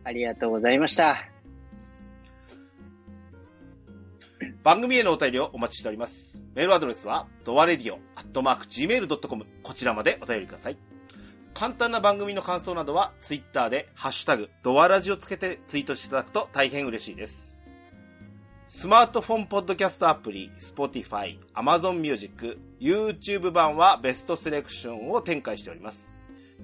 [0.05, 1.29] ありがとうございました。
[4.63, 6.45] 番組へのお便りをお待ちしております。
[6.55, 10.77] メールアドレスは、ドアレディオ、アットマーク、gmail.com、こちらまでお便りください。
[11.59, 17.69] 簡単な番組の感想などは、ツイッターで、ハッシュタグ、ドアラジをつけてツイートしていただくと大変嬉しいです。
[18.69, 26.15] スマートフォンポッドキャストアプリ、Spotify、Amazon Music、YouTube 版はベストセレクションを展開しております。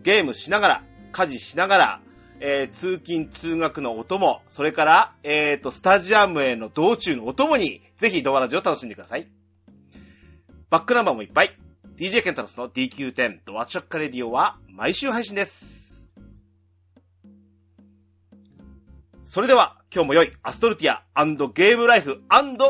[0.01, 2.01] ゲームしながら、家事しながら、
[2.39, 9.27] えー通勤通学のお供、それから、えっ、と、スタジアムへの道中のお供に、ぜひドアラジを楽しんでください。
[10.71, 11.64] バックナンバーもいっぱい。
[11.97, 16.11] DJ ケンタロスの DQ10 ドアチャッカレディオは毎週配信です。
[19.23, 22.21] それでは、今日も良いアストルティアゲームライフ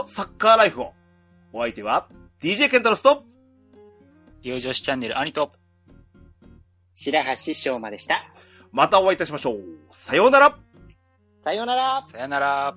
[0.07, 0.93] サッカーライフを。
[1.55, 2.07] お相手は、
[2.43, 3.25] DJ ケンタロスと、
[4.43, 5.51] ディオ女子チャンネル、兄と、
[6.93, 8.31] 白橋翔馬でした。
[8.73, 9.59] またお会いいたしましょう。
[9.91, 10.59] さようなら
[11.43, 12.03] さようなら。
[12.05, 12.77] さよなら。